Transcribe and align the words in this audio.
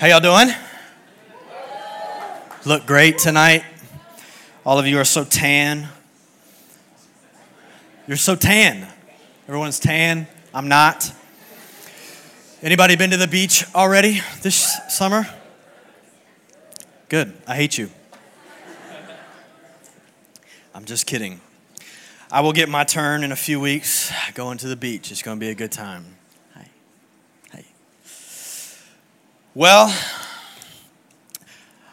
How 0.00 0.06
y'all 0.06 0.20
doing? 0.20 0.54
Look 2.64 2.86
great 2.86 3.18
tonight. 3.18 3.64
All 4.64 4.78
of 4.78 4.86
you 4.86 4.96
are 5.00 5.04
so 5.04 5.24
tan. 5.24 5.88
You're 8.06 8.16
so 8.16 8.36
tan. 8.36 8.86
Everyone's 9.48 9.80
tan. 9.80 10.28
I'm 10.54 10.68
not. 10.68 11.12
Anybody 12.62 12.94
been 12.94 13.10
to 13.10 13.16
the 13.16 13.26
beach 13.26 13.64
already 13.74 14.20
this 14.42 14.78
summer? 14.88 15.26
Good. 17.08 17.32
I 17.48 17.56
hate 17.56 17.76
you. 17.76 17.90
I'm 20.76 20.84
just 20.84 21.06
kidding. 21.06 21.40
I 22.30 22.42
will 22.42 22.52
get 22.52 22.68
my 22.68 22.84
turn 22.84 23.24
in 23.24 23.32
a 23.32 23.36
few 23.36 23.58
weeks 23.58 24.12
going 24.34 24.58
to 24.58 24.68
the 24.68 24.76
beach. 24.76 25.10
It's 25.10 25.22
going 25.22 25.40
to 25.40 25.44
be 25.44 25.50
a 25.50 25.56
good 25.56 25.72
time. 25.72 26.17
Well, 29.58 29.92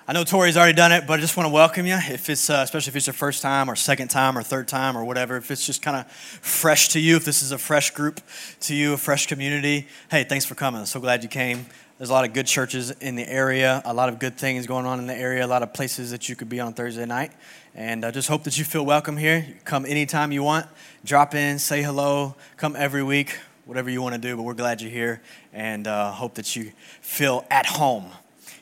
I 0.08 0.14
know 0.14 0.24
Tori's 0.24 0.55
already 0.55 0.74
done 0.74 0.92
it, 0.92 1.08
but 1.08 1.18
I 1.18 1.20
just 1.20 1.36
want 1.36 1.48
to 1.48 1.52
welcome 1.52 1.88
you. 1.88 1.96
If 1.96 2.30
it's, 2.30 2.48
uh, 2.48 2.62
especially 2.64 2.91
if 2.91 2.96
it's 2.96 3.08
your 3.08 3.16
first 3.16 3.41
time 3.41 3.72
or 3.72 3.76
second 3.76 4.10
time 4.10 4.38
or 4.38 4.44
third 4.44 4.68
time 4.68 4.96
or 4.96 5.04
whatever, 5.04 5.36
if 5.36 5.50
it's 5.50 5.66
just 5.66 5.82
kind 5.82 5.98
of 5.98 6.05
fresh 6.12 6.90
to 6.90 7.00
you, 7.00 7.16
if 7.16 7.26
this 7.26 7.41
is 7.41 7.52
a 7.52 7.58
fresh 7.58 7.90
group 7.90 8.22
to 8.60 8.76
you, 8.76 8.94
a 8.94 8.98
fresh 8.98 9.26
community, 9.26 9.88
hey, 10.12 10.24
thanks 10.24 10.46
for 10.46 10.54
coming. 10.54 10.82
I'm 10.82 10.86
so 10.86 11.00
glad 11.00 11.24
you 11.24 11.28
came. 11.28 11.66
There's 11.98 12.12
a 12.12 12.14
lot 12.14 12.24
of 12.24 12.34
good 12.34 12.46
churches 12.46 12.91
in 12.91 13.16
the 13.16 13.28
area, 13.28 13.82
a 13.84 13.96
lot 13.96 14.10
of 14.10 14.20
good 14.20 14.38
things 14.38 14.68
going 14.68 14.86
on 14.86 15.00
in 15.00 15.08
the 15.08 15.16
area, 15.16 15.44
a 15.44 15.48
lot 15.48 15.63
of 15.63 15.74
places 15.74 16.12
that 16.12 16.30
you 16.30 16.36
could 16.36 16.50
be 16.50 16.60
on 16.60 16.76
Thursday 16.76 17.08
night. 17.08 17.32
And 17.74 18.05
I 18.05 18.12
just 18.12 18.27
hope 18.27 18.44
that 18.44 18.60
you 18.60 18.63
feel 18.63 18.86
welcome 18.86 19.18
here. 19.18 19.44
Come 19.63 19.88
anytime 19.88 20.32
you 20.32 20.44
want, 20.44 20.68
drop 21.04 21.34
in, 21.34 21.58
say 21.58 21.82
hello, 21.82 22.36
come 22.58 22.76
every 22.76 23.02
week 23.02 23.40
whatever 23.66 23.90
you 23.90 24.02
want 24.02 24.14
to 24.14 24.22
do, 24.22 24.36
but 24.36 24.44
we're 24.44 24.54
glad 24.54 24.80
you're 24.80 24.92
here 24.92 25.22
and 25.52 25.88
uh, 25.88 26.12
hope 26.12 26.36
that 26.36 26.55
you 26.55 26.72
feel 27.02 27.46
at 27.50 27.66
home 27.66 28.05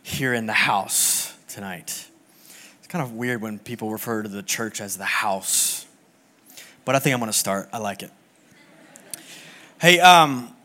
here 0.01 0.33
in 0.33 0.45
the 0.45 0.53
house 0.53 1.35
tonight. 1.47 2.07
It's 2.79 2.87
kind 2.87 3.03
of 3.03 3.11
weird 3.13 3.41
when 3.41 3.59
people 3.59 3.91
refer 3.91 4.23
to 4.23 4.29
the 4.29 4.41
church 4.41 4.79
as 4.79 4.97
the 4.97 5.03
house, 5.03 5.85
but 6.85 6.95
I 6.95 6.99
think 6.99 7.13
I'm 7.13 7.19
going 7.19 7.31
to 7.31 7.37
start. 7.37 7.69
I 7.73 7.79
like 7.79 8.01
it. 8.01 8.11
Hey, 9.81 9.99
um, 9.99 10.55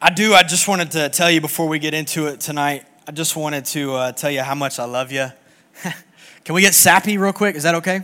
I 0.00 0.10
do. 0.10 0.32
I 0.32 0.42
just 0.42 0.66
wanted 0.66 0.90
to 0.92 1.10
tell 1.10 1.30
you 1.30 1.42
before 1.42 1.68
we 1.68 1.78
get 1.78 1.92
into 1.92 2.26
it 2.26 2.40
tonight, 2.40 2.86
I 3.06 3.12
just 3.12 3.36
wanted 3.36 3.66
to 3.66 3.92
uh, 3.92 4.12
tell 4.12 4.30
you 4.30 4.40
how 4.40 4.54
much 4.54 4.78
I 4.78 4.84
love 4.84 5.12
you. 5.12 5.26
Can 6.44 6.54
we 6.54 6.62
get 6.62 6.72
sappy 6.72 7.18
real 7.18 7.34
quick? 7.34 7.54
Is 7.54 7.64
that 7.64 7.74
okay? 7.76 8.00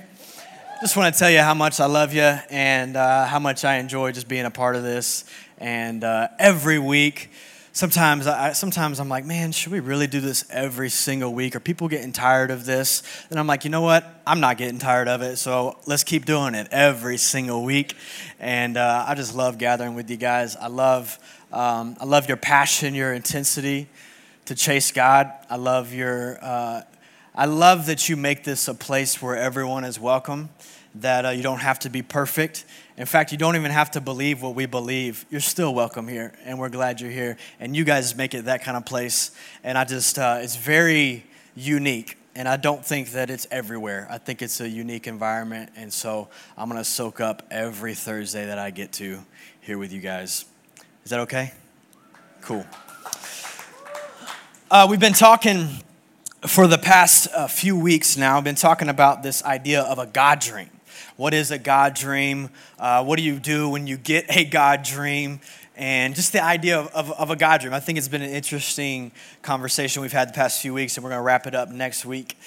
Just 0.81 0.97
want 0.97 1.13
to 1.15 1.19
tell 1.19 1.31
you 1.31 1.41
how 1.41 1.53
much 1.53 1.79
I 1.79 1.85
love 1.85 2.15
you 2.15 2.23
and 2.23 2.97
uh, 2.97 3.27
how 3.27 3.39
much 3.39 3.67
I 3.67 3.77
enjoy 3.77 4.13
just 4.13 4.29
being 4.29 4.47
a 4.47 4.51
part 4.51 4.77
of 4.77 4.83
this 4.83 5.27
and 5.61 6.03
uh, 6.03 6.29
every 6.39 6.79
week, 6.79 7.31
sometimes 7.73 8.27
I, 8.27 8.53
sometimes 8.53 8.99
I'm 8.99 9.11
like, 9.11 9.27
man, 9.27 9.53
should 9.53 9.73
we 9.73 9.81
really 9.81 10.07
do 10.07 10.21
this 10.21 10.45
every 10.51 10.89
single 10.89 11.35
week? 11.35 11.55
Are 11.55 11.61
people 11.61 11.87
getting 11.87 12.13
tired 12.13 12.51
of 12.51 12.65
this? 12.65 13.03
And 13.29 13.39
I'm 13.39 13.47
like, 13.47 13.65
you 13.65 13.71
know 13.71 13.83
what? 13.83 14.23
I'm 14.27 14.41
not 14.41 14.57
getting 14.57 14.79
tired 14.79 15.07
of 15.07 15.21
it, 15.21 15.37
so 15.37 15.79
let's 15.87 16.03
keep 16.03 16.25
doing 16.25 16.55
it 16.55 16.69
every 16.71 17.19
single 17.19 17.63
week. 17.63 17.95
And 18.39 18.79
uh, 18.79 19.05
I 19.07 19.15
just 19.15 19.35
love 19.35 19.59
gathering 19.59 19.95
with 19.95 20.11
you 20.11 20.17
guys. 20.17 20.57
I 20.57 20.69
love 20.69 21.19
um, 21.53 21.97
I 22.01 22.05
love 22.05 22.27
your 22.29 22.37
passion, 22.37 22.95
your 22.95 23.13
intensity 23.13 23.89
to 24.47 24.55
chase 24.55 24.93
God. 24.93 25.31
I 25.51 25.57
love 25.57 25.93
your 25.93 26.39
uh, 26.43 26.83
I 27.35 27.45
love 27.45 27.87
that 27.87 28.09
you 28.09 28.17
make 28.17 28.45
this 28.45 28.67
a 28.67 28.75
place 28.75 29.21
where 29.21 29.37
everyone 29.37 29.85
is 29.85 30.01
welcome. 30.01 30.49
That 30.97 31.25
uh, 31.25 31.31
you 31.31 31.43
don't 31.43 31.61
have 31.61 31.79
to 31.81 31.91
be 31.91 32.03
perfect 32.03 32.65
in 33.01 33.07
fact, 33.07 33.33
you 33.33 33.39
don't 33.39 33.57
even 33.57 33.71
have 33.71 33.93
to 33.93 34.01
believe 34.03 34.43
what 34.43 34.55
we 34.55 34.67
believe. 34.67 35.25
You're 35.31 35.41
still 35.41 35.73
welcome 35.73 36.07
here, 36.07 36.35
and 36.45 36.59
we're 36.59 36.69
glad 36.69 37.01
you're 37.01 37.11
here. 37.11 37.39
And 37.59 37.75
you 37.75 37.83
guys 37.83 38.15
make 38.15 38.35
it 38.35 38.45
that 38.45 38.63
kind 38.63 38.77
of 38.77 38.85
place. 38.85 39.31
And 39.65 39.79
I 39.79 39.85
just, 39.85 40.19
uh, 40.19 40.41
it's 40.43 40.57
very 40.57 41.25
unique. 41.57 42.19
And 42.35 42.47
I 42.47 42.59
don't 42.59 42.85
think 42.85 43.13
that 43.13 43.31
it's 43.31 43.47
everywhere. 43.51 44.07
I 44.11 44.19
think 44.19 44.43
it's 44.43 44.61
a 44.61 44.69
unique 44.69 45.07
environment. 45.07 45.71
And 45.77 45.91
so 45.91 46.29
I'm 46.59 46.69
going 46.69 46.79
to 46.79 46.85
soak 46.85 47.23
up 47.23 47.43
every 47.51 47.95
Thursday 47.95 48.45
that 48.45 48.59
I 48.59 48.69
get 48.69 48.93
to 48.93 49.25
here 49.63 49.79
with 49.79 49.95
you 49.95 50.03
guys. 50.03 50.45
Is 51.03 51.11
that 51.11 51.21
okay? 51.21 51.55
Cool. 52.43 52.67
Uh, 54.71 54.87
we've 54.91 55.01
been 55.01 55.15
talking 55.15 55.71
for 56.47 56.67
the 56.67 56.79
past 56.79 57.29
uh, 57.35 57.49
few 57.49 57.79
weeks 57.79 58.19
now, 58.19 58.37
I've 58.37 58.45
been 58.45 58.55
talking 58.55 58.91
about 58.91 59.23
this 59.23 59.43
idea 59.43 59.81
of 59.83 59.99
a 59.99 60.07
God 60.07 60.41
dream. 60.41 60.69
What 61.21 61.35
is 61.35 61.51
a 61.51 61.59
God 61.59 61.93
dream? 61.93 62.49
Uh, 62.79 63.05
what 63.05 63.19
do 63.19 63.23
you 63.23 63.39
do 63.39 63.69
when 63.69 63.87
you 63.87 63.99
get 63.99 64.25
a 64.35 64.43
God 64.43 64.83
dream? 64.83 65.41
And 65.77 66.15
just 66.15 66.33
the 66.33 66.43
idea 66.43 66.79
of, 66.79 66.87
of, 66.95 67.11
of, 67.11 67.31
a 67.31 67.37
God 67.37 67.61
dream. 67.61 67.75
I 67.75 67.81
think 67.81 67.99
it's 67.99 68.09
been 68.09 68.23
an 68.23 68.31
interesting 68.31 69.13
conversation 69.43 70.01
we've 70.01 70.15
had 70.15 70.31
the 70.31 70.33
past 70.33 70.63
few 70.63 70.73
weeks, 70.73 70.97
and 70.97 71.05
we're 71.05 71.11
going 71.11 71.19
to 71.19 71.23
wrap 71.23 71.47
it 71.47 71.55
up 71.55 71.69
next 71.69 72.07
week. 72.07 72.39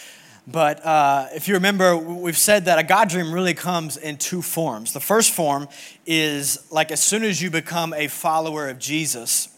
But 0.47 0.83
uh, 0.83 1.27
if 1.35 1.47
you 1.47 1.53
remember, 1.53 1.95
we've 1.95 2.35
said 2.35 2.65
that 2.65 2.79
a 2.79 2.83
God 2.83 3.09
dream 3.09 3.31
really 3.31 3.53
comes 3.53 3.95
in 3.95 4.17
two 4.17 4.41
forms. 4.41 4.91
The 4.91 4.99
first 4.99 5.33
form 5.33 5.67
is 6.07 6.57
like 6.71 6.91
as 6.91 6.99
soon 6.99 7.23
as 7.23 7.39
you 7.43 7.51
become 7.51 7.93
a 7.93 8.07
follower 8.07 8.69
of 8.69 8.79
Jesus, 8.79 9.49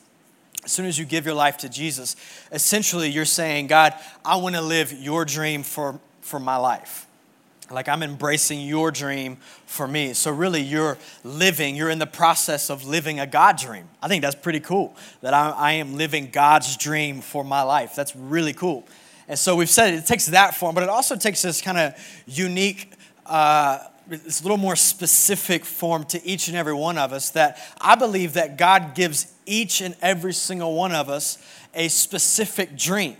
as 0.66 0.74
soon 0.74 0.88
as 0.88 1.00
you 1.00 1.06
give 1.06 1.26
your 1.26 1.36
life 1.36 1.56
to 1.60 1.70
Jesus, 1.70 2.18
essentially 2.52 3.10
you're 3.10 3.24
saying, 3.24 3.68
God, 3.68 3.94
I 4.26 4.36
want 4.36 4.56
to 4.56 4.62
live 4.62 4.92
your 4.92 5.24
dream 5.24 5.64
for, 5.64 6.02
for 6.20 6.38
my 6.38 6.58
life. 6.58 7.05
Like 7.72 7.90
I'm 7.90 8.04
embracing 8.04 8.62
your 8.62 8.92
dream 8.92 9.38
for 9.66 9.88
me. 9.88 10.14
So, 10.14 10.32
really, 10.32 10.62
you're 10.62 10.98
living, 11.24 11.76
you're 11.76 11.90
in 11.90 11.98
the 11.98 12.06
process 12.06 12.70
of 12.70 12.86
living 12.86 13.20
a 13.20 13.26
God 13.26 13.58
dream. 13.58 13.86
I 14.04 14.08
think 14.08 14.22
that's 14.22 14.36
pretty 14.36 14.60
cool 14.60 14.96
that 15.22 15.34
I, 15.34 15.50
I 15.50 15.72
am 15.74 15.98
living 15.98 16.30
God's 16.32 16.78
dream 16.78 17.22
for 17.22 17.44
my 17.44 17.64
life. 17.64 17.96
That's 17.96 18.16
really 18.16 18.54
cool. 18.54 18.88
And 19.28 19.40
so, 19.40 19.56
we've 19.56 19.70
said 19.70 19.96
it, 19.96 20.06
takes 20.06 20.28
that 20.28 20.54
form, 20.54 20.76
but 20.76 20.84
it 20.84 20.90
also 20.90 21.16
takes 21.16 21.42
this 21.42 21.60
kind 21.60 21.80
of 21.80 21.96
unique, 22.28 22.94
uh, 23.26 23.80
this 24.08 24.44
little 24.44 24.58
more 24.58 24.76
specific 24.76 25.66
form 25.66 26.04
to 26.06 26.24
each 26.24 26.48
and 26.48 26.56
every 26.56 26.76
one 26.76 27.00
of 27.00 27.14
us 27.14 27.32
that 27.32 27.58
I 27.82 27.96
believe 27.96 28.34
that 28.34 28.58
God 28.58 28.94
gives 28.94 29.34
each 29.48 29.82
and 29.82 29.96
every 30.04 30.34
single 30.34 30.76
one 30.76 30.92
of 30.92 31.10
us 31.10 31.40
a 31.74 31.88
specific 31.88 32.78
dream. 32.78 33.18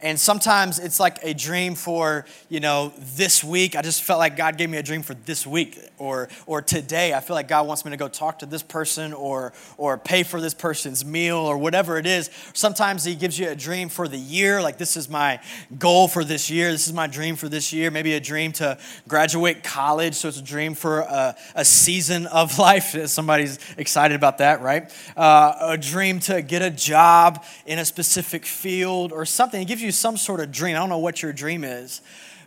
And 0.00 0.18
sometimes 0.18 0.78
it's 0.78 1.00
like 1.00 1.18
a 1.22 1.34
dream 1.34 1.74
for, 1.74 2.24
you 2.48 2.60
know, 2.60 2.92
this 3.16 3.42
week. 3.42 3.74
I 3.74 3.82
just 3.82 4.02
felt 4.02 4.18
like 4.18 4.36
God 4.36 4.56
gave 4.56 4.70
me 4.70 4.78
a 4.78 4.82
dream 4.82 5.02
for 5.02 5.14
this 5.14 5.46
week 5.46 5.78
or 5.98 6.28
or 6.46 6.62
today. 6.62 7.12
I 7.12 7.20
feel 7.20 7.34
like 7.34 7.48
God 7.48 7.66
wants 7.66 7.84
me 7.84 7.90
to 7.90 7.96
go 7.96 8.06
talk 8.06 8.38
to 8.38 8.46
this 8.46 8.62
person 8.62 9.12
or 9.12 9.52
or 9.76 9.98
pay 9.98 10.22
for 10.22 10.40
this 10.40 10.54
person's 10.54 11.04
meal 11.04 11.38
or 11.38 11.58
whatever 11.58 11.98
it 11.98 12.06
is. 12.06 12.30
Sometimes 12.52 13.04
he 13.04 13.16
gives 13.16 13.38
you 13.38 13.48
a 13.48 13.56
dream 13.56 13.88
for 13.88 14.06
the 14.06 14.16
year, 14.16 14.62
like 14.62 14.78
this 14.78 14.96
is 14.96 15.08
my 15.08 15.40
goal 15.78 16.06
for 16.06 16.22
this 16.22 16.48
year. 16.48 16.70
This 16.70 16.86
is 16.86 16.92
my 16.92 17.08
dream 17.08 17.34
for 17.34 17.48
this 17.48 17.72
year. 17.72 17.90
Maybe 17.90 18.14
a 18.14 18.20
dream 18.20 18.52
to 18.52 18.78
graduate 19.08 19.64
college, 19.64 20.14
so 20.14 20.28
it's 20.28 20.38
a 20.38 20.42
dream 20.42 20.74
for 20.74 21.00
a, 21.00 21.36
a 21.56 21.64
season 21.64 22.26
of 22.26 22.56
life. 22.60 22.96
Somebody's 23.08 23.58
excited 23.76 24.14
about 24.14 24.38
that, 24.38 24.60
right? 24.60 24.92
Uh, 25.16 25.56
a 25.60 25.76
dream 25.76 26.20
to 26.20 26.40
get 26.40 26.62
a 26.62 26.70
job 26.70 27.44
in 27.66 27.80
a 27.80 27.84
specific 27.84 28.46
field 28.46 29.12
or 29.12 29.24
something. 29.24 29.58
He 29.58 29.66
gives 29.66 29.82
you 29.82 29.88
you 29.88 29.92
some 29.92 30.16
sort 30.16 30.38
of 30.38 30.52
dream. 30.52 30.76
I 30.76 30.78
don't 30.78 30.88
know 30.88 30.98
what 30.98 31.20
your 31.20 31.32
dream 31.32 31.64
is, 31.64 32.00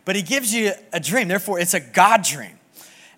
but 0.06 0.16
He 0.16 0.22
gives 0.22 0.54
you 0.54 0.72
a 0.92 1.00
dream. 1.00 1.28
Therefore, 1.28 1.58
it's 1.58 1.74
a 1.74 1.80
God 1.80 2.22
dream. 2.22 2.58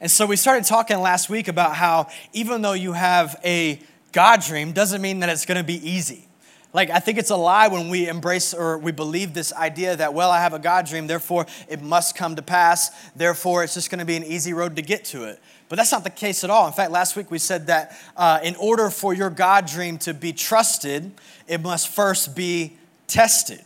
And 0.04 0.10
so 0.10 0.26
we 0.26 0.36
started 0.36 0.64
talking 0.64 1.00
last 1.00 1.30
week 1.30 1.48
about 1.48 1.76
how 1.76 2.08
even 2.34 2.60
though 2.60 2.74
you 2.74 2.92
have 2.92 3.40
a 3.42 3.80
God 4.12 4.42
dream, 4.42 4.72
doesn't 4.72 5.00
mean 5.00 5.20
that 5.20 5.30
it's 5.30 5.46
going 5.46 5.56
to 5.56 5.64
be 5.64 5.76
easy. 5.76 6.28
Like, 6.74 6.90
I 6.90 6.98
think 6.98 7.16
it's 7.16 7.30
a 7.30 7.36
lie 7.36 7.68
when 7.68 7.88
we 7.88 8.06
embrace 8.06 8.52
or 8.52 8.76
we 8.76 8.92
believe 8.92 9.32
this 9.32 9.50
idea 9.54 9.96
that, 9.96 10.12
well, 10.12 10.30
I 10.30 10.40
have 10.40 10.52
a 10.52 10.58
God 10.58 10.84
dream, 10.84 11.06
therefore 11.06 11.46
it 11.70 11.80
must 11.80 12.16
come 12.16 12.36
to 12.36 12.42
pass, 12.42 12.90
therefore 13.16 13.64
it's 13.64 13.72
just 13.72 13.88
going 13.88 14.00
to 14.00 14.04
be 14.04 14.14
an 14.14 14.24
easy 14.24 14.52
road 14.52 14.76
to 14.76 14.82
get 14.82 15.06
to 15.06 15.24
it. 15.24 15.40
But 15.70 15.76
that's 15.76 15.90
not 15.90 16.04
the 16.04 16.10
case 16.10 16.44
at 16.44 16.50
all. 16.50 16.66
In 16.66 16.74
fact, 16.74 16.90
last 16.90 17.16
week 17.16 17.30
we 17.30 17.38
said 17.38 17.68
that 17.68 17.98
uh, 18.14 18.40
in 18.44 18.56
order 18.56 18.90
for 18.90 19.14
your 19.14 19.30
God 19.30 19.64
dream 19.64 19.96
to 20.00 20.12
be 20.12 20.34
trusted, 20.34 21.12
it 21.48 21.62
must 21.62 21.88
first 21.88 22.36
be 22.36 22.76
tested. 23.06 23.62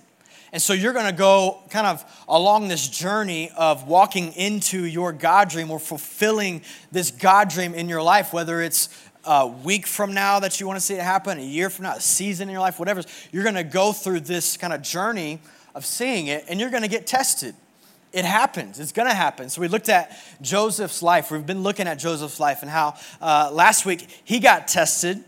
And 0.52 0.62
so 0.62 0.72
you're 0.72 0.94
going 0.94 1.06
to 1.06 1.12
go 1.12 1.62
kind 1.70 1.86
of 1.86 2.04
along 2.26 2.68
this 2.68 2.88
journey 2.88 3.50
of 3.56 3.86
walking 3.86 4.32
into 4.32 4.84
your 4.84 5.12
God 5.12 5.50
dream 5.50 5.70
or 5.70 5.78
fulfilling 5.78 6.62
this 6.90 7.10
God 7.10 7.50
dream 7.50 7.74
in 7.74 7.88
your 7.88 8.02
life, 8.02 8.32
whether 8.32 8.62
it's 8.62 8.88
a 9.24 9.46
week 9.46 9.86
from 9.86 10.14
now 10.14 10.40
that 10.40 10.58
you 10.58 10.66
want 10.66 10.78
to 10.78 10.84
see 10.84 10.94
it 10.94 11.02
happen, 11.02 11.38
a 11.38 11.42
year 11.42 11.68
from 11.68 11.84
now, 11.84 11.96
a 11.96 12.00
season 12.00 12.48
in 12.48 12.52
your 12.52 12.62
life, 12.62 12.78
whatever. 12.78 13.02
You're 13.30 13.42
going 13.42 13.56
to 13.56 13.64
go 13.64 13.92
through 13.92 14.20
this 14.20 14.56
kind 14.56 14.72
of 14.72 14.80
journey 14.80 15.40
of 15.74 15.84
seeing 15.84 16.28
it 16.28 16.44
and 16.48 16.58
you're 16.58 16.70
going 16.70 16.82
to 16.82 16.88
get 16.88 17.06
tested. 17.06 17.54
It 18.10 18.24
happens. 18.24 18.80
It's 18.80 18.92
going 18.92 19.08
to 19.08 19.14
happen. 19.14 19.50
So 19.50 19.60
we 19.60 19.68
looked 19.68 19.90
at 19.90 20.16
Joseph's 20.40 21.02
life. 21.02 21.30
We've 21.30 21.44
been 21.44 21.62
looking 21.62 21.86
at 21.86 21.98
Joseph's 21.98 22.40
life 22.40 22.62
and 22.62 22.70
how 22.70 22.94
uh, 23.20 23.50
last 23.52 23.84
week 23.84 24.08
he 24.24 24.40
got 24.40 24.66
tested. 24.66 25.22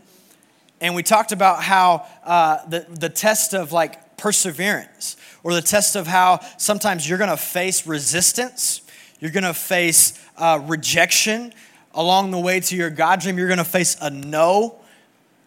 And 0.79 0.95
we 0.95 1.03
talked 1.03 1.31
about 1.31 1.61
how 1.61 2.07
uh, 2.23 2.65
the, 2.67 2.87
the 2.89 3.09
test 3.09 3.53
of 3.53 3.71
like 3.71 4.10
perseverance, 4.21 5.17
or 5.43 5.53
the 5.53 5.61
test 5.61 5.95
of 5.95 6.05
how 6.05 6.39
sometimes 6.57 7.09
you're 7.09 7.17
going 7.17 7.29
to 7.29 7.37
face 7.37 7.87
resistance, 7.87 8.81
you're 9.19 9.31
going 9.31 9.43
to 9.43 9.53
face 9.53 10.13
uh, 10.37 10.59
rejection 10.67 11.51
along 11.93 12.31
the 12.31 12.39
way 12.39 12.59
to 12.59 12.75
your 12.75 12.89
God 12.89 13.19
dream, 13.19 13.37
you're 13.37 13.47
going 13.47 13.57
to 13.57 13.63
face 13.63 13.97
a 13.99 14.09
no 14.09 14.81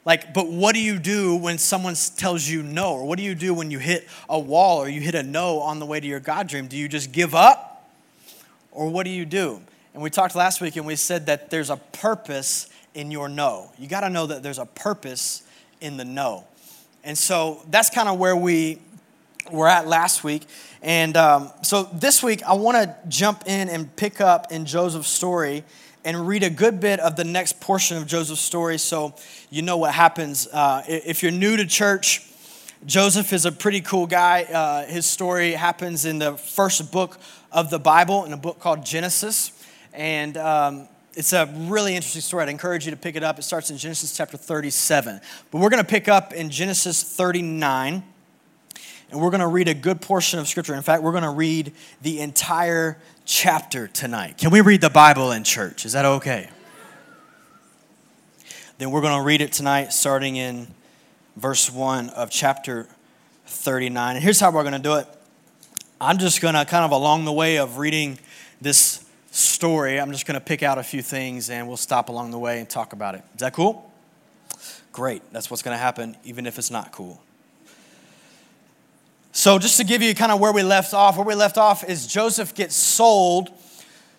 Like, 0.04 0.34
but 0.34 0.48
what 0.48 0.74
do 0.74 0.80
you 0.80 0.98
do 0.98 1.36
when 1.36 1.56
someone 1.58 1.94
tells 2.16 2.46
you 2.46 2.62
no? 2.62 2.94
Or 2.94 3.04
what 3.04 3.16
do 3.16 3.24
you 3.24 3.34
do 3.34 3.54
when 3.54 3.70
you 3.70 3.78
hit 3.78 4.06
a 4.28 4.38
wall 4.38 4.78
or 4.78 4.88
you 4.88 5.00
hit 5.00 5.14
a 5.14 5.22
no 5.22 5.60
on 5.60 5.78
the 5.78 5.86
way 5.86 5.98
to 5.98 6.06
your 6.06 6.20
God 6.20 6.46
dream? 6.46 6.66
Do 6.66 6.76
you 6.76 6.88
just 6.88 7.12
give 7.12 7.34
up? 7.34 7.88
Or 8.70 8.88
what 8.90 9.04
do 9.04 9.10
you 9.10 9.24
do? 9.24 9.62
And 9.94 10.02
we 10.02 10.10
talked 10.10 10.34
last 10.34 10.60
week 10.60 10.76
and 10.76 10.84
we 10.84 10.96
said 10.96 11.26
that 11.26 11.50
there's 11.50 11.70
a 11.70 11.76
purpose 11.76 12.68
in 12.92 13.10
your 13.10 13.28
no. 13.28 13.70
You 13.78 13.88
got 13.88 14.00
to 14.00 14.10
know 14.10 14.26
that 14.26 14.42
there's 14.42 14.58
a 14.58 14.66
purpose 14.66 15.42
in 15.80 15.96
the 15.96 16.04
no. 16.04 16.44
And 17.04 17.16
so 17.18 17.62
that's 17.68 17.90
kind 17.90 18.08
of 18.08 18.18
where 18.18 18.34
we 18.34 18.80
were 19.52 19.68
at 19.68 19.86
last 19.86 20.24
week. 20.24 20.46
And 20.80 21.16
um, 21.16 21.50
so 21.62 21.84
this 21.92 22.22
week, 22.22 22.42
I 22.44 22.54
want 22.54 22.76
to 22.78 22.96
jump 23.08 23.44
in 23.46 23.68
and 23.68 23.94
pick 23.94 24.20
up 24.20 24.50
in 24.50 24.64
Joseph's 24.64 25.08
story 25.08 25.64
and 26.04 26.26
read 26.26 26.42
a 26.42 26.50
good 26.50 26.80
bit 26.80 27.00
of 27.00 27.16
the 27.16 27.24
next 27.24 27.60
portion 27.60 27.96
of 27.96 28.06
Joseph's 28.06 28.40
story 28.40 28.78
so 28.78 29.14
you 29.50 29.62
know 29.62 29.76
what 29.76 29.94
happens. 29.94 30.46
Uh, 30.46 30.82
if 30.86 31.22
you're 31.22 31.32
new 31.32 31.56
to 31.56 31.66
church, 31.66 32.22
Joseph 32.86 33.32
is 33.32 33.46
a 33.46 33.52
pretty 33.52 33.80
cool 33.80 34.06
guy. 34.06 34.42
Uh, 34.42 34.84
his 34.86 35.06
story 35.06 35.52
happens 35.52 36.04
in 36.04 36.18
the 36.18 36.36
first 36.36 36.92
book 36.92 37.18
of 37.50 37.70
the 37.70 37.78
Bible, 37.78 38.24
in 38.24 38.32
a 38.32 38.36
book 38.36 38.60
called 38.60 38.84
Genesis. 38.84 39.52
And 39.94 40.36
um, 40.36 40.88
it's 41.16 41.32
a 41.32 41.46
really 41.46 41.94
interesting 41.94 42.22
story. 42.22 42.42
I'd 42.42 42.48
encourage 42.48 42.84
you 42.84 42.90
to 42.90 42.96
pick 42.96 43.16
it 43.16 43.22
up. 43.22 43.38
It 43.38 43.42
starts 43.42 43.70
in 43.70 43.78
Genesis 43.78 44.16
chapter 44.16 44.36
37. 44.36 45.20
But 45.50 45.60
we're 45.60 45.70
going 45.70 45.82
to 45.82 45.88
pick 45.88 46.08
up 46.08 46.32
in 46.32 46.50
Genesis 46.50 47.02
39 47.02 48.02
and 49.10 49.20
we're 49.20 49.30
going 49.30 49.40
to 49.40 49.46
read 49.46 49.68
a 49.68 49.74
good 49.74 50.00
portion 50.00 50.40
of 50.40 50.48
scripture. 50.48 50.74
In 50.74 50.82
fact, 50.82 51.02
we're 51.02 51.12
going 51.12 51.22
to 51.22 51.30
read 51.30 51.72
the 52.02 52.20
entire 52.20 52.98
chapter 53.24 53.86
tonight. 53.86 54.38
Can 54.38 54.50
we 54.50 54.60
read 54.60 54.80
the 54.80 54.90
Bible 54.90 55.30
in 55.30 55.44
church? 55.44 55.86
Is 55.86 55.92
that 55.92 56.04
okay? 56.04 56.48
Then 58.78 58.90
we're 58.90 59.02
going 59.02 59.16
to 59.16 59.24
read 59.24 59.40
it 59.40 59.52
tonight, 59.52 59.92
starting 59.92 60.34
in 60.34 60.66
verse 61.36 61.70
1 61.70 62.10
of 62.10 62.28
chapter 62.28 62.88
39. 63.46 64.16
And 64.16 64.24
here's 64.24 64.40
how 64.40 64.50
we're 64.50 64.62
going 64.62 64.72
to 64.72 64.78
do 64.80 64.94
it 64.94 65.06
I'm 66.00 66.18
just 66.18 66.40
going 66.40 66.54
to 66.54 66.64
kind 66.64 66.84
of 66.84 66.90
along 66.90 67.24
the 67.24 67.32
way 67.32 67.58
of 67.58 67.78
reading 67.78 68.18
this 68.60 69.03
story, 69.34 70.00
I'm 70.00 70.12
just 70.12 70.26
going 70.26 70.38
to 70.38 70.44
pick 70.44 70.62
out 70.62 70.78
a 70.78 70.82
few 70.82 71.02
things 71.02 71.50
and 71.50 71.66
we'll 71.66 71.76
stop 71.76 72.08
along 72.08 72.30
the 72.30 72.38
way 72.38 72.60
and 72.60 72.70
talk 72.70 72.92
about 72.92 73.16
it. 73.16 73.22
Is 73.34 73.40
that 73.40 73.52
cool? 73.52 73.90
Great. 74.92 75.22
That's 75.32 75.50
what's 75.50 75.62
going 75.62 75.74
to 75.74 75.82
happen, 75.82 76.16
even 76.22 76.46
if 76.46 76.56
it's 76.56 76.70
not 76.70 76.92
cool. 76.92 77.20
So, 79.32 79.58
just 79.58 79.76
to 79.78 79.84
give 79.84 80.00
you 80.00 80.14
kind 80.14 80.30
of 80.30 80.38
where 80.38 80.52
we 80.52 80.62
left 80.62 80.94
off, 80.94 81.16
where 81.16 81.26
we 81.26 81.34
left 81.34 81.58
off 81.58 81.82
is 81.82 82.06
Joseph 82.06 82.54
gets 82.54 82.76
sold 82.76 83.50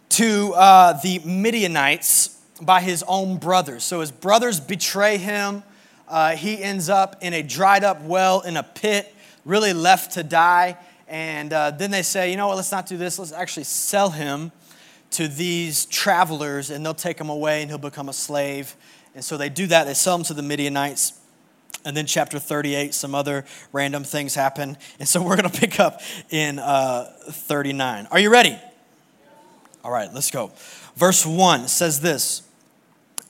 to 0.09 0.53
uh, 0.53 1.00
the 1.01 1.19
Midianites 1.19 2.38
by 2.62 2.81
his 2.81 3.01
own 3.07 3.38
brothers. 3.38 3.85
So, 3.85 4.01
his 4.01 4.12
brothers 4.12 4.59
betray 4.59 5.15
him. 5.15 5.63
Uh, 6.09 6.35
he 6.35 6.62
ends 6.62 6.89
up 6.89 7.15
in 7.21 7.33
a 7.33 7.41
dried 7.41 7.85
up 7.85 8.01
well 8.01 8.41
in 8.41 8.57
a 8.57 8.63
pit, 8.63 9.15
really 9.45 9.71
left 9.71 10.12
to 10.13 10.23
die. 10.23 10.77
And 11.07 11.53
uh, 11.53 11.71
then 11.71 11.91
they 11.91 12.01
say, 12.01 12.29
you 12.29 12.35
know 12.35 12.47
what, 12.47 12.57
let's 12.57 12.73
not 12.73 12.85
do 12.85 12.97
this. 12.97 13.17
Let's 13.17 13.31
actually 13.31 13.63
sell 13.63 14.09
him 14.09 14.51
to 15.15 15.27
these 15.27 15.85
travelers, 15.85 16.69
and 16.69 16.85
they'll 16.85 16.94
take 16.94 17.19
him 17.19 17.29
away, 17.29 17.62
and 17.62 17.69
he'll 17.69 17.77
become 17.77 18.09
a 18.09 18.13
slave. 18.13 18.75
And 19.13 19.23
so 19.23 19.38
they 19.38 19.50
do 19.50 19.67
that. 19.67 19.85
They 19.85 19.94
sell 19.94 20.15
him 20.15 20.23
to 20.25 20.33
the 20.33 20.41
Midianites. 20.41 21.13
And 21.85 21.95
then 21.95 22.06
chapter 22.06 22.39
38, 22.39 22.94
some 22.94 23.13
other 23.13 23.45
random 23.71 24.03
things 24.03 24.35
happen. 24.35 24.77
And 25.00 25.07
so 25.07 25.21
we're 25.25 25.38
going 25.38 25.50
to 25.50 25.59
pick 25.59 25.79
up 25.79 26.01
in 26.29 26.59
uh, 26.59 27.12
39. 27.29 28.07
Are 28.12 28.19
you 28.19 28.29
ready? 28.29 28.57
All 29.83 29.91
right, 29.91 30.12
let's 30.13 30.31
go. 30.31 30.51
Verse 30.95 31.25
1 31.25 31.67
says 31.67 32.01
this 32.01 32.41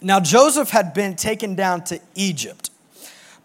Now 0.01 0.19
Joseph 0.19 0.69
had 0.69 0.93
been 0.93 1.15
taken 1.15 1.53
down 1.53 1.83
to 1.85 1.99
Egypt. 2.15 2.71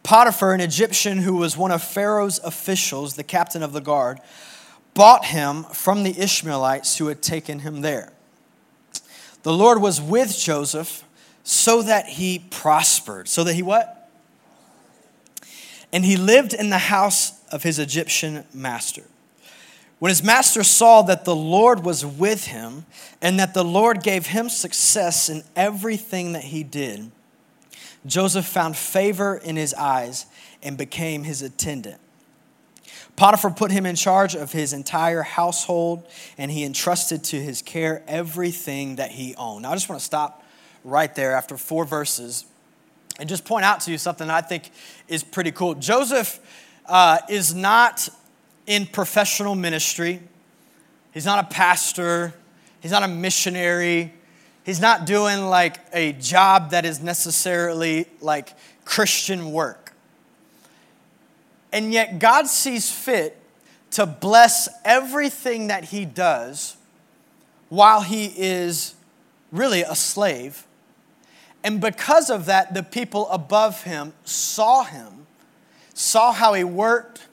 Potiphar, 0.03 0.55
an 0.55 0.61
Egyptian 0.61 1.19
who 1.19 1.37
was 1.37 1.59
one 1.59 1.73
of 1.73 1.83
Pharaoh's 1.83 2.39
officials, 2.39 3.17
the 3.17 3.25
captain 3.25 3.63
of 3.63 3.73
the 3.73 3.83
guard, 3.83 4.19
bought 4.95 5.27
him 5.27 5.65
from 5.65 6.05
the 6.05 6.19
Ishmaelites 6.19 6.97
who 6.97 7.09
had 7.09 7.21
taken 7.21 7.61
him 7.61 7.83
there. 7.83 8.13
The 9.43 9.53
Lord 9.53 9.81
was 9.81 10.01
with 10.01 10.37
Joseph 10.37 11.05
so 11.45 11.83
that 11.83 12.07
he 12.07 12.41
prospered. 12.51 13.29
So 13.29 13.45
that 13.45 13.55
he 13.55 13.63
what? 13.63 14.01
and 15.93 16.05
he 16.05 16.17
lived 16.17 16.55
in 16.55 16.71
the 16.71 16.79
house 16.79 17.33
of 17.51 17.63
his 17.63 17.79
Egyptian 17.79 18.45
master. 18.55 19.05
When 19.99 20.11
his 20.11 20.23
master 20.23 20.65
saw 20.65 21.03
that 21.03 21.25
the 21.25 21.37
Lord 21.37 21.85
was 21.85 22.07
with 22.07 22.47
him 22.47 22.87
and 23.21 23.39
that 23.39 23.55
the 23.55 23.65
Lord 23.65 24.03
gave 24.03 24.27
him 24.27 24.49
success 24.49 25.29
in 25.29 25.43
everything 25.55 26.33
that 26.33 26.45
he 26.45 26.63
did, 26.63 27.11
Joseph 28.07 28.47
found 28.47 28.77
favor 28.77 29.37
in 29.37 29.57
his 29.57 29.75
eyes 29.75 30.27
and 30.63 30.79
became 30.79 31.25
his 31.25 31.43
attendant. 31.43 32.01
Potiphar 33.17 33.51
put 33.51 33.71
him 33.71 33.87
in 33.87 33.97
charge 33.97 34.35
of 34.35 34.53
his 34.53 34.73
entire 34.73 35.23
household 35.23 36.07
and 36.39 36.51
he 36.51 36.65
entrusted 36.65 37.25
to 37.25 37.37
his 37.41 37.63
care 37.63 38.03
everything 38.07 38.97
that 38.97 39.11
he 39.11 39.35
owned. 39.37 39.63
Now, 39.63 39.73
I 39.73 39.75
just 39.75 39.89
want 39.89 40.01
to 40.01 40.05
stop 40.05 40.45
right 40.85 41.15
there 41.15 41.33
after 41.33 41.57
four 41.57 41.85
verses 41.85 42.47
and 43.19 43.29
just 43.29 43.45
point 43.45 43.65
out 43.65 43.81
to 43.81 43.91
you 43.91 43.99
something 43.99 44.31
I 44.31 44.41
think 44.41 44.71
is 45.07 45.23
pretty 45.23 45.53
cool. 45.53 45.75
Joseph 45.75 46.41
uh, 46.87 47.19
is 47.29 47.55
not 47.55 48.09
in 48.67 48.87
professional 48.87 49.55
ministry, 49.55 50.21
he's 51.13 51.27
not 51.27 51.45
a 51.45 51.49
pastor, 51.49 52.33
he's 52.81 52.93
not 52.93 53.03
a 53.03 53.09
missionary, 53.09 54.13
he's 54.65 54.81
not 54.81 55.07
doing 55.07 55.47
like 55.47 55.77
a 55.93 56.13
job 56.13 56.71
that 56.71 56.85
is 56.85 57.01
necessarily 57.01 58.07
like 58.21 58.55
Christian 58.85 59.53
work. 59.53 59.90
And 61.73 61.93
yet, 61.93 62.19
God 62.19 62.47
sees 62.47 62.91
fit 62.91 63.37
to 63.93 64.07
bless 64.07 64.69
everything 64.85 65.69
that 65.69 65.85
he 65.85 66.05
does 66.05 66.77
while 67.69 68.03
he 68.03 68.27
is 68.37 68.95
really 69.53 69.83
a 69.83 69.95
slave 69.95 70.67
and 71.63 71.81
because 71.81 72.31
of 72.31 72.47
that, 72.47 72.75
the 72.75 72.83
people 72.83 73.29
above 73.29 73.83
him 73.85 74.13
saw 74.25 74.85
him, 74.85 75.27
saw 75.93 76.33
how 76.33 76.55
he 76.55 76.65
worked, 76.65 77.27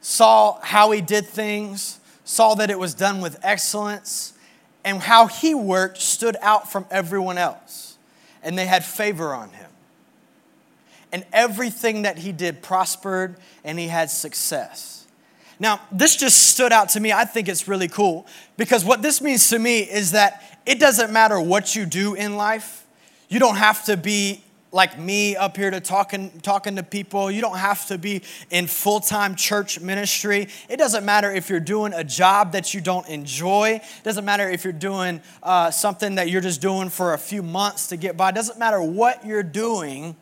saw 0.00 0.60
how 0.60 0.92
he 0.92 1.00
did 1.00 1.26
things, 1.26 1.98
saw 2.24 2.54
that 2.54 2.70
it 2.70 2.78
was 2.78 2.94
done 2.94 3.20
with 3.20 3.38
excellence, 3.42 4.34
and 4.84 5.00
how 5.00 5.26
he 5.26 5.54
worked 5.54 5.98
stood 5.98 6.36
out 6.40 6.70
from 6.70 6.86
everyone 6.90 7.36
else. 7.36 7.96
And 8.42 8.56
they 8.56 8.66
had 8.66 8.84
favor 8.84 9.34
on 9.34 9.50
him. 9.50 9.67
And 11.12 11.24
everything 11.32 12.02
that 12.02 12.18
he 12.18 12.32
did 12.32 12.62
prospered 12.62 13.36
and 13.64 13.78
he 13.78 13.88
had 13.88 14.10
success. 14.10 15.06
Now, 15.60 15.80
this 15.90 16.16
just 16.16 16.48
stood 16.48 16.72
out 16.72 16.90
to 16.90 17.00
me. 17.00 17.12
I 17.12 17.24
think 17.24 17.48
it's 17.48 17.66
really 17.66 17.88
cool 17.88 18.26
because 18.56 18.84
what 18.84 19.02
this 19.02 19.20
means 19.20 19.48
to 19.48 19.58
me 19.58 19.80
is 19.80 20.12
that 20.12 20.60
it 20.66 20.78
doesn't 20.78 21.12
matter 21.12 21.40
what 21.40 21.74
you 21.74 21.86
do 21.86 22.14
in 22.14 22.36
life. 22.36 22.86
You 23.28 23.38
don't 23.40 23.56
have 23.56 23.84
to 23.86 23.96
be 23.96 24.44
like 24.70 24.98
me 24.98 25.34
up 25.34 25.56
here 25.56 25.70
to 25.70 25.80
talking 25.80 26.30
talking 26.42 26.76
to 26.76 26.82
people. 26.82 27.30
You 27.30 27.40
don't 27.40 27.56
have 27.56 27.86
to 27.86 27.98
be 27.98 28.22
in 28.50 28.66
full-time 28.66 29.34
church 29.34 29.80
ministry. 29.80 30.48
It 30.68 30.76
doesn't 30.76 31.04
matter 31.04 31.32
if 31.32 31.48
you're 31.48 31.58
doing 31.58 31.94
a 31.94 32.04
job 32.04 32.52
that 32.52 32.74
you 32.74 32.80
don't 32.80 33.08
enjoy. 33.08 33.80
It 33.82 34.04
doesn't 34.04 34.24
matter 34.26 34.48
if 34.48 34.64
you're 34.64 34.72
doing 34.74 35.22
uh, 35.42 35.70
something 35.70 36.16
that 36.16 36.28
you're 36.28 36.42
just 36.42 36.60
doing 36.60 36.90
for 36.90 37.14
a 37.14 37.18
few 37.18 37.42
months 37.42 37.88
to 37.88 37.96
get 37.96 38.16
by. 38.16 38.28
It 38.28 38.34
doesn't 38.34 38.58
matter 38.58 38.80
what 38.82 39.24
you're 39.24 39.42
doing 39.42 40.16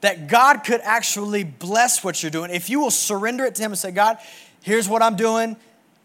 that 0.00 0.28
god 0.28 0.64
could 0.64 0.80
actually 0.82 1.44
bless 1.44 2.04
what 2.04 2.22
you're 2.22 2.30
doing. 2.30 2.50
If 2.50 2.70
you 2.70 2.80
will 2.80 2.90
surrender 2.90 3.44
it 3.44 3.54
to 3.56 3.62
him 3.62 3.72
and 3.72 3.78
say 3.78 3.90
god 3.90 4.18
here's 4.62 4.88
what 4.88 5.02
i'm 5.02 5.16
doing 5.16 5.56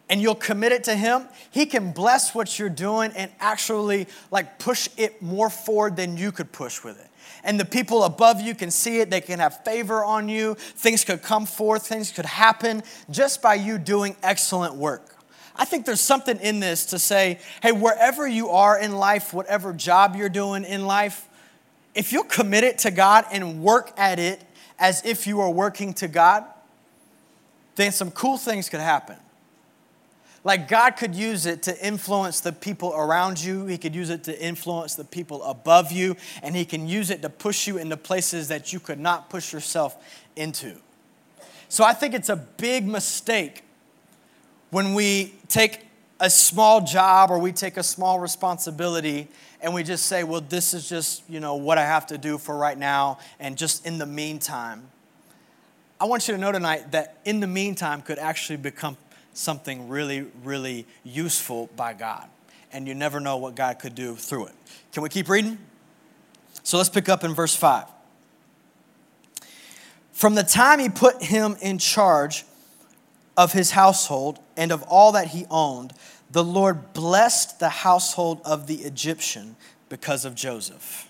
and 0.10 0.22
you'll 0.22 0.36
commit 0.36 0.72
it 0.72 0.86
to 0.86 0.96
him 0.96 1.28
he 1.54 1.68
can 1.68 1.92
bless 1.92 2.34
what 2.34 2.58
you're 2.58 2.68
doing 2.68 3.12
and 3.16 3.32
actually 3.40 4.08
like 4.32 4.58
push 4.58 4.90
it 4.98 5.22
more 5.22 5.52
forward 5.52 5.96
than 5.96 6.18
you 6.18 6.32
could 6.32 6.52
push 6.52 6.84
with 6.84 7.00
it. 7.00 7.10
And 7.44 7.60
the 7.60 7.66
people 7.66 8.04
above 8.04 8.42
you 8.42 8.56
can 8.56 8.72
see 8.72 9.02
it. 9.02 9.12
They 9.12 9.22
can 9.22 9.38
have 9.38 9.64
favor 9.64 10.04
on 10.04 10.30
you. 10.30 10.56
Things 10.56 11.04
could 11.04 11.22
come 11.22 11.46
forth. 11.46 11.86
Things 11.86 12.12
could 12.12 12.26
happen 12.26 12.82
just 13.12 13.42
by 13.42 13.54
you 13.54 13.78
doing 13.78 14.16
excellent 14.24 14.74
work. 14.74 15.16
I 15.56 15.66
think 15.66 15.86
there's 15.86 16.02
something 16.02 16.40
in 16.40 16.60
this 16.60 16.88
to 16.88 16.98
say 16.98 17.40
hey 17.62 17.72
wherever 17.72 18.28
you 18.28 18.50
are 18.50 18.80
in 18.80 18.94
life 18.94 19.32
whatever 19.32 19.72
job 19.72 20.16
you're 20.16 20.28
doing 20.28 20.64
in 20.64 20.88
life 20.88 21.30
if 21.96 22.12
you'll 22.12 22.24
commit 22.24 22.64
it 22.64 22.80
to 22.80 22.92
god 22.92 23.26
and 23.32 23.62
work 23.62 23.92
at 23.98 24.20
it 24.20 24.42
as 24.80 25.04
if 25.06 25.28
you 25.28 25.40
are 25.40 25.50
working 25.50 25.94
to 25.94 26.08
god 26.08 26.46
then 27.76 27.92
some 27.92 28.12
cool 28.12 28.38
things 28.38 28.70
could 28.70 28.80
happen. 28.80 29.18
Like 30.44 30.68
God 30.68 30.92
could 30.92 31.16
use 31.16 31.46
it 31.46 31.64
to 31.64 31.86
influence 31.86 32.42
the 32.42 32.52
people 32.52 32.94
around 32.94 33.42
you, 33.42 33.66
He 33.66 33.78
could 33.78 33.96
use 33.96 34.10
it 34.10 34.26
to 34.26 34.46
influence 34.46 34.96
the 34.96 35.06
people 35.06 35.42
above 35.44 35.92
you, 35.92 36.18
and 36.42 36.56
He 36.56 36.66
can 36.66 36.88
use 36.88 37.10
it 37.10 37.22
to 37.22 37.30
push 37.30 37.66
you 37.66 37.78
into 37.78 37.96
places 37.96 38.50
that 38.50 38.74
you 38.74 38.80
could 38.80 39.00
not 39.00 39.30
push 39.30 39.54
yourself 39.54 39.96
into. 40.36 40.76
So 41.70 41.84
I 41.84 41.94
think 41.94 42.14
it's 42.14 42.30
a 42.30 42.36
big 42.36 42.86
mistake 42.86 43.64
when 44.70 44.94
we 44.94 45.34
take 45.48 45.88
a 46.24 46.30
small 46.30 46.80
job 46.80 47.30
or 47.32 47.38
we 47.38 47.52
take 47.52 47.76
a 47.76 47.84
small 47.84 48.18
responsibility 48.18 49.28
and 49.60 49.74
we 49.74 49.84
just 49.84 50.06
say, 50.06 50.24
well, 50.24 50.40
this 50.40 50.74
is 50.74 50.88
just, 50.88 51.22
you 51.30 51.42
know, 51.42 51.56
what 51.56 51.78
I 51.78 51.84
have 51.84 52.08
to 52.08 52.18
do 52.18 52.38
for 52.38 52.56
right 52.56 52.78
now 52.78 53.20
and 53.42 53.58
just 53.58 53.86
in 53.86 53.98
the 53.98 54.06
meantime. 54.06 54.88
I 56.00 56.06
want 56.06 56.26
you 56.30 56.34
to 56.34 56.40
know 56.40 56.54
tonight 56.54 56.94
that 56.94 57.18
in 57.26 57.42
the 57.42 57.48
meantime 57.48 58.02
could 58.02 58.20
actually 58.20 58.56
become 58.56 58.96
something 59.34 59.90
really, 59.90 60.26
really 60.46 60.86
useful 61.04 61.70
by 61.76 61.94
God. 61.94 62.30
And 62.72 62.88
you 62.88 62.96
never 62.96 63.20
know 63.20 63.36
what 63.36 63.56
God 63.56 63.80
could 63.80 63.94
do 63.94 64.16
through 64.16 64.46
it. 64.46 64.54
Can 64.94 65.04
we 65.04 65.10
keep 65.10 65.28
reading? 65.28 65.58
So 66.64 66.78
let's 66.78 66.90
pick 66.90 67.10
up 67.10 67.26
in 67.26 67.34
verse 67.34 67.54
5. 67.54 67.84
From 70.14 70.36
the 70.36 70.44
time 70.44 70.80
he 70.80 70.88
put 70.88 71.22
him 71.22 71.58
in 71.62 71.80
charge 71.80 72.46
of 73.36 73.52
his 73.54 73.72
household 73.72 74.40
and 74.56 74.72
of 74.72 74.84
all 74.84 75.14
that 75.14 75.28
he 75.28 75.46
owned, 75.50 75.94
the 76.34 76.44
Lord 76.44 76.94
blessed 76.94 77.60
the 77.60 77.70
household 77.70 78.42
of 78.44 78.66
the 78.66 78.78
Egyptian 78.82 79.56
because 79.88 80.26
of 80.26 80.34
Joseph. 80.34 81.10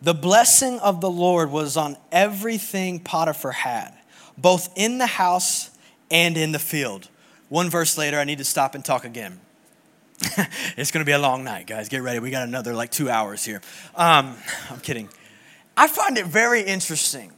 The 0.00 0.14
blessing 0.14 0.78
of 0.78 1.00
the 1.00 1.10
Lord 1.10 1.50
was 1.50 1.76
on 1.76 1.96
everything 2.12 3.00
Potiphar 3.00 3.50
had, 3.50 3.92
both 4.38 4.70
in 4.76 4.98
the 4.98 5.06
house 5.06 5.70
and 6.08 6.36
in 6.36 6.52
the 6.52 6.60
field. 6.60 7.08
One 7.48 7.68
verse 7.68 7.98
later, 7.98 8.20
I 8.20 8.24
need 8.24 8.38
to 8.38 8.44
stop 8.44 8.76
and 8.76 8.84
talk 8.84 9.04
again. 9.04 9.40
it's 10.76 10.92
going 10.92 11.04
to 11.04 11.08
be 11.08 11.12
a 11.12 11.18
long 11.18 11.42
night, 11.42 11.66
guys. 11.66 11.88
Get 11.88 12.02
ready. 12.02 12.20
We 12.20 12.30
got 12.30 12.46
another 12.46 12.74
like 12.74 12.92
two 12.92 13.10
hours 13.10 13.44
here. 13.44 13.60
Um, 13.96 14.36
I'm 14.70 14.80
kidding. 14.80 15.08
I 15.76 15.88
find 15.88 16.16
it 16.16 16.26
very 16.26 16.62
interesting. 16.62 17.32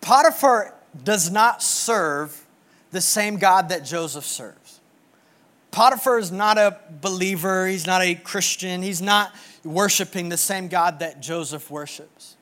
Potiphar 0.00 0.74
does 1.04 1.30
not 1.30 1.62
serve 1.62 2.44
the 2.90 3.00
same 3.00 3.36
God 3.36 3.68
that 3.68 3.84
Joseph 3.84 4.24
serves. 4.24 4.65
Potiphar 5.76 6.18
is 6.18 6.32
not 6.32 6.56
a 6.56 6.74
believer, 7.02 7.66
he's 7.66 7.86
not 7.86 8.00
a 8.00 8.14
Christian, 8.14 8.80
he's 8.80 9.02
not 9.02 9.34
worshiping 9.62 10.30
the 10.30 10.38
same 10.38 10.68
God 10.68 11.00
that 11.00 11.20
Joseph 11.20 11.70
worships. 11.70 12.36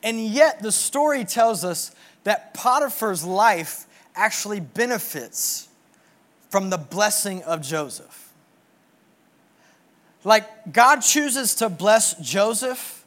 And 0.00 0.24
yet, 0.24 0.62
the 0.62 0.70
story 0.70 1.24
tells 1.24 1.64
us 1.64 1.90
that 2.22 2.54
Potiphar's 2.54 3.24
life 3.24 3.86
actually 4.14 4.60
benefits 4.60 5.66
from 6.50 6.70
the 6.70 6.78
blessing 6.78 7.42
of 7.42 7.62
Joseph. 7.62 8.30
Like, 10.22 10.72
God 10.72 11.00
chooses 11.00 11.56
to 11.56 11.68
bless 11.68 12.14
Joseph, 12.20 13.01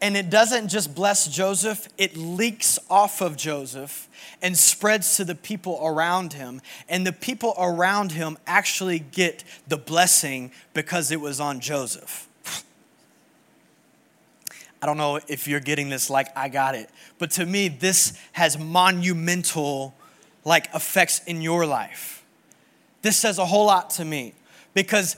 and 0.00 0.16
it 0.16 0.28
doesn't 0.28 0.68
just 0.68 0.94
bless 0.94 1.26
Joseph, 1.26 1.88
it 1.96 2.16
leaks 2.16 2.78
off 2.90 3.20
of 3.20 3.36
Joseph 3.36 4.08
and 4.42 4.56
spreads 4.56 5.16
to 5.16 5.24
the 5.24 5.34
people 5.34 5.80
around 5.82 6.34
him. 6.34 6.60
And 6.88 7.06
the 7.06 7.12
people 7.12 7.54
around 7.58 8.12
him 8.12 8.36
actually 8.46 8.98
get 8.98 9.42
the 9.66 9.78
blessing 9.78 10.52
because 10.74 11.10
it 11.10 11.20
was 11.20 11.40
on 11.40 11.60
Joseph. 11.60 12.28
I 14.82 14.86
don't 14.86 14.98
know 14.98 15.18
if 15.28 15.48
you're 15.48 15.60
getting 15.60 15.88
this 15.88 16.10
like 16.10 16.28
I 16.36 16.48
got 16.48 16.74
it, 16.74 16.90
but 17.18 17.30
to 17.32 17.46
me, 17.46 17.68
this 17.68 18.18
has 18.32 18.58
monumental 18.58 19.94
like 20.44 20.68
effects 20.74 21.24
in 21.24 21.40
your 21.40 21.66
life. 21.66 22.24
This 23.02 23.16
says 23.16 23.38
a 23.38 23.46
whole 23.46 23.66
lot 23.66 23.90
to 23.90 24.04
me 24.04 24.34
because 24.74 25.16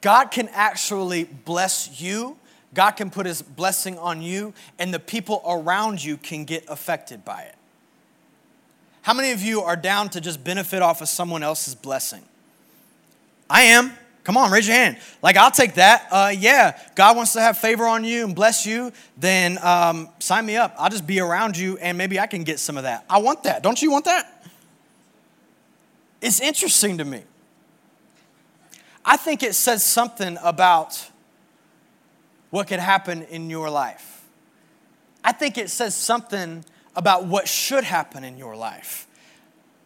God 0.00 0.30
can 0.30 0.48
actually 0.52 1.24
bless 1.24 2.00
you. 2.00 2.36
God 2.74 2.92
can 2.92 3.10
put 3.10 3.26
his 3.26 3.42
blessing 3.42 3.98
on 3.98 4.22
you, 4.22 4.54
and 4.78 4.92
the 4.92 4.98
people 4.98 5.42
around 5.46 6.02
you 6.02 6.16
can 6.16 6.44
get 6.44 6.64
affected 6.68 7.24
by 7.24 7.42
it. 7.42 7.54
How 9.02 9.14
many 9.14 9.32
of 9.32 9.42
you 9.42 9.62
are 9.62 9.76
down 9.76 10.08
to 10.10 10.20
just 10.20 10.42
benefit 10.42 10.80
off 10.80 11.02
of 11.02 11.08
someone 11.08 11.42
else's 11.42 11.74
blessing? 11.74 12.22
I 13.50 13.62
am. 13.62 13.92
Come 14.24 14.36
on, 14.36 14.52
raise 14.52 14.68
your 14.68 14.76
hand. 14.76 14.98
Like, 15.20 15.36
I'll 15.36 15.50
take 15.50 15.74
that. 15.74 16.06
Uh, 16.10 16.32
yeah, 16.36 16.78
God 16.94 17.16
wants 17.16 17.32
to 17.32 17.40
have 17.40 17.58
favor 17.58 17.84
on 17.84 18.04
you 18.04 18.24
and 18.24 18.34
bless 18.36 18.64
you, 18.64 18.92
then 19.16 19.58
um, 19.62 20.08
sign 20.20 20.46
me 20.46 20.56
up. 20.56 20.74
I'll 20.78 20.90
just 20.90 21.06
be 21.06 21.18
around 21.18 21.56
you 21.56 21.76
and 21.78 21.98
maybe 21.98 22.20
I 22.20 22.28
can 22.28 22.44
get 22.44 22.60
some 22.60 22.76
of 22.76 22.84
that. 22.84 23.04
I 23.10 23.18
want 23.18 23.42
that. 23.42 23.64
Don't 23.64 23.82
you 23.82 23.90
want 23.90 24.04
that? 24.04 24.46
It's 26.20 26.40
interesting 26.40 26.98
to 26.98 27.04
me. 27.04 27.24
I 29.04 29.16
think 29.16 29.42
it 29.42 29.56
says 29.56 29.82
something 29.82 30.38
about 30.40 31.10
what 32.52 32.68
could 32.68 32.80
happen 32.80 33.22
in 33.22 33.48
your 33.48 33.70
life. 33.70 34.22
I 35.24 35.32
think 35.32 35.56
it 35.56 35.70
says 35.70 35.96
something 35.96 36.66
about 36.94 37.24
what 37.24 37.48
should 37.48 37.82
happen 37.82 38.24
in 38.24 38.36
your 38.36 38.54
life. 38.54 39.06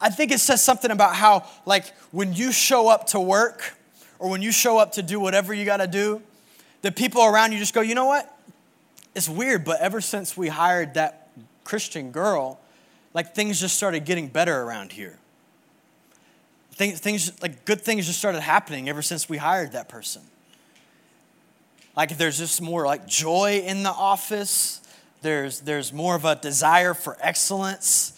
I 0.01 0.11
think 0.11 0.33
it 0.33 0.41
says 0.41 0.63
something 0.63 0.91
about 0.91 1.15
how, 1.15 1.47
like, 1.65 1.97
when 2.11 2.35
you 2.35 2.51
show 2.51 2.89
up 2.89 3.07
to 3.09 3.21
work, 3.21 3.77
or 4.19 4.29
when 4.29 4.43
you 4.43 4.51
show 4.51 4.79
up 4.79 4.93
to 4.93 5.03
do 5.03 5.21
whatever 5.21 5.55
you 5.55 5.65
got 5.65 5.77
to 5.77 5.87
do, 5.87 6.21
the 6.83 6.91
people 6.91 7.25
around 7.25 7.53
you 7.53 7.59
just 7.59 7.73
go, 7.73 7.83
you 7.83 7.95
know 7.95 8.07
what? 8.07 8.37
It's 9.15 9.29
weird, 9.29 9.65
but 9.65 9.81
ever 9.81 10.01
since 10.01 10.37
we 10.37 10.49
hired 10.49 10.95
that 10.95 11.29
Christian 11.63 12.11
girl, 12.11 12.59
like 13.15 13.33
things 13.33 13.61
just 13.61 13.77
started 13.77 14.05
getting 14.05 14.27
better 14.27 14.63
around 14.63 14.91
here. 14.91 15.19
Things, 16.73 16.99
things 16.99 17.41
like 17.41 17.65
good 17.65 17.81
things 17.81 18.07
just 18.07 18.19
started 18.19 18.41
happening 18.41 18.89
ever 18.89 19.03
since 19.03 19.29
we 19.29 19.37
hired 19.37 19.73
that 19.73 19.89
person. 19.89 20.23
Like 21.97 22.19
there's 22.19 22.39
just 22.39 22.61
more 22.61 22.85
like 22.85 23.07
joy 23.07 23.63
in 23.65 23.83
the 23.83 23.91
office. 23.91 24.83
There's 25.23 25.61
there's 25.61 25.93
more 25.93 26.15
of 26.15 26.25
a 26.25 26.37
desire 26.37 26.93
for 26.93 27.17
excellence. 27.21 28.13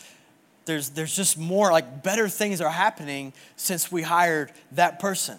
There's 0.65 0.91
there's 0.91 1.15
just 1.15 1.39
more 1.39 1.71
like 1.71 2.03
better 2.03 2.29
things 2.29 2.61
are 2.61 2.71
happening 2.71 3.33
since 3.57 3.91
we 3.91 4.03
hired 4.03 4.53
that 4.73 4.99
person. 4.99 5.39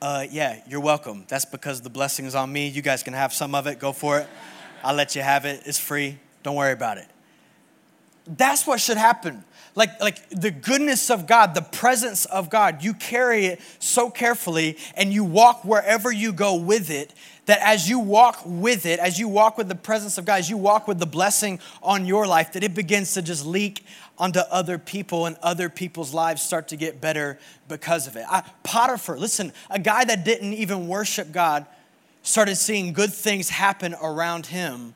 Uh, 0.00 0.26
yeah, 0.30 0.60
you're 0.68 0.80
welcome. 0.80 1.24
That's 1.28 1.44
because 1.44 1.80
the 1.80 1.90
blessing 1.90 2.26
is 2.26 2.34
on 2.34 2.52
me. 2.52 2.68
You 2.68 2.82
guys 2.82 3.02
can 3.02 3.14
have 3.14 3.32
some 3.32 3.54
of 3.54 3.66
it. 3.66 3.78
Go 3.78 3.92
for 3.92 4.20
it. 4.20 4.28
I'll 4.82 4.94
let 4.94 5.16
you 5.16 5.22
have 5.22 5.44
it. 5.44 5.62
It's 5.64 5.78
free. 5.78 6.18
Don't 6.42 6.56
worry 6.56 6.72
about 6.72 6.98
it. 6.98 7.08
That's 8.26 8.66
what 8.66 8.80
should 8.80 8.98
happen. 8.98 9.44
Like, 9.74 10.00
like 10.00 10.28
the 10.30 10.50
goodness 10.50 11.10
of 11.10 11.26
God, 11.26 11.54
the 11.54 11.62
presence 11.62 12.26
of 12.26 12.48
God, 12.48 12.84
you 12.84 12.94
carry 12.94 13.46
it 13.46 13.60
so 13.80 14.08
carefully 14.08 14.78
and 14.96 15.12
you 15.12 15.24
walk 15.24 15.64
wherever 15.64 16.12
you 16.12 16.32
go 16.32 16.54
with 16.54 16.90
it 16.90 17.12
that 17.46 17.58
as 17.60 17.88
you 17.88 17.98
walk 17.98 18.40
with 18.44 18.86
it, 18.86 18.98
as 18.98 19.18
you 19.18 19.28
walk 19.28 19.58
with 19.58 19.68
the 19.68 19.74
presence 19.74 20.16
of 20.16 20.24
God, 20.24 20.38
as 20.38 20.48
you 20.48 20.56
walk 20.56 20.88
with 20.88 20.98
the 20.98 21.06
blessing 21.06 21.60
on 21.82 22.06
your 22.06 22.26
life, 22.26 22.52
that 22.52 22.64
it 22.64 22.74
begins 22.74 23.14
to 23.14 23.22
just 23.22 23.44
leak 23.44 23.84
onto 24.16 24.38
other 24.50 24.78
people 24.78 25.26
and 25.26 25.36
other 25.42 25.68
people's 25.68 26.14
lives 26.14 26.40
start 26.40 26.68
to 26.68 26.76
get 26.76 27.00
better 27.00 27.38
because 27.68 28.06
of 28.06 28.16
it. 28.16 28.24
I, 28.30 28.42
Potiphar, 28.62 29.18
listen, 29.18 29.52
a 29.68 29.78
guy 29.78 30.04
that 30.04 30.24
didn't 30.24 30.54
even 30.54 30.88
worship 30.88 31.32
God 31.32 31.66
started 32.22 32.56
seeing 32.56 32.92
good 32.92 33.12
things 33.12 33.50
happen 33.50 33.94
around 34.00 34.46
him 34.46 34.94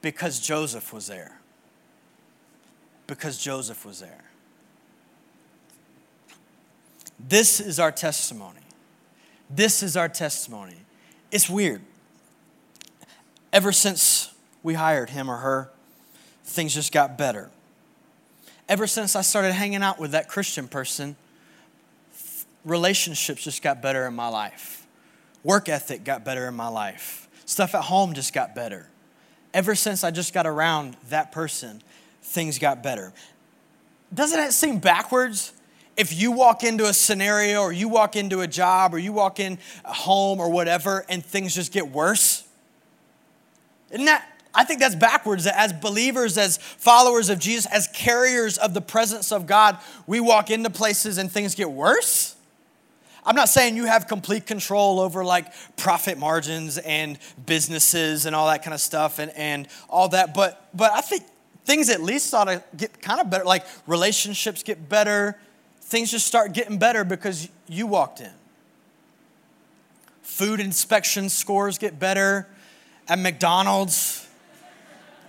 because 0.00 0.40
Joseph 0.40 0.92
was 0.92 1.06
there. 1.06 1.41
Because 3.12 3.38
Joseph 3.38 3.84
was 3.84 4.00
there. 4.00 4.24
This 7.18 7.60
is 7.60 7.78
our 7.78 7.92
testimony. 7.92 8.60
This 9.48 9.82
is 9.82 9.96
our 9.96 10.08
testimony. 10.08 10.76
It's 11.30 11.48
weird. 11.48 11.82
Ever 13.52 13.72
since 13.72 14.34
we 14.62 14.74
hired 14.74 15.10
him 15.10 15.30
or 15.30 15.38
her, 15.38 15.70
things 16.44 16.74
just 16.74 16.92
got 16.92 17.18
better 17.18 17.50
ever 18.72 18.86
since 18.86 19.14
I 19.14 19.20
started 19.20 19.52
hanging 19.52 19.82
out 19.82 19.98
with 19.98 20.12
that 20.12 20.28
Christian 20.28 20.66
person, 20.66 21.14
relationships 22.64 23.44
just 23.44 23.62
got 23.62 23.82
better 23.82 24.06
in 24.06 24.14
my 24.14 24.28
life. 24.28 24.86
Work 25.44 25.68
ethic 25.68 26.04
got 26.04 26.24
better 26.24 26.48
in 26.48 26.54
my 26.54 26.68
life. 26.68 27.28
Stuff 27.44 27.74
at 27.74 27.82
home 27.82 28.14
just 28.14 28.32
got 28.32 28.54
better. 28.54 28.88
Ever 29.52 29.74
since 29.74 30.04
I 30.04 30.10
just 30.10 30.32
got 30.32 30.46
around 30.46 30.96
that 31.10 31.32
person, 31.32 31.82
things 32.22 32.58
got 32.58 32.82
better. 32.82 33.12
Doesn't 34.12 34.38
it 34.38 34.52
seem 34.52 34.78
backwards? 34.78 35.52
If 35.96 36.18
you 36.18 36.32
walk 36.32 36.64
into 36.64 36.86
a 36.86 36.92
scenario 36.92 37.60
or 37.60 37.72
you 37.72 37.88
walk 37.88 38.16
into 38.16 38.40
a 38.40 38.46
job 38.46 38.94
or 38.94 38.98
you 38.98 39.12
walk 39.12 39.40
in 39.40 39.58
a 39.84 39.92
home 39.92 40.40
or 40.40 40.50
whatever 40.50 41.04
and 41.08 41.24
things 41.24 41.54
just 41.54 41.72
get 41.72 41.88
worse? 41.88 42.46
Isn't 43.90 44.06
that 44.06 44.26
I 44.54 44.64
think 44.64 44.80
that's 44.80 44.94
backwards. 44.94 45.44
That 45.44 45.58
as 45.58 45.72
believers, 45.72 46.36
as 46.36 46.58
followers 46.58 47.30
of 47.30 47.38
Jesus, 47.38 47.66
as 47.66 47.88
carriers 47.88 48.58
of 48.58 48.74
the 48.74 48.80
presence 48.80 49.32
of 49.32 49.46
God, 49.46 49.78
we 50.06 50.20
walk 50.20 50.50
into 50.50 50.70
places 50.70 51.18
and 51.18 51.30
things 51.30 51.54
get 51.54 51.70
worse. 51.70 52.36
I'm 53.24 53.36
not 53.36 53.48
saying 53.48 53.76
you 53.76 53.86
have 53.86 54.08
complete 54.08 54.46
control 54.46 54.98
over 54.98 55.24
like 55.24 55.46
profit 55.76 56.18
margins 56.18 56.76
and 56.78 57.18
businesses 57.46 58.26
and 58.26 58.34
all 58.34 58.48
that 58.48 58.64
kind 58.64 58.74
of 58.74 58.80
stuff 58.80 59.20
and, 59.20 59.30
and 59.36 59.68
all 59.88 60.08
that, 60.08 60.34
but 60.34 60.68
but 60.74 60.90
I 60.92 61.02
think 61.02 61.22
things 61.64 61.88
at 61.88 62.02
least 62.02 62.32
ought 62.34 62.44
to 62.44 62.62
get 62.76 63.00
kind 63.00 63.20
of 63.20 63.30
better. 63.30 63.44
Like 63.44 63.64
relationships 63.86 64.62
get 64.62 64.88
better, 64.88 65.38
things 65.80 66.10
just 66.10 66.26
start 66.26 66.52
getting 66.52 66.78
better 66.78 67.04
because 67.04 67.48
you 67.68 67.86
walked 67.86 68.20
in. 68.20 68.30
Food 70.22 70.60
inspection 70.60 71.28
scores 71.28 71.78
get 71.78 71.98
better 71.98 72.46
at 73.08 73.18
McDonald's 73.18 74.22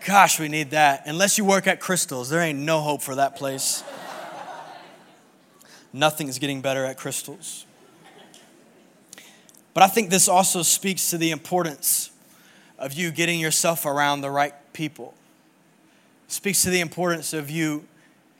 Gosh, 0.05 0.37
we 0.37 0.49
need 0.49 0.71
that. 0.71 1.03
Unless 1.05 1.37
you 1.37 1.45
work 1.45 1.65
at 1.65 1.79
Krystal's, 1.79 2.29
there 2.29 2.41
ain't 2.41 2.59
no 2.59 2.81
hope 2.81 3.01
for 3.01 3.15
that 3.15 3.37
place. 3.37 3.83
nothing 5.93 6.27
is 6.27 6.39
getting 6.39 6.61
better 6.61 6.83
at 6.83 6.97
Krystal's. 6.97 7.65
But 9.73 9.83
I 9.83 9.87
think 9.87 10.09
this 10.09 10.27
also 10.27 10.61
speaks 10.61 11.09
to 11.11 11.17
the 11.17 11.31
importance 11.31 12.11
of 12.77 12.93
you 12.93 13.11
getting 13.11 13.39
yourself 13.39 13.85
around 13.85 14.21
the 14.21 14.29
right 14.29 14.53
people. 14.73 15.13
Speaks 16.33 16.63
to 16.63 16.71
the 16.71 16.79
importance 16.79 17.31
of 17.31 17.51
you 17.51 17.85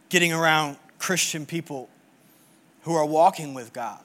getting 0.09 0.33
around 0.33 0.77
Christian 0.97 1.45
people 1.45 1.89
who 2.81 2.95
are 2.95 3.05
walking 3.05 3.53
with 3.53 3.71
God, 3.71 3.99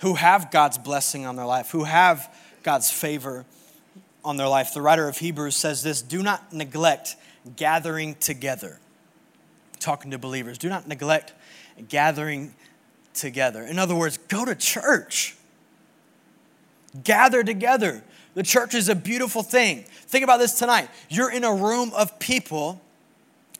who 0.00 0.14
have 0.14 0.50
God's 0.50 0.78
blessing 0.78 1.26
on 1.26 1.36
their 1.36 1.44
life, 1.44 1.72
who 1.72 1.84
have 1.84 2.34
God's 2.62 2.90
favor 2.90 3.44
on 4.24 4.38
their 4.38 4.48
life. 4.48 4.72
The 4.72 4.80
writer 4.80 5.06
of 5.06 5.18
Hebrews 5.18 5.54
says 5.54 5.82
this 5.82 6.00
do 6.00 6.22
not 6.22 6.54
neglect 6.54 7.16
gathering 7.54 8.14
together. 8.14 8.78
Talking 9.78 10.10
to 10.12 10.18
believers, 10.18 10.56
do 10.56 10.70
not 10.70 10.88
neglect 10.88 11.34
gathering 11.90 12.54
together. 13.12 13.62
In 13.62 13.78
other 13.78 13.94
words, 13.94 14.16
go 14.16 14.46
to 14.46 14.54
church. 14.54 15.36
Gather 17.04 17.44
together. 17.44 18.02
The 18.32 18.42
church 18.42 18.74
is 18.74 18.88
a 18.88 18.94
beautiful 18.94 19.42
thing. 19.42 19.84
Think 20.14 20.22
about 20.22 20.38
this 20.38 20.54
tonight. 20.54 20.90
You're 21.08 21.32
in 21.32 21.42
a 21.42 21.52
room 21.52 21.90
of 21.92 22.20
people 22.20 22.80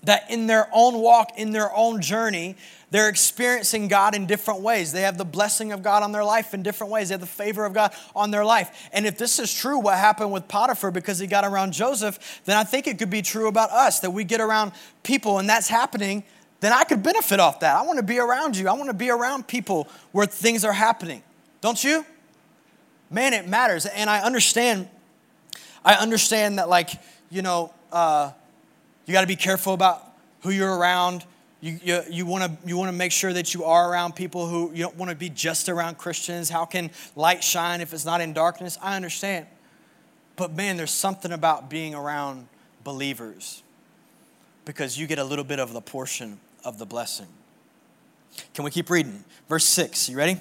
that, 0.04 0.30
in 0.30 0.46
their 0.46 0.68
own 0.73 1.00
walk, 1.00 1.32
in 1.37 1.50
their 1.50 1.75
own 1.75 2.00
journey, 2.00 2.54
they're 2.92 3.08
experiencing 3.08 3.88
God 3.88 4.14
in 4.14 4.26
different 4.26 4.61
ways. 4.61 4.92
They 4.92 5.00
have 5.00 5.18
the 5.18 5.25
blessing 5.25 5.73
of 5.73 5.82
God 5.82 6.04
on 6.04 6.12
their 6.12 6.23
life 6.23 6.54
in 6.54 6.62
different 6.62 6.92
ways. 6.92 7.08
They 7.08 7.14
have 7.14 7.20
the 7.20 7.26
favor 7.26 7.64
of 7.64 7.73
God 7.73 7.92
on 8.14 8.30
their 8.30 8.44
life. 8.44 8.88
And 8.92 9.04
if 9.04 9.18
this 9.18 9.40
is 9.40 9.52
true, 9.52 9.80
what 9.80 9.99
happened 9.99 10.30
with 10.30 10.46
Potiphar 10.46 10.92
because 10.92 11.18
he 11.18 11.26
got 11.26 11.44
around 11.44 11.73
Joseph, 11.73 12.40
then 12.44 12.56
I 12.56 12.62
think 12.62 12.87
it 12.87 13.00
could 13.00 13.11
be 13.11 13.20
true 13.20 13.49
about 13.49 13.73
us 13.73 13.99
that 13.99 14.12
we 14.12 14.23
get 14.23 14.40
around 14.40 14.75
people 15.02 15.40
and 15.40 15.49
that's 15.49 15.66
happening. 15.66 16.23
Then 16.61 16.73
I 16.73 16.84
could 16.84 17.02
benefit 17.02 17.40
off 17.40 17.58
that. 17.58 17.75
I 17.75 17.82
want 17.82 17.96
to 17.96 18.04
be 18.04 18.20
around 18.20 18.56
you. 18.56 18.68
I 18.68 18.75
want 18.75 18.90
to 18.90 18.94
be 18.94 19.11
around 19.11 19.49
people 19.49 19.88
where 20.12 20.26
things 20.26 20.64
are 20.64 20.73
happening. 20.73 21.25
Don't 21.61 21.82
you? 21.82 22.06
Man, 23.11 23.32
it 23.32 23.49
matters. 23.49 23.87
And 23.87 24.08
I 24.08 24.20
understand, 24.20 24.88
I 25.84 25.94
understand 25.94 26.58
that, 26.58 26.68
like, 26.68 26.90
you 27.30 27.42
know, 27.42 27.72
uh, 27.92 28.32
you 29.06 29.12
got 29.12 29.20
to 29.20 29.26
be 29.26 29.36
careful 29.36 29.74
about 29.74 30.02
who 30.42 30.50
you're 30.50 30.76
around 30.76 31.24
you, 31.64 31.80
you, 31.82 32.02
you 32.10 32.26
want 32.26 32.44
to 32.44 32.68
you 32.68 32.76
wanna 32.76 32.92
make 32.92 33.10
sure 33.10 33.32
that 33.32 33.54
you 33.54 33.64
are 33.64 33.90
around 33.90 34.14
people 34.14 34.46
who 34.46 34.70
you 34.74 34.82
don't 34.82 34.96
want 34.96 35.08
to 35.08 35.16
be 35.16 35.30
just 35.30 35.70
around 35.70 35.96
Christians. 35.96 36.50
How 36.50 36.66
can 36.66 36.90
light 37.16 37.42
shine 37.42 37.80
if 37.80 37.94
it's 37.94 38.04
not 38.04 38.20
in 38.20 38.34
darkness? 38.34 38.76
I 38.82 38.96
understand. 38.96 39.46
But 40.36 40.52
man, 40.52 40.76
there's 40.76 40.90
something 40.90 41.32
about 41.32 41.70
being 41.70 41.94
around 41.94 42.48
believers 42.82 43.62
because 44.66 44.98
you 44.98 45.06
get 45.06 45.18
a 45.18 45.24
little 45.24 45.44
bit 45.44 45.58
of 45.58 45.72
the 45.72 45.80
portion 45.80 46.38
of 46.66 46.76
the 46.78 46.84
blessing. 46.84 47.28
Can 48.52 48.66
we 48.66 48.70
keep 48.70 48.90
reading? 48.90 49.24
Verse 49.48 49.64
6, 49.64 50.10
you 50.10 50.18
ready? 50.18 50.36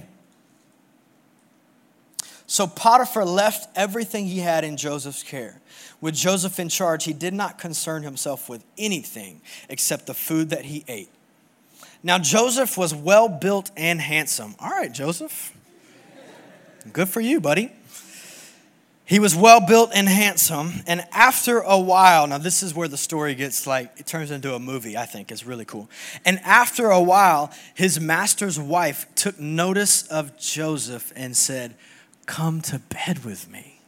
So 2.54 2.68
Potiphar 2.68 3.26
left 3.26 3.68
everything 3.76 4.28
he 4.28 4.38
had 4.38 4.64
in 4.64 4.78
Joseph's 4.78 5.24
care. 5.24 5.60
With 6.02 6.14
Joseph 6.14 6.60
in 6.60 6.70
charge, 6.70 7.04
he 7.04 7.12
did 7.12 7.34
not 7.34 7.58
concern 7.58 8.04
himself 8.04 8.48
with 8.48 8.64
anything 8.78 9.42
except 9.70 10.06
the 10.06 10.14
food 10.14 10.52
that 10.52 10.66
he 10.66 10.86
ate. 10.88 11.10
Now, 12.04 12.20
Joseph 12.20 12.78
was 12.78 12.94
well 12.94 13.28
built 13.28 13.72
and 13.76 14.00
handsome. 14.00 14.54
All 14.60 14.70
right, 14.70 14.94
Joseph. 14.94 15.52
Good 16.92 17.10
for 17.10 17.22
you, 17.22 17.42
buddy. 17.42 17.72
He 19.04 19.18
was 19.18 19.36
well 19.36 19.66
built 19.66 19.90
and 19.92 20.08
handsome. 20.08 20.74
And 20.86 21.08
after 21.12 21.58
a 21.58 21.80
while, 21.80 22.28
now 22.28 22.38
this 22.38 22.62
is 22.62 22.76
where 22.76 22.88
the 22.88 22.98
story 22.98 23.34
gets 23.34 23.66
like, 23.66 23.92
it 23.98 24.06
turns 24.06 24.30
into 24.30 24.54
a 24.54 24.60
movie, 24.60 24.96
I 24.96 25.08
think. 25.08 25.32
It's 25.32 25.44
really 25.44 25.66
cool. 25.66 25.90
And 26.24 26.40
after 26.42 26.92
a 26.92 27.02
while, 27.02 27.52
his 27.74 28.00
master's 28.00 28.60
wife 28.60 29.08
took 29.16 29.40
notice 29.40 30.04
of 30.04 30.38
Joseph 30.38 31.12
and 31.16 31.36
said, 31.36 31.74
Come 32.26 32.62
to 32.62 32.80
bed 32.80 33.26
with 33.26 33.50
me. 33.50 33.80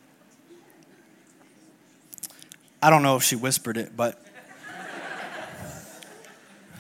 I 2.81 2.89
don't 2.89 3.01
know 3.01 3.15
if 3.15 3.23
she 3.23 3.35
whispered 3.35 3.77
it, 3.77 3.97
but 3.97 4.23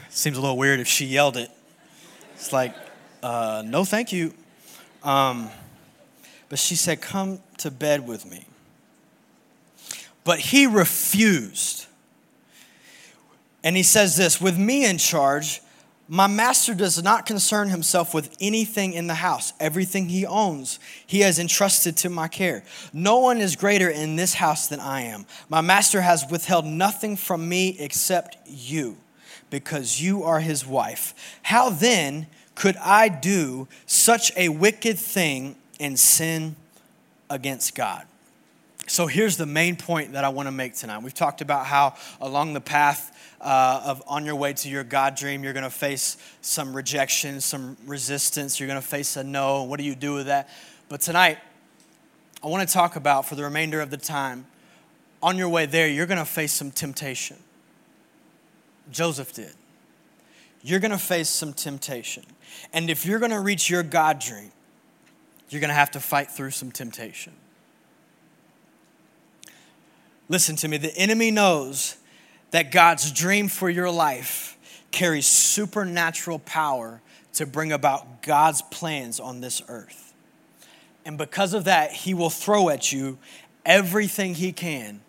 it 0.05 0.11
seems 0.11 0.37
a 0.37 0.41
little 0.41 0.57
weird 0.57 0.79
if 0.79 0.87
she 0.87 1.05
yelled 1.05 1.37
it. 1.37 1.49
It's 2.35 2.53
like, 2.53 2.75
uh, 3.23 3.63
no, 3.65 3.85
thank 3.85 4.11
you. 4.11 4.33
Um, 5.03 5.49
but 6.49 6.59
she 6.59 6.75
said, 6.75 7.01
Come 7.01 7.39
to 7.57 7.71
bed 7.71 8.07
with 8.07 8.25
me. 8.25 8.45
But 10.23 10.39
he 10.39 10.67
refused. 10.67 11.85
And 13.63 13.75
he 13.75 13.83
says 13.83 14.15
this 14.15 14.39
With 14.39 14.57
me 14.57 14.85
in 14.85 14.97
charge, 14.97 15.61
my 16.07 16.27
master 16.27 16.75
does 16.75 17.01
not 17.01 17.25
concern 17.25 17.69
himself 17.69 18.13
with 18.13 18.35
anything 18.39 18.93
in 18.93 19.07
the 19.07 19.15
house. 19.15 19.53
Everything 19.59 20.09
he 20.09 20.25
owns, 20.25 20.79
he 21.05 21.21
has 21.21 21.39
entrusted 21.39 21.97
to 21.97 22.09
my 22.09 22.27
care. 22.27 22.63
No 22.93 23.17
one 23.19 23.39
is 23.39 23.55
greater 23.55 23.89
in 23.89 24.15
this 24.15 24.35
house 24.35 24.67
than 24.67 24.79
I 24.79 25.01
am. 25.01 25.25
My 25.49 25.61
master 25.61 26.01
has 26.01 26.25
withheld 26.29 26.65
nothing 26.65 27.15
from 27.15 27.49
me 27.49 27.75
except 27.79 28.37
you, 28.45 28.97
because 29.49 30.01
you 30.01 30.23
are 30.23 30.39
his 30.39 30.65
wife. 30.65 31.15
How 31.43 31.69
then 31.69 32.27
could 32.53 32.77
I 32.77 33.09
do 33.09 33.67
such 33.85 34.31
a 34.37 34.49
wicked 34.49 34.99
thing 34.99 35.55
and 35.79 35.99
sin 35.99 36.55
against 37.29 37.73
God? 37.75 38.05
So 38.87 39.07
here's 39.07 39.35
the 39.35 39.47
main 39.47 39.75
point 39.75 40.13
that 40.13 40.23
I 40.23 40.29
want 40.29 40.47
to 40.47 40.51
make 40.51 40.75
tonight. 40.75 41.01
We've 41.01 41.13
talked 41.13 41.41
about 41.41 41.65
how 41.65 41.95
along 42.21 42.53
the 42.53 42.61
path 42.61 43.35
uh, 43.41 43.81
of 43.85 44.03
on 44.07 44.25
your 44.25 44.35
way 44.35 44.53
to 44.53 44.69
your 44.69 44.83
God 44.83 45.15
dream, 45.15 45.43
you're 45.43 45.53
going 45.53 45.63
to 45.63 45.71
face 45.71 46.17
some 46.41 46.75
rejection, 46.75 47.41
some 47.41 47.77
resistance. 47.87 48.59
You're 48.59 48.67
going 48.67 48.81
to 48.81 48.87
face 48.87 49.17
a 49.17 49.23
no. 49.23 49.63
What 49.63 49.79
do 49.79 49.85
you 49.85 49.95
do 49.95 50.13
with 50.13 50.27
that? 50.27 50.49
But 50.87 51.01
tonight, 51.01 51.39
I 52.43 52.47
want 52.47 52.67
to 52.67 52.71
talk 52.71 52.95
about 52.95 53.25
for 53.25 53.33
the 53.33 53.43
remainder 53.43 53.81
of 53.81 53.89
the 53.89 53.97
time, 53.97 54.45
on 55.23 55.37
your 55.37 55.49
way 55.49 55.65
there, 55.65 55.87
you're 55.87 56.05
going 56.05 56.19
to 56.19 56.25
face 56.25 56.53
some 56.53 56.69
temptation. 56.69 57.37
Joseph 58.91 59.33
did. 59.33 59.53
You're 60.61 60.79
going 60.79 60.91
to 60.91 60.99
face 60.99 61.29
some 61.29 61.53
temptation. 61.53 62.23
And 62.71 62.91
if 62.91 63.03
you're 63.03 63.17
going 63.17 63.31
to 63.31 63.39
reach 63.39 63.67
your 63.67 63.81
God 63.81 64.19
dream, 64.19 64.51
you're 65.49 65.61
going 65.61 65.69
to 65.69 65.75
have 65.75 65.91
to 65.91 65.99
fight 65.99 66.29
through 66.29 66.51
some 66.51 66.71
temptation. 66.71 67.33
Listen 70.27 70.55
to 70.57 70.67
me, 70.67 70.77
the 70.77 70.95
enemy 70.97 71.31
knows 71.31 71.97
that 72.51 72.71
God's 72.71 73.11
dream 73.11 73.47
for 73.47 73.69
your 73.69 73.89
life 73.89 74.57
carries 74.91 75.27
supernatural 75.27 76.39
power 76.39 77.01
to 77.33 77.45
bring 77.45 77.71
about 77.71 78.23
God's 78.23 78.61
plans 78.61 79.19
on 79.19 79.41
this 79.41 79.61
earth. 79.67 80.13
And 81.05 81.17
because 81.17 81.53
of 81.53 81.65
that, 81.65 81.91
He 81.91 82.13
will 82.13 82.29
throw 82.29 82.69
at 82.69 82.91
you 82.91 83.17
everything 83.65 84.35
He 84.35 84.51
can 84.51 85.01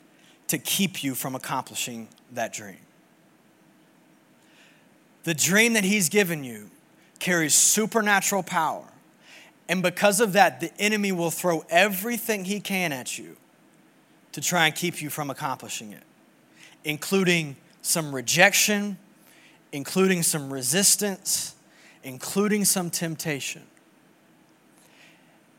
to 0.48 0.58
keep 0.58 1.02
you 1.02 1.14
from 1.14 1.34
accomplishing 1.34 2.08
that 2.32 2.52
dream. 2.52 2.76
The 5.24 5.34
dream 5.34 5.72
that 5.74 5.84
He's 5.84 6.08
given 6.08 6.44
you 6.44 6.70
carries 7.18 7.54
supernatural 7.54 8.42
power. 8.42 8.84
And 9.68 9.82
because 9.82 10.20
of 10.20 10.34
that, 10.34 10.60
the 10.60 10.72
enemy 10.78 11.12
will 11.12 11.30
throw 11.30 11.64
everything 11.68 12.44
he 12.44 12.60
can 12.60 12.92
at 12.92 13.18
you 13.18 13.36
to 14.36 14.42
try 14.42 14.66
and 14.66 14.74
keep 14.74 15.00
you 15.00 15.08
from 15.08 15.30
accomplishing 15.30 15.92
it 15.92 16.02
including 16.84 17.56
some 17.82 18.14
rejection, 18.14 18.96
including 19.72 20.22
some 20.22 20.52
resistance, 20.52 21.56
including 22.04 22.64
some 22.64 22.90
temptation. 22.90 23.62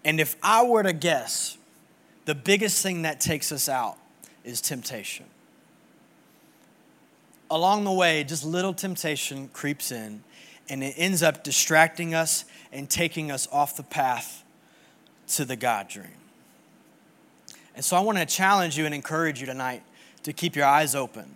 And 0.06 0.22
if 0.22 0.38
I 0.42 0.64
were 0.64 0.84
to 0.84 0.94
guess, 0.94 1.58
the 2.26 2.34
biggest 2.34 2.82
thing 2.82 3.02
that 3.02 3.20
takes 3.20 3.52
us 3.52 3.68
out 3.68 3.98
is 4.46 4.62
temptation. 4.62 5.26
Along 7.52 7.84
the 7.84 7.92
way, 7.92 8.24
just 8.24 8.46
little 8.46 8.74
temptation 8.74 9.50
creeps 9.50 9.92
in, 9.92 10.24
and 10.70 10.84
it 10.84 10.94
ends 10.98 11.22
up 11.24 11.44
distracting 11.44 12.14
us 12.14 12.46
and 12.72 12.90
taking 12.90 13.32
us 13.32 13.50
off 13.52 13.76
the 13.76 13.84
path 13.84 14.44
to 15.30 15.44
the 15.44 15.58
God 15.58 15.90
dream. 15.90 16.27
And 17.78 17.86
so 17.86 17.96
I 17.96 18.00
want 18.00 18.18
to 18.18 18.26
challenge 18.26 18.76
you 18.76 18.88
and 18.88 18.96
encourage 18.96 19.40
you 19.40 19.46
tonight 19.46 19.84
to 20.24 20.34
keep 20.34 20.56
your 20.56 20.66
eyes 20.66 20.96
open 20.96 21.36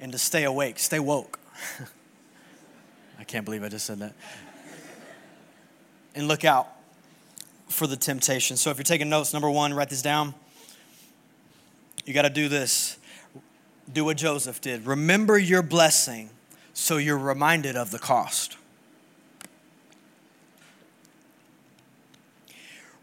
and 0.00 0.10
to 0.12 0.16
stay 0.18 0.44
awake, 0.44 0.78
stay 0.78 0.98
woke. 0.98 1.38
I 3.18 3.24
can't 3.24 3.44
believe 3.44 3.62
I 3.62 3.68
just 3.68 3.84
said 3.84 3.98
that. 3.98 4.14
and 6.14 6.26
look 6.26 6.46
out 6.46 6.68
for 7.68 7.86
the 7.86 7.96
temptation. 7.98 8.56
So 8.56 8.70
if 8.70 8.78
you're 8.78 8.84
taking 8.84 9.10
notes, 9.10 9.34
number 9.34 9.50
one, 9.50 9.74
write 9.74 9.90
this 9.90 10.00
down. 10.00 10.34
You 12.06 12.14
got 12.14 12.22
to 12.22 12.30
do 12.30 12.48
this. 12.48 12.96
Do 13.92 14.06
what 14.06 14.16
Joseph 14.16 14.62
did. 14.62 14.86
Remember 14.86 15.36
your 15.36 15.60
blessing 15.60 16.30
so 16.72 16.96
you're 16.96 17.18
reminded 17.18 17.76
of 17.76 17.90
the 17.90 17.98
cost. 17.98 18.56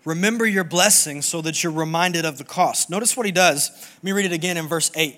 Remember 0.06 0.46
your 0.46 0.64
blessing 0.64 1.22
so 1.22 1.42
that 1.42 1.64
you're 1.64 1.72
reminded 1.72 2.26
of 2.26 2.38
the 2.38 2.44
cost. 2.44 2.90
Notice 2.90 3.16
what 3.16 3.26
he 3.26 3.32
does. 3.32 3.72
Let 3.72 4.04
me 4.04 4.12
read 4.12 4.26
it 4.26 4.34
again 4.34 4.58
in 4.58 4.68
verse 4.68 4.92
8. 4.96 5.18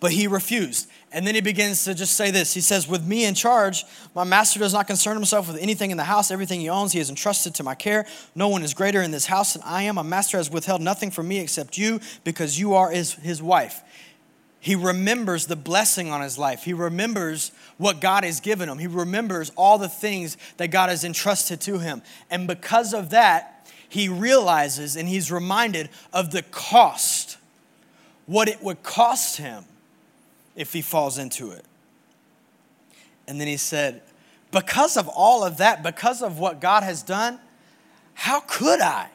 But 0.00 0.12
he 0.12 0.26
refused. 0.26 0.88
And 1.10 1.26
then 1.26 1.34
he 1.34 1.40
begins 1.40 1.84
to 1.84 1.94
just 1.94 2.14
say 2.14 2.30
this. 2.30 2.54
He 2.54 2.60
says, 2.60 2.86
With 2.86 3.04
me 3.06 3.24
in 3.24 3.34
charge, 3.34 3.84
my 4.14 4.24
master 4.24 4.60
does 4.60 4.72
not 4.72 4.86
concern 4.86 5.16
himself 5.16 5.48
with 5.48 5.60
anything 5.60 5.90
in 5.90 5.96
the 5.96 6.04
house. 6.04 6.30
Everything 6.30 6.60
he 6.60 6.68
owns, 6.68 6.92
he 6.92 6.98
has 6.98 7.10
entrusted 7.10 7.54
to 7.56 7.62
my 7.62 7.74
care. 7.74 8.06
No 8.34 8.48
one 8.48 8.62
is 8.62 8.74
greater 8.74 9.02
in 9.02 9.10
this 9.10 9.26
house 9.26 9.54
than 9.54 9.62
I 9.64 9.84
am. 9.84 9.96
My 9.96 10.02
master 10.02 10.36
has 10.36 10.50
withheld 10.50 10.80
nothing 10.80 11.10
from 11.10 11.26
me 11.26 11.40
except 11.40 11.78
you, 11.78 12.00
because 12.24 12.58
you 12.58 12.74
are 12.74 12.90
his, 12.90 13.14
his 13.14 13.42
wife. 13.42 13.82
He 14.60 14.74
remembers 14.74 15.46
the 15.46 15.56
blessing 15.56 16.10
on 16.10 16.20
his 16.20 16.36
life. 16.36 16.64
He 16.64 16.72
remembers 16.72 17.52
what 17.76 18.00
God 18.00 18.24
has 18.24 18.40
given 18.40 18.68
him. 18.68 18.78
He 18.78 18.88
remembers 18.88 19.50
all 19.56 19.78
the 19.78 19.88
things 19.88 20.36
that 20.56 20.68
God 20.68 20.90
has 20.90 21.04
entrusted 21.04 21.60
to 21.62 21.78
him. 21.78 22.02
And 22.28 22.46
because 22.46 22.92
of 22.92 23.10
that, 23.10 23.57
he 23.88 24.08
realizes 24.08 24.96
and 24.96 25.08
he's 25.08 25.32
reminded 25.32 25.88
of 26.12 26.30
the 26.30 26.42
cost, 26.42 27.38
what 28.26 28.48
it 28.48 28.62
would 28.62 28.82
cost 28.82 29.38
him 29.38 29.64
if 30.54 30.72
he 30.72 30.82
falls 30.82 31.18
into 31.18 31.50
it. 31.50 31.64
And 33.26 33.40
then 33.40 33.46
he 33.46 33.56
said, 33.56 34.02
Because 34.50 34.96
of 34.96 35.08
all 35.08 35.44
of 35.44 35.58
that, 35.58 35.82
because 35.82 36.22
of 36.22 36.38
what 36.38 36.60
God 36.60 36.82
has 36.82 37.02
done, 37.02 37.38
how 38.14 38.40
could 38.40 38.80
I? 38.80 39.08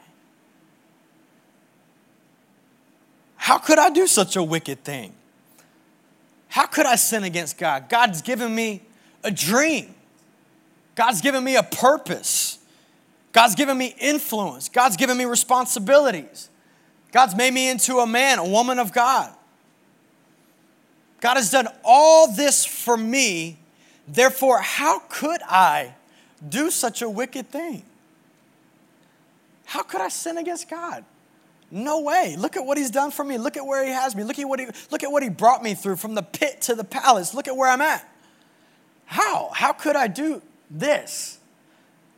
How 3.36 3.58
could 3.58 3.78
I 3.78 3.90
do 3.90 4.06
such 4.06 4.36
a 4.36 4.42
wicked 4.42 4.84
thing? 4.84 5.12
How 6.48 6.66
could 6.66 6.86
I 6.86 6.96
sin 6.96 7.24
against 7.24 7.58
God? 7.58 7.88
God's 7.88 8.22
given 8.22 8.54
me 8.54 8.80
a 9.22 9.30
dream. 9.30 9.94
God's 10.94 11.20
given 11.20 11.44
me 11.44 11.56
a 11.56 11.62
purpose. 11.62 12.58
God's 13.34 13.56
given 13.56 13.76
me 13.76 13.94
influence. 14.00 14.68
God's 14.70 14.96
given 14.96 15.18
me 15.18 15.24
responsibilities. 15.24 16.48
God's 17.12 17.36
made 17.36 17.52
me 17.52 17.68
into 17.68 17.98
a 17.98 18.06
man, 18.06 18.38
a 18.38 18.48
woman 18.48 18.78
of 18.78 18.92
God. 18.92 19.34
God 21.20 21.36
has 21.36 21.50
done 21.50 21.66
all 21.84 22.32
this 22.32 22.64
for 22.64 22.96
me. 22.96 23.58
Therefore, 24.06 24.60
how 24.60 25.00
could 25.08 25.40
I 25.48 25.94
do 26.48 26.70
such 26.70 27.02
a 27.02 27.10
wicked 27.10 27.50
thing? 27.50 27.82
How 29.64 29.82
could 29.82 30.00
I 30.00 30.08
sin 30.10 30.38
against 30.38 30.70
God? 30.70 31.04
No 31.72 32.02
way. 32.02 32.36
Look 32.38 32.56
at 32.56 32.64
what 32.64 32.78
he's 32.78 32.90
done 32.90 33.10
for 33.10 33.24
me. 33.24 33.36
Look 33.36 33.56
at 33.56 33.66
where 33.66 33.84
he 33.84 33.90
has 33.90 34.14
me. 34.14 34.22
Look 34.22 34.38
at 34.38 34.48
what 34.48 34.60
he, 34.60 34.66
look 34.92 35.02
at 35.02 35.10
what 35.10 35.24
he 35.24 35.28
brought 35.28 35.60
me 35.60 35.74
through 35.74 35.96
from 35.96 36.14
the 36.14 36.22
pit 36.22 36.60
to 36.62 36.76
the 36.76 36.84
palace. 36.84 37.34
Look 37.34 37.48
at 37.48 37.56
where 37.56 37.68
I'm 37.68 37.80
at. 37.80 38.08
How? 39.06 39.50
How 39.52 39.72
could 39.72 39.96
I 39.96 40.06
do 40.06 40.40
this? 40.70 41.33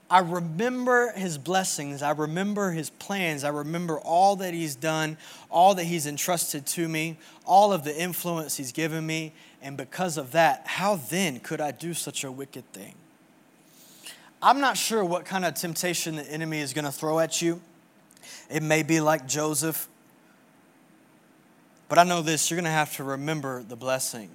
I 0.08 0.20
remember 0.20 1.12
his 1.12 1.36
blessings. 1.36 2.00
I 2.00 2.12
remember 2.12 2.70
his 2.70 2.90
plans. 2.90 3.42
I 3.42 3.48
remember 3.48 3.98
all 3.98 4.36
that 4.36 4.54
he's 4.54 4.76
done, 4.76 5.16
all 5.50 5.74
that 5.74 5.84
he's 5.84 6.06
entrusted 6.06 6.64
to 6.66 6.88
me, 6.88 7.18
all 7.44 7.72
of 7.72 7.82
the 7.82 7.96
influence 7.96 8.56
he's 8.56 8.70
given 8.72 9.04
me. 9.04 9.32
And 9.60 9.76
because 9.76 10.16
of 10.16 10.32
that, 10.32 10.62
how 10.66 10.96
then 10.96 11.40
could 11.40 11.60
I 11.60 11.72
do 11.72 11.92
such 11.92 12.22
a 12.22 12.30
wicked 12.30 12.72
thing? 12.72 12.94
I'm 14.40 14.60
not 14.60 14.76
sure 14.76 15.04
what 15.04 15.24
kind 15.24 15.44
of 15.44 15.54
temptation 15.54 16.16
the 16.16 16.30
enemy 16.30 16.60
is 16.60 16.72
going 16.72 16.84
to 16.84 16.92
throw 16.92 17.18
at 17.18 17.42
you. 17.42 17.60
It 18.48 18.62
may 18.62 18.84
be 18.84 19.00
like 19.00 19.26
Joseph. 19.26 19.88
But 21.88 21.98
I 21.98 22.04
know 22.04 22.22
this 22.22 22.48
you're 22.48 22.56
going 22.56 22.64
to 22.64 22.70
have 22.70 22.94
to 22.96 23.04
remember 23.04 23.64
the 23.64 23.76
blessing 23.76 24.30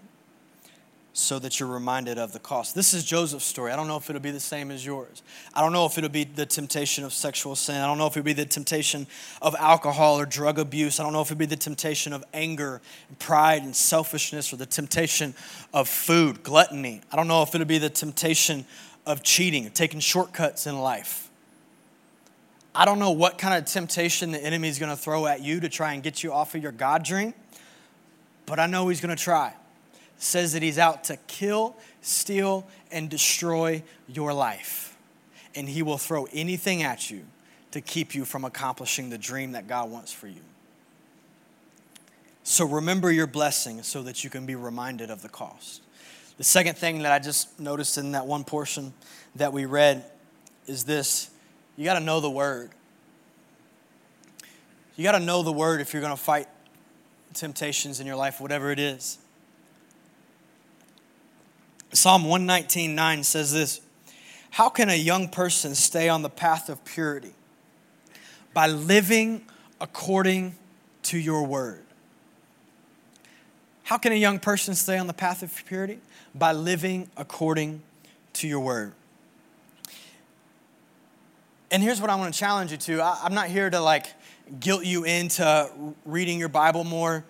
so 1.14 1.40
that 1.40 1.60
you're 1.60 1.68
reminded 1.68 2.18
of 2.18 2.32
the 2.32 2.40
cost. 2.40 2.74
This 2.74 2.94
is 2.94 3.04
Joseph's 3.04 3.46
story. 3.46 3.72
I 3.72 3.76
don't 3.76 3.88
know 3.88 3.98
if 3.98 4.10
it'll 4.10 4.22
be 4.22 4.32
the 4.32 4.40
same 4.40 4.72
as 4.72 4.86
yours. 4.86 5.24
I 5.54 5.62
don't 5.62 5.74
know 5.74 5.86
if 5.86 5.98
it'll 5.98 6.10
be 6.10 6.24
the 6.24 6.46
temptation 6.46 7.04
of 7.04 7.12
sexual 7.12 7.56
sin. 7.58 7.76
I 7.76 7.86
don't 7.86 7.98
know 7.98 8.08
if 8.08 8.16
it'll 8.16 8.24
be 8.24 8.32
the 8.34 8.46
temptation 8.46 9.08
of 9.42 9.54
alcohol 9.56 10.20
or 10.20 10.26
drug 10.26 10.58
abuse. 10.58 11.00
I 11.00 11.04
don't 11.04 11.12
know 11.12 11.22
if 11.22 11.28
it'll 11.28 11.38
be 11.38 11.46
the 11.46 11.58
temptation 11.58 12.14
of 12.14 12.24
anger, 12.34 12.82
and 13.10 13.20
pride, 13.20 13.64
and 13.64 13.76
selfishness, 13.76 14.54
or 14.54 14.56
the 14.56 14.66
temptation 14.66 15.34
of 15.74 15.90
food, 15.90 16.44
gluttony. 16.44 17.02
I 17.12 17.18
don't 17.18 17.28
know 17.28 17.44
if 17.44 17.54
it'll 17.54 17.68
be 17.68 17.78
the 17.78 17.90
temptation 17.90 18.66
of 19.06 19.22
cheating, 19.22 19.70
taking 19.72 20.00
shortcuts 20.00 20.66
in 20.66 20.80
life. 20.80 21.30
I 22.74 22.86
don't 22.86 23.00
know 23.00 23.12
what 23.12 23.38
kind 23.38 23.54
of 23.54 23.66
temptation 23.66 24.32
the 24.32 24.42
enemy 24.42 24.70
is 24.70 24.80
going 24.80 24.92
to 24.92 24.96
throw 24.96 25.26
at 25.28 25.42
you 25.42 25.60
to 25.60 25.68
try 25.68 25.92
and 25.92 26.02
get 26.02 26.24
you 26.24 26.32
off 26.32 26.56
of 26.56 26.64
your 26.64 26.72
God 26.72 27.04
dream, 27.04 27.34
but 28.46 28.60
I 28.60 28.68
know 28.68 28.88
he's 28.88 29.02
going 29.02 29.14
to 29.14 29.22
try 29.22 29.54
says 30.22 30.54
that 30.54 30.62
he's 30.62 30.78
out 30.78 31.04
to 31.06 31.18
kill, 31.26 31.76
steal, 32.02 32.68
and 32.92 33.10
destroy 33.10 33.82
your 34.08 34.34
life. 34.34 34.96
And 35.56 35.68
he 35.68 35.82
will 35.82 35.98
throw 35.98 36.28
anything 36.32 36.84
at 36.84 37.10
you 37.10 37.26
to 37.72 37.82
keep 37.82 38.14
you 38.14 38.24
from 38.24 38.46
accomplishing 38.46 39.10
the 39.10 39.18
dream 39.18 39.54
that 39.54 39.68
God 39.68 39.90
wants 39.90 40.14
for 40.14 40.28
you. 40.28 40.42
So 42.44 42.66
remember 42.66 43.12
your 43.12 43.26
blessing 43.26 43.82
so 43.82 44.04
that 44.04 44.24
you 44.24 44.30
can 44.30 44.46
be 44.46 44.54
reminded 44.54 45.10
of 45.10 45.24
the 45.24 45.30
cost. 45.30 45.82
The 46.38 46.44
second 46.44 46.78
thing 46.78 47.00
that 47.00 47.12
I 47.12 47.18
just 47.18 47.60
noticed 47.60 47.98
in 47.98 48.12
that 48.12 48.28
one 48.28 48.44
portion 48.44 48.94
that 49.36 49.52
we 49.52 49.66
read 49.66 50.06
is 50.68 50.84
this 50.84 51.32
you 51.78 51.86
got 51.86 51.98
to 51.98 52.06
know 52.06 52.20
the 52.20 52.30
word. 52.30 52.70
You 54.96 55.04
got 55.04 55.14
to 55.14 55.20
know 55.20 55.42
the 55.42 55.52
word 55.52 55.82
if 55.82 55.94
you're 55.94 56.02
going 56.02 56.16
to 56.16 56.22
fight 56.22 56.48
temptations 57.34 58.00
in 58.00 58.06
your 58.06 58.16
life, 58.16 58.40
whatever 58.40 58.72
it 58.72 58.78
is. 58.78 59.18
Psalm 61.94 62.24
119:9 62.24 63.24
says 63.24 63.52
this 63.52 63.82
How 64.52 64.70
can 64.70 64.90
a 64.90 64.96
young 64.96 65.28
person 65.28 65.76
stay 65.76 66.08
on 66.10 66.22
the 66.22 66.30
path 66.30 66.70
of 66.70 66.84
purity? 66.86 67.34
By 68.54 68.68
living 68.68 69.46
according 69.80 70.56
to 71.04 71.18
your 71.18 71.44
word. 71.44 71.84
How 73.84 73.98
can 73.98 74.14
a 74.14 74.16
young 74.16 74.40
person 74.40 74.76
stay 74.76 74.98
on 74.98 75.08
the 75.08 75.14
path 75.14 75.44
of 75.44 75.54
purity? 75.66 76.00
By 76.34 76.54
living 76.54 77.10
according 77.18 77.82
to 78.34 78.48
your 78.48 78.62
word. 78.62 78.94
And 81.72 81.82
here's 81.82 82.00
what 82.00 82.10
I 82.10 82.16
want 82.16 82.34
to 82.34 82.40
challenge 82.40 82.72
you 82.72 82.78
to 82.78 83.02
I'm 83.02 83.34
not 83.34 83.48
here 83.48 83.70
to 83.70 83.80
like 83.80 84.08
guilt 84.60 84.86
you 84.86 85.04
into 85.04 85.94
reading 86.06 86.40
your 86.40 86.50
Bible 86.50 86.84
more. 86.84 87.26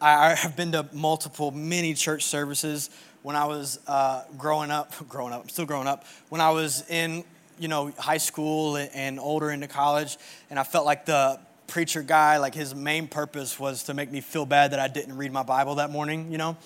I 0.00 0.34
have 0.34 0.56
been 0.56 0.72
to 0.72 0.86
multiple, 0.92 1.50
many 1.50 1.94
church 1.94 2.24
services 2.24 2.90
when 3.26 3.34
I 3.34 3.46
was 3.46 3.80
uh, 3.88 4.22
growing 4.38 4.70
up, 4.70 4.92
growing 5.08 5.32
up, 5.32 5.42
I'm 5.42 5.48
still 5.48 5.66
growing 5.66 5.88
up, 5.88 6.04
when 6.28 6.40
I 6.40 6.50
was 6.50 6.88
in, 6.88 7.24
you 7.58 7.66
know, 7.66 7.90
high 7.98 8.18
school 8.18 8.76
and 8.76 9.18
older 9.18 9.50
into 9.50 9.66
college, 9.66 10.16
and 10.48 10.60
I 10.60 10.62
felt 10.62 10.86
like 10.86 11.06
the 11.06 11.40
preacher 11.66 12.02
guy, 12.02 12.36
like 12.36 12.54
his 12.54 12.72
main 12.72 13.08
purpose 13.08 13.58
was 13.58 13.82
to 13.84 13.94
make 13.94 14.12
me 14.12 14.20
feel 14.20 14.46
bad 14.46 14.70
that 14.70 14.78
I 14.78 14.86
didn't 14.86 15.16
read 15.16 15.32
my 15.32 15.42
Bible 15.42 15.74
that 15.74 15.90
morning, 15.90 16.30
you 16.30 16.38
know? 16.38 16.56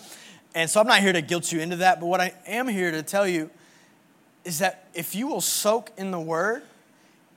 And 0.54 0.68
so 0.68 0.82
I'm 0.82 0.86
not 0.86 1.00
here 1.00 1.14
to 1.14 1.22
guilt 1.22 1.50
you 1.50 1.60
into 1.60 1.76
that, 1.76 1.98
but 1.98 2.08
what 2.08 2.20
I 2.20 2.34
am 2.46 2.68
here 2.68 2.90
to 2.90 3.02
tell 3.02 3.26
you 3.26 3.48
is 4.44 4.58
that 4.58 4.86
if 4.92 5.14
you 5.14 5.28
will 5.28 5.40
soak 5.40 5.90
in 5.96 6.10
the 6.10 6.20
word, 6.20 6.62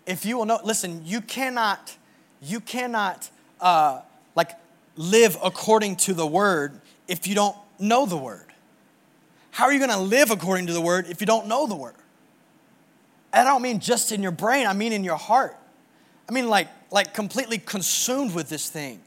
if 0.05 0.25
you 0.25 0.37
will 0.37 0.45
know, 0.45 0.59
listen, 0.65 1.01
you 1.05 1.21
cannot, 1.21 1.95
you 2.41 2.59
cannot 2.59 3.29
uh, 3.61 4.01
like 4.35 4.51
live 4.97 5.37
according 5.41 5.95
to 5.95 6.13
the 6.13 6.27
word 6.27 6.81
if 7.07 7.25
you 7.25 7.35
don't 7.35 7.55
know 7.79 8.05
the 8.05 8.17
word. 8.17 8.52
How 9.53 9.65
are 9.65 9.71
you 9.71 9.77
going 9.77 9.91
to 9.91 9.99
live 9.99 10.31
according 10.31 10.65
to 10.65 10.73
the 10.73 10.81
word 10.81 11.05
if 11.07 11.21
you 11.21 11.27
don't 11.27 11.45
know 11.45 11.67
the 11.67 11.75
word? 11.75 11.93
And 13.31 13.47
I 13.47 13.51
don't 13.51 13.61
mean 13.61 13.79
just 13.79 14.11
in 14.11 14.23
your 14.23 14.31
brain, 14.31 14.65
I 14.65 14.73
mean 14.73 14.91
in 14.91 15.03
your 15.03 15.15
heart. 15.15 15.55
I 16.27 16.31
mean 16.31 16.49
like 16.49 16.69
like 16.89 17.13
completely 17.13 17.59
consumed 17.59 18.33
with 18.33 18.49
this 18.49 18.67
thing. 18.71 18.99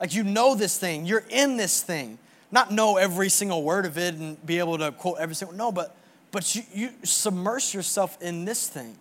Like 0.00 0.14
you 0.14 0.24
know 0.24 0.54
this 0.54 0.78
thing, 0.78 1.04
you're 1.04 1.24
in 1.28 1.58
this 1.58 1.82
thing. 1.82 2.18
Not 2.50 2.72
know 2.72 2.96
every 2.96 3.28
single 3.28 3.62
word 3.62 3.84
of 3.84 3.98
it 3.98 4.14
and 4.14 4.44
be 4.46 4.58
able 4.58 4.78
to 4.78 4.90
quote 4.90 5.18
every 5.18 5.34
single 5.34 5.54
no, 5.54 5.70
but 5.70 5.94
but 6.30 6.54
you, 6.54 6.62
you 6.72 6.90
submerge 7.02 7.74
yourself 7.74 8.16
in 8.22 8.46
this 8.46 8.70
thing. 8.70 8.96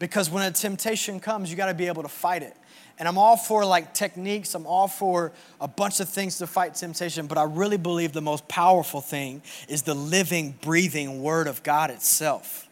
Because 0.00 0.30
when 0.30 0.44
a 0.44 0.50
temptation 0.50 1.20
comes, 1.20 1.48
you 1.48 1.56
got 1.56 1.66
to 1.66 1.74
be 1.74 1.86
able 1.86 2.02
to 2.02 2.08
fight 2.08 2.42
it. 2.42 2.56
And 2.98 3.08
I'm 3.08 3.18
all 3.18 3.36
for 3.36 3.64
like 3.64 3.92
techniques, 3.92 4.54
I'm 4.54 4.66
all 4.66 4.86
for 4.86 5.32
a 5.60 5.66
bunch 5.66 5.98
of 5.98 6.08
things 6.08 6.38
to 6.38 6.46
fight 6.46 6.74
temptation, 6.74 7.26
but 7.26 7.38
I 7.38 7.42
really 7.42 7.76
believe 7.76 8.12
the 8.12 8.22
most 8.22 8.46
powerful 8.46 9.00
thing 9.00 9.42
is 9.68 9.82
the 9.82 9.94
living, 9.94 10.54
breathing 10.60 11.22
Word 11.22 11.48
of 11.48 11.62
God 11.62 11.90
itself. 11.90 12.68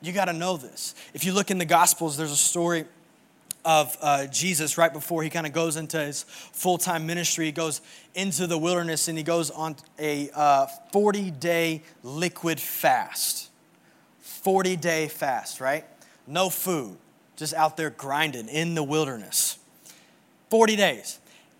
You 0.00 0.12
got 0.12 0.26
to 0.26 0.32
know 0.32 0.56
this. 0.56 0.94
If 1.14 1.24
you 1.24 1.32
look 1.32 1.50
in 1.50 1.58
the 1.58 1.64
Gospels, 1.64 2.16
there's 2.16 2.30
a 2.30 2.36
story 2.36 2.84
of 3.64 3.96
uh, 4.00 4.26
Jesus 4.28 4.78
right 4.78 4.92
before 4.92 5.24
he 5.24 5.30
kind 5.30 5.44
of 5.44 5.52
goes 5.52 5.76
into 5.76 5.98
his 5.98 6.22
full 6.22 6.78
time 6.78 7.06
ministry. 7.06 7.46
He 7.46 7.52
goes 7.52 7.80
into 8.14 8.46
the 8.46 8.56
wilderness 8.56 9.08
and 9.08 9.18
he 9.18 9.24
goes 9.24 9.50
on 9.50 9.74
a 9.98 10.28
40 10.92 11.28
uh, 11.28 11.32
day 11.40 11.82
liquid 12.04 12.60
fast. 12.60 13.50
40 14.20 14.76
day 14.76 15.08
fast, 15.08 15.60
right? 15.60 15.84
No 16.28 16.50
food 16.50 16.98
just 17.36 17.54
out 17.54 17.76
there 17.76 17.90
grinding 17.90 18.48
in 18.48 18.74
the 18.74 18.82
wilderness. 18.82 19.58
40 20.50 20.76
days. 20.76 21.18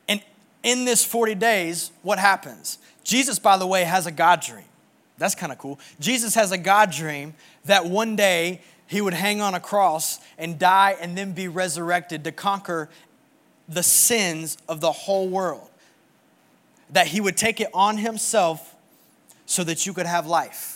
And 0.08 0.20
in 0.62 0.84
this 0.84 1.04
40 1.04 1.34
days, 1.34 1.92
what 2.02 2.18
happens? 2.18 2.78
Jesus, 3.04 3.38
by 3.38 3.56
the 3.56 3.66
way, 3.66 3.84
has 3.84 4.06
a 4.06 4.12
God 4.12 4.40
dream. 4.40 4.64
That's 5.18 5.34
kind 5.34 5.52
of 5.52 5.58
cool. 5.58 5.78
Jesus 6.00 6.34
has 6.34 6.52
a 6.52 6.58
God 6.58 6.90
dream 6.90 7.34
that 7.64 7.86
one 7.86 8.16
day 8.16 8.60
he 8.86 9.00
would 9.00 9.14
hang 9.14 9.40
on 9.40 9.54
a 9.54 9.60
cross 9.60 10.18
and 10.38 10.58
die 10.58 10.96
and 11.00 11.16
then 11.16 11.32
be 11.32 11.48
resurrected 11.48 12.24
to 12.24 12.32
conquer 12.32 12.88
the 13.68 13.82
sins 13.82 14.58
of 14.68 14.80
the 14.80 14.92
whole 14.92 15.28
world. 15.28 15.68
that 16.90 17.08
he 17.08 17.20
would 17.20 17.36
take 17.36 17.60
it 17.60 17.68
on 17.74 17.96
himself 17.98 18.74
so 19.44 19.64
that 19.64 19.86
you 19.86 19.92
could 19.92 20.06
have 20.06 20.26
life. 20.26 20.75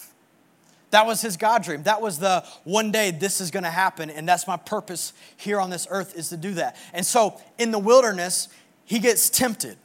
That 0.91 1.07
was 1.07 1.21
his 1.21 1.37
God 1.37 1.63
dream. 1.63 1.85
That 1.85 2.01
was 2.01 2.19
the 2.19 2.45
one 2.65 2.91
day 2.91 3.13
this 3.13 3.41
is 3.41 3.51
going 3.51 3.63
to 3.63 3.71
happen, 3.71 4.11
and 4.11 4.29
that's 4.29 4.47
my 4.47 4.57
purpose 4.57 5.13
here 5.37 5.61
on 5.61 5.71
this 5.71 5.87
earth 5.91 6.17
is 6.17 6.31
to 6.31 6.37
do 6.37 6.55
that. 6.55 6.77
And 6.93 7.07
so 7.07 7.41
in 7.59 7.71
the 7.71 7.79
wilderness, 7.79 8.49
he 8.85 8.99
gets 8.99 9.31
tempted, 9.31 9.77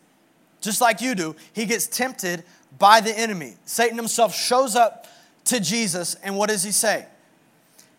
just 0.61 0.81
like 0.81 1.01
you 1.01 1.13
do. 1.13 1.35
He 1.53 1.65
gets 1.65 1.85
tempted 1.87 2.43
by 2.79 3.01
the 3.01 3.17
enemy. 3.17 3.53
Satan 3.65 3.97
himself 3.97 4.35
shows 4.35 4.75
up 4.75 5.07
to 5.45 5.59
Jesus, 5.59 6.15
and 6.23 6.37
what 6.37 6.49
does 6.49 6.63
he 6.63 6.71
say? 6.71 7.05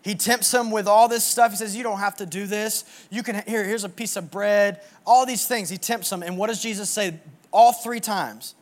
He 0.03 0.15
tempts 0.15 0.55
him 0.55 0.71
with 0.71 0.87
all 0.87 1.09
this 1.09 1.25
stuff. 1.25 1.51
He 1.51 1.57
says, 1.57 1.77
You 1.77 1.83
don't 1.83 1.99
have 1.99 2.17
to 2.19 2.27
do 2.27 2.47
this. 2.47 2.85
You 3.11 3.25
can, 3.25 3.43
here, 3.45 3.65
here's 3.65 3.83
a 3.83 3.89
piece 3.89 4.15
of 4.15 4.31
bread. 4.31 4.81
All 5.05 5.27
these 5.27 5.49
things. 5.49 5.69
He 5.69 5.79
tempts 5.79 6.13
him. 6.13 6.23
And 6.23 6.39
what 6.39 6.47
does 6.47 6.63
Jesus 6.63 6.89
say 6.89 7.19
all 7.51 7.73
three 7.73 7.99
times? 7.99 8.55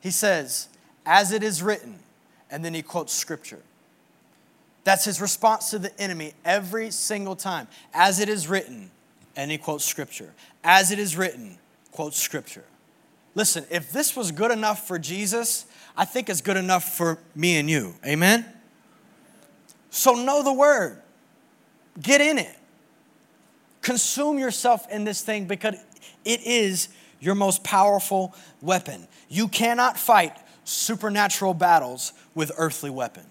He 0.00 0.10
says, 0.10 0.66
As 1.06 1.30
it 1.30 1.44
is 1.44 1.62
written. 1.62 2.00
And 2.50 2.64
then 2.64 2.74
he 2.74 2.82
quotes 2.82 3.12
scripture. 3.12 3.60
That's 4.88 5.04
his 5.04 5.20
response 5.20 5.68
to 5.72 5.78
the 5.78 6.00
enemy 6.00 6.32
every 6.46 6.90
single 6.90 7.36
time. 7.36 7.68
As 7.92 8.20
it 8.20 8.30
is 8.30 8.48
written. 8.48 8.90
And 9.36 9.50
he 9.50 9.58
quotes 9.58 9.84
scripture. 9.84 10.32
As 10.64 10.90
it 10.90 10.98
is 10.98 11.14
written, 11.14 11.58
quotes 11.92 12.16
scripture. 12.16 12.64
Listen, 13.34 13.66
if 13.70 13.92
this 13.92 14.16
was 14.16 14.32
good 14.32 14.50
enough 14.50 14.88
for 14.88 14.98
Jesus, 14.98 15.66
I 15.94 16.06
think 16.06 16.30
it's 16.30 16.40
good 16.40 16.56
enough 16.56 16.96
for 16.96 17.18
me 17.34 17.58
and 17.58 17.68
you. 17.68 17.96
Amen? 18.02 18.46
So 19.90 20.14
know 20.14 20.42
the 20.42 20.54
word, 20.54 21.02
get 22.00 22.22
in 22.22 22.38
it. 22.38 22.56
Consume 23.82 24.38
yourself 24.38 24.90
in 24.90 25.04
this 25.04 25.20
thing 25.20 25.44
because 25.44 25.74
it 26.24 26.46
is 26.46 26.88
your 27.20 27.34
most 27.34 27.62
powerful 27.62 28.34
weapon. 28.62 29.06
You 29.28 29.48
cannot 29.48 29.98
fight 29.98 30.32
supernatural 30.64 31.52
battles 31.52 32.14
with 32.34 32.52
earthly 32.56 32.88
weapons. 32.88 33.26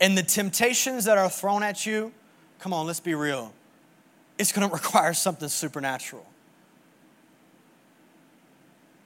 And 0.00 0.18
the 0.18 0.22
temptations 0.22 1.04
that 1.04 1.18
are 1.18 1.30
thrown 1.30 1.62
at 1.62 1.86
you, 1.86 2.12
come 2.58 2.72
on, 2.72 2.86
let's 2.86 3.00
be 3.00 3.14
real, 3.14 3.52
it's 4.38 4.52
gonna 4.52 4.68
require 4.72 5.14
something 5.14 5.48
supernatural. 5.48 6.26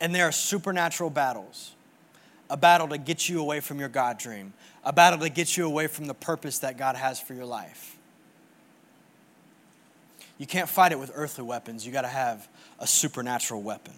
And 0.01 0.15
there 0.15 0.25
are 0.25 0.33
supernatural 0.33 1.11
battles 1.11 1.73
a 2.51 2.57
battle 2.57 2.89
to 2.89 2.99
get 2.99 3.29
you 3.29 3.41
away 3.41 3.61
from 3.61 3.79
your 3.79 3.89
God 3.89 4.19
dream, 4.19 4.53
a 4.85 4.93
battle 4.93 5.19
to 5.21 5.29
get 5.29 5.57
you 5.57 5.67
away 5.67 5.87
from 5.87 6.07
the 6.07 6.15
purpose 6.15 6.61
that 6.61 6.79
God 6.79 6.97
has 6.97 7.21
for 7.21 7.35
your 7.35 7.45
life. 7.45 7.97
You 10.39 10.47
can't 10.47 10.69
fight 10.69 10.93
it 10.93 10.99
with 10.99 11.11
earthly 11.15 11.45
weapons. 11.45 11.85
You 11.85 11.93
got 11.93 12.03
to 12.03 12.09
have 12.09 12.49
a 12.79 12.87
supernatural 12.87 13.61
weapon. 13.61 13.95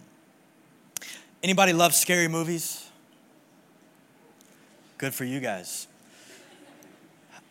Anybody 1.42 1.72
love 1.72 1.94
scary 1.94 2.28
movies? 2.28 2.88
Good 4.98 5.14
for 5.14 5.24
you 5.24 5.40
guys. 5.40 5.86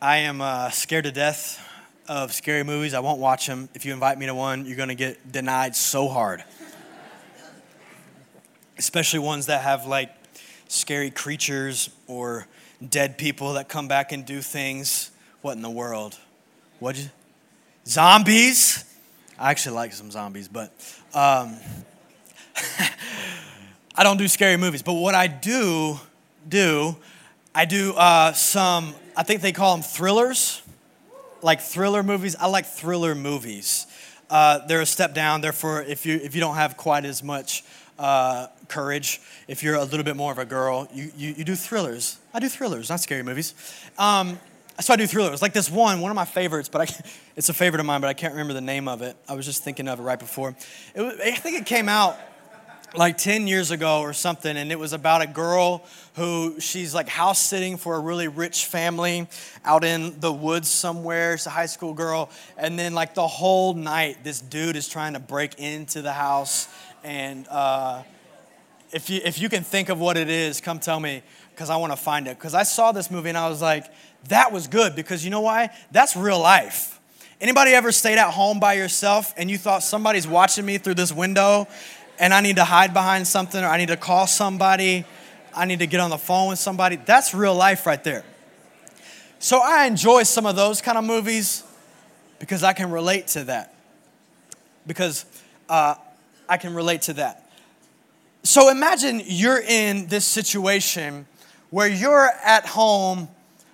I 0.01 0.17
am 0.17 0.41
uh, 0.41 0.69
scared 0.69 1.05
to 1.05 1.11
death 1.11 1.65
of 2.07 2.33
scary 2.33 2.63
movies. 2.63 2.93
I 2.93 2.99
won't 2.99 3.19
watch 3.19 3.47
them. 3.47 3.69
If 3.73 3.85
you 3.85 3.93
invite 3.93 4.17
me 4.17 4.25
to 4.27 4.35
one, 4.35 4.65
you're 4.65 4.77
going 4.77 4.89
to 4.89 4.95
get 4.95 5.31
denied 5.31 5.75
so 5.75 6.07
hard 6.07 6.43
especially 8.79 9.19
ones 9.19 9.47
that 9.47 9.61
have 9.61 9.85
like 9.85 10.09
scary 10.69 11.11
creatures 11.11 11.89
or 12.07 12.47
dead 12.89 13.17
people 13.17 13.53
that 13.53 13.67
come 13.67 13.87
back 13.87 14.11
and 14.11 14.25
do 14.25 14.41
things. 14.41 15.11
What 15.41 15.51
in 15.51 15.61
the 15.61 15.69
world? 15.69 16.17
What? 16.79 17.09
Zombies? 17.85 18.85
I 19.37 19.51
actually 19.51 19.75
like 19.75 19.93
some 19.93 20.11
zombies, 20.11 20.47
but 20.47 20.71
um, 21.13 21.57
I 23.95 24.03
don't 24.03 24.17
do 24.17 24.27
scary 24.27 24.57
movies. 24.57 24.81
But 24.81 24.93
what 24.93 25.13
I 25.13 25.27
do 25.27 25.99
do, 26.47 26.95
I 27.53 27.65
do 27.65 27.93
uh, 27.93 28.31
some. 28.33 28.95
I 29.19 29.23
think 29.23 29.41
they 29.41 29.51
call 29.51 29.75
them 29.75 29.83
thrillers, 29.83 30.61
like 31.41 31.59
thriller 31.59 32.03
movies. 32.03 32.37
I 32.37 32.47
like 32.47 32.65
thriller 32.65 33.15
movies. 33.15 33.85
Uh, 34.29 34.65
they're 34.65 34.79
a 34.79 34.85
step 34.85 35.13
down. 35.13 35.41
Therefore, 35.41 35.83
if 35.83 36.05
you 36.05 36.15
if 36.15 36.35
you 36.35 36.39
don't 36.39 36.55
have 36.55 36.77
quite 36.77 37.03
as 37.03 37.21
much 37.21 37.65
uh, 37.97 38.47
courage. 38.69 39.19
If 39.49 39.61
you're 39.61 39.75
a 39.75 39.83
little 39.83 40.05
bit 40.05 40.15
more 40.15 40.31
of 40.31 40.37
a 40.37 40.45
girl, 40.45 40.87
you, 40.93 41.11
you, 41.17 41.33
you 41.39 41.43
do 41.43 41.55
thrillers. 41.55 42.17
I 42.33 42.39
do 42.39 42.47
thrillers, 42.47 42.89
not 42.89 43.01
scary 43.01 43.23
movies. 43.23 43.53
Um, 43.97 44.39
so 44.79 44.93
I 44.93 44.95
do 44.95 45.05
thrillers. 45.05 45.41
Like 45.41 45.51
this 45.51 45.69
one, 45.69 45.99
one 45.99 46.09
of 46.09 46.15
my 46.15 46.23
favorites, 46.23 46.69
but 46.69 46.89
I, 46.89 47.03
it's 47.35 47.49
a 47.49 47.53
favorite 47.53 47.81
of 47.81 47.85
mine, 47.85 47.99
but 47.99 48.07
I 48.07 48.13
can't 48.13 48.31
remember 48.31 48.53
the 48.53 48.61
name 48.61 48.87
of 48.87 49.01
it. 49.01 49.17
I 49.27 49.33
was 49.33 49.45
just 49.45 49.65
thinking 49.65 49.89
of 49.89 49.99
it 49.99 50.03
right 50.03 50.17
before. 50.17 50.55
It 50.95 51.01
I 51.21 51.31
think 51.31 51.59
it 51.59 51.65
came 51.65 51.89
out 51.89 52.17
like 52.97 53.17
10 53.17 53.47
years 53.47 53.71
ago 53.71 54.01
or 54.01 54.13
something, 54.13 54.55
and 54.57 54.71
it 54.71 54.79
was 54.79 54.93
about 54.93 55.21
a 55.21 55.27
girl 55.27 55.85
who 56.15 56.59
she's 56.59 56.93
like 56.93 57.07
house 57.07 57.39
sitting 57.39 57.77
for 57.77 57.95
a 57.95 57.99
really 57.99 58.27
rich 58.27 58.65
family 58.65 59.27
out 59.63 59.83
in 59.83 60.19
the 60.19 60.31
woods 60.31 60.67
somewhere. 60.67 61.33
It's 61.33 61.45
a 61.45 61.51
high 61.51 61.67
school 61.67 61.93
girl. 61.93 62.29
And 62.57 62.77
then, 62.77 62.93
like, 62.93 63.13
the 63.13 63.27
whole 63.27 63.73
night, 63.73 64.23
this 64.23 64.41
dude 64.41 64.75
is 64.75 64.87
trying 64.87 65.13
to 65.13 65.19
break 65.19 65.59
into 65.59 66.01
the 66.01 66.13
house 66.13 66.67
and 67.03 67.47
uh, 67.47 68.03
if, 68.91 69.09
you, 69.09 69.21
if 69.23 69.39
you 69.39 69.49
can 69.49 69.63
think 69.63 69.89
of 69.89 69.99
what 69.99 70.17
it 70.17 70.29
is, 70.29 70.61
come 70.61 70.79
tell 70.79 70.99
me 70.99 71.21
because 71.51 71.69
I 71.69 71.77
want 71.77 71.93
to 71.93 71.97
find 71.97 72.27
it. 72.27 72.37
Because 72.37 72.53
I 72.53 72.63
saw 72.63 72.91
this 72.91 73.11
movie 73.11 73.29
and 73.29 73.37
I 73.37 73.49
was 73.49 73.61
like, 73.61 73.85
that 74.27 74.51
was 74.51 74.67
good 74.67 74.95
because 74.95 75.23
you 75.23 75.29
know 75.29 75.41
why? 75.41 75.69
That's 75.91 76.15
real 76.15 76.39
life. 76.39 76.99
Anybody 77.41 77.71
ever 77.71 77.91
stayed 77.91 78.17
at 78.17 78.31
home 78.31 78.59
by 78.59 78.73
yourself 78.73 79.33
and 79.37 79.49
you 79.49 79.57
thought 79.57 79.81
somebody's 79.81 80.27
watching 80.27 80.65
me 80.65 80.77
through 80.77 80.95
this 80.95 81.13
window 81.13 81.67
and 82.19 82.33
I 82.33 82.41
need 82.41 82.57
to 82.57 82.63
hide 82.63 82.93
behind 82.93 83.27
something 83.27 83.63
or 83.63 83.67
I 83.67 83.77
need 83.77 83.87
to 83.87 83.97
call 83.97 84.27
somebody, 84.27 85.05
I 85.55 85.65
need 85.65 85.79
to 85.79 85.87
get 85.87 85.99
on 85.99 86.09
the 86.09 86.17
phone 86.17 86.49
with 86.49 86.59
somebody? 86.59 86.97
That's 86.97 87.33
real 87.33 87.55
life 87.55 87.85
right 87.85 88.03
there. 88.03 88.23
So 89.39 89.61
I 89.63 89.85
enjoy 89.85 90.23
some 90.23 90.45
of 90.45 90.55
those 90.55 90.81
kind 90.81 90.97
of 90.97 91.05
movies 91.05 91.63
because 92.39 92.63
I 92.63 92.73
can 92.73 92.91
relate 92.91 93.27
to 93.27 93.45
that. 93.45 93.73
Because 94.85 95.25
uh, 95.69 95.95
I 96.47 96.57
can 96.57 96.73
relate 96.73 97.03
to 97.03 97.13
that. 97.13 97.49
So 98.43 98.69
imagine 98.69 99.21
you're 99.25 99.61
in 99.61 100.07
this 100.07 100.25
situation 100.25 101.25
where 101.69 101.87
you're 101.87 102.29
at 102.43 102.65
home 102.65 103.29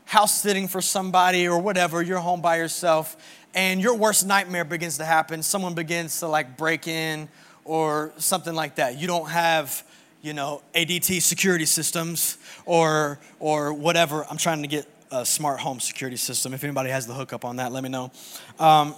house 0.06 0.40
sitting 0.40 0.68
for 0.68 0.82
somebody 0.82 1.48
or 1.48 1.60
whatever, 1.60 2.02
you're 2.02 2.20
home 2.20 2.42
by 2.42 2.58
yourself, 2.58 3.18
and 3.56 3.82
your 3.82 3.96
worst 3.96 4.26
nightmare 4.26 4.66
begins 4.66 4.98
to 4.98 5.06
happen. 5.06 5.42
Someone 5.42 5.74
begins 5.74 6.20
to 6.20 6.28
like 6.28 6.58
break 6.58 6.88
in 6.88 7.28
or 7.65 8.13
something 8.17 8.56
like 8.56 8.75
that. 8.75 8.97
You 8.97 9.08
don't 9.08 9.30
have, 9.30 9.84
you 10.21 10.34
know, 10.34 10.62
ADT 10.73 11.21
security 11.21 11.65
systems 11.65 12.38
or 12.65 13.19
or 13.39 13.73
whatever. 13.73 14.25
I'm 14.30 14.38
trying 14.38 14.62
to 14.62 14.67
get 14.67 14.88
a 15.12 15.25
smart 15.25 15.60
home 15.60 15.80
security 15.80 16.17
system. 16.17 16.54
If 16.54 16.63
anybody 16.63 16.89
has 16.91 17.06
the 17.08 17.13
hookup 17.13 17.43
on 17.43 17.58
that, 17.58 17.71
let 17.71 17.84
me 17.84 17.89
know. 17.89 18.12
Um, 18.60 18.95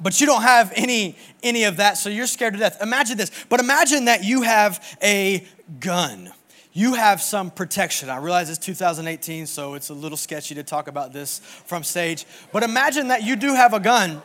but 0.00 0.20
you 0.20 0.26
don't 0.26 0.42
have 0.42 0.72
any 0.74 1.16
any 1.42 1.64
of 1.64 1.76
that 1.76 1.96
so 1.96 2.08
you're 2.08 2.26
scared 2.26 2.54
to 2.54 2.58
death 2.58 2.82
imagine 2.82 3.16
this 3.16 3.30
but 3.48 3.60
imagine 3.60 4.06
that 4.06 4.24
you 4.24 4.42
have 4.42 4.98
a 5.02 5.46
gun 5.80 6.32
you 6.72 6.94
have 6.94 7.22
some 7.22 7.50
protection 7.50 8.10
i 8.10 8.16
realize 8.16 8.50
it's 8.50 8.58
2018 8.58 9.46
so 9.46 9.74
it's 9.74 9.90
a 9.90 9.94
little 9.94 10.16
sketchy 10.16 10.54
to 10.54 10.62
talk 10.62 10.88
about 10.88 11.12
this 11.12 11.38
from 11.38 11.84
stage 11.84 12.26
but 12.52 12.62
imagine 12.62 13.08
that 13.08 13.22
you 13.22 13.36
do 13.36 13.54
have 13.54 13.72
a 13.72 13.80
gun 13.80 14.20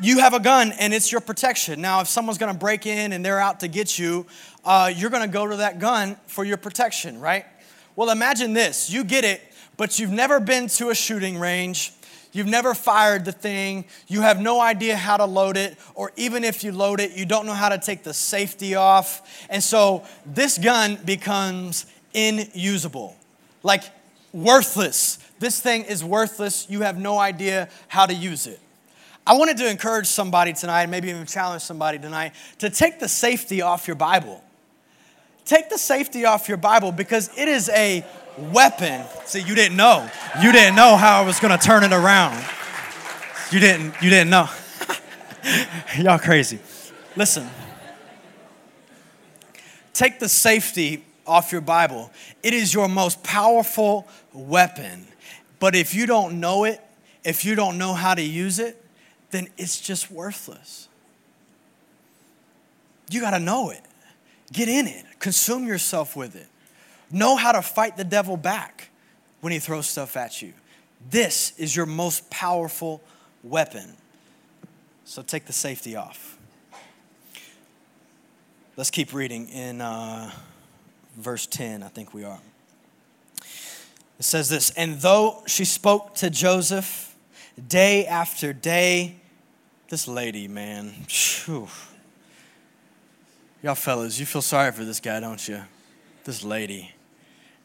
you 0.00 0.18
have 0.18 0.34
a 0.34 0.40
gun 0.40 0.72
and 0.72 0.92
it's 0.92 1.10
your 1.10 1.20
protection 1.20 1.80
now 1.80 2.00
if 2.00 2.08
someone's 2.08 2.38
going 2.38 2.52
to 2.52 2.58
break 2.58 2.86
in 2.86 3.12
and 3.12 3.24
they're 3.24 3.40
out 3.40 3.60
to 3.60 3.68
get 3.68 3.98
you 3.98 4.26
uh, 4.64 4.90
you're 4.94 5.10
going 5.10 5.22
to 5.22 5.28
go 5.28 5.46
to 5.46 5.56
that 5.56 5.78
gun 5.78 6.16
for 6.26 6.44
your 6.44 6.56
protection 6.56 7.20
right 7.20 7.46
well 7.94 8.10
imagine 8.10 8.52
this 8.52 8.90
you 8.90 9.04
get 9.04 9.24
it 9.24 9.40
but 9.76 9.98
you've 9.98 10.10
never 10.10 10.40
been 10.40 10.68
to 10.68 10.90
a 10.90 10.94
shooting 10.94 11.38
range 11.38 11.92
You've 12.36 12.46
never 12.46 12.74
fired 12.74 13.24
the 13.24 13.32
thing. 13.32 13.86
You 14.08 14.20
have 14.20 14.38
no 14.38 14.60
idea 14.60 14.94
how 14.94 15.16
to 15.16 15.24
load 15.24 15.56
it, 15.56 15.78
or 15.94 16.12
even 16.16 16.44
if 16.44 16.62
you 16.62 16.70
load 16.70 17.00
it, 17.00 17.12
you 17.12 17.24
don't 17.24 17.46
know 17.46 17.54
how 17.54 17.70
to 17.70 17.78
take 17.78 18.02
the 18.02 18.12
safety 18.12 18.74
off. 18.74 19.46
And 19.48 19.64
so 19.64 20.04
this 20.26 20.58
gun 20.58 20.98
becomes 21.02 21.86
inusable, 22.12 23.16
like 23.62 23.84
worthless. 24.34 25.16
This 25.38 25.60
thing 25.60 25.84
is 25.84 26.04
worthless. 26.04 26.68
You 26.68 26.82
have 26.82 26.98
no 26.98 27.18
idea 27.18 27.70
how 27.88 28.04
to 28.04 28.12
use 28.12 28.46
it. 28.46 28.60
I 29.26 29.34
wanted 29.34 29.56
to 29.56 29.68
encourage 29.68 30.06
somebody 30.06 30.52
tonight, 30.52 30.88
maybe 30.88 31.08
even 31.08 31.26
challenge 31.26 31.62
somebody 31.62 31.98
tonight, 31.98 32.32
to 32.58 32.70
take 32.70 33.00
the 33.00 33.08
safety 33.08 33.60
off 33.60 33.88
your 33.88 33.96
Bible. 33.96 34.42
Take 35.44 35.68
the 35.68 35.78
safety 35.78 36.24
off 36.24 36.48
your 36.48 36.58
Bible 36.58 36.92
because 36.92 37.30
it 37.36 37.48
is 37.48 37.68
a 37.70 38.04
weapon. 38.38 39.04
See, 39.24 39.40
you 39.40 39.54
didn't 39.54 39.76
know. 39.76 40.08
You 40.40 40.52
didn't 40.52 40.76
know 40.76 40.96
how 40.96 41.22
I 41.22 41.24
was 41.24 41.40
to 41.40 41.58
turn 41.58 41.82
it 41.82 41.92
around. 41.92 42.44
You 43.50 43.60
didn't 43.60 43.94
you 44.00 44.10
didn't 44.10 44.30
know. 44.30 44.48
Y'all 45.98 46.18
crazy. 46.18 46.58
Listen. 47.16 47.48
Take 49.92 50.18
the 50.18 50.28
safety 50.28 51.04
off 51.26 51.52
your 51.52 51.62
Bible. 51.62 52.10
It 52.42 52.54
is 52.54 52.74
your 52.74 52.88
most 52.88 53.22
powerful 53.22 54.06
weapon. 54.32 55.06
But 55.58 55.74
if 55.74 55.94
you 55.94 56.06
don't 56.06 56.38
know 56.38 56.64
it, 56.64 56.80
if 57.24 57.44
you 57.44 57.54
don't 57.54 57.78
know 57.78 57.94
how 57.94 58.14
to 58.14 58.22
use 58.22 58.58
it, 58.58 58.82
then 59.30 59.48
it's 59.56 59.80
just 59.80 60.10
worthless. 60.10 60.88
You 63.10 63.20
got 63.20 63.30
to 63.30 63.40
know 63.40 63.70
it. 63.70 63.82
Get 64.52 64.68
in 64.68 64.86
it, 64.86 65.04
consume 65.18 65.66
yourself 65.66 66.14
with 66.14 66.36
it. 66.36 66.46
Know 67.10 67.36
how 67.36 67.52
to 67.52 67.62
fight 67.62 67.96
the 67.96 68.04
devil 68.04 68.36
back 68.36 68.90
when 69.40 69.52
he 69.52 69.58
throws 69.58 69.86
stuff 69.86 70.16
at 70.16 70.40
you. 70.40 70.52
This 71.10 71.52
is 71.58 71.74
your 71.74 71.86
most 71.86 72.30
powerful 72.30 73.00
weapon. 73.42 73.94
So 75.04 75.22
take 75.22 75.46
the 75.46 75.52
safety 75.52 75.96
off. 75.96 76.38
Let's 78.76 78.90
keep 78.90 79.12
reading 79.12 79.48
in 79.48 79.80
uh, 79.80 80.30
verse 81.16 81.46
10, 81.46 81.82
I 81.82 81.88
think 81.88 82.12
we 82.12 82.24
are. 82.24 82.40
It 84.18 84.24
says 84.24 84.48
this 84.48 84.70
And 84.70 85.00
though 85.00 85.42
she 85.46 85.64
spoke 85.64 86.14
to 86.16 86.30
Joseph 86.30 87.05
day 87.68 88.06
after 88.06 88.52
day, 88.52 89.16
this 89.88 90.06
lady, 90.06 90.48
man, 90.48 90.92
whew. 91.08 91.68
y'all 93.62 93.74
fellas, 93.74 94.18
you 94.18 94.26
feel 94.26 94.42
sorry 94.42 94.72
for 94.72 94.84
this 94.84 95.00
guy, 95.00 95.20
don't 95.20 95.46
you? 95.48 95.62
This 96.24 96.42
lady. 96.44 96.92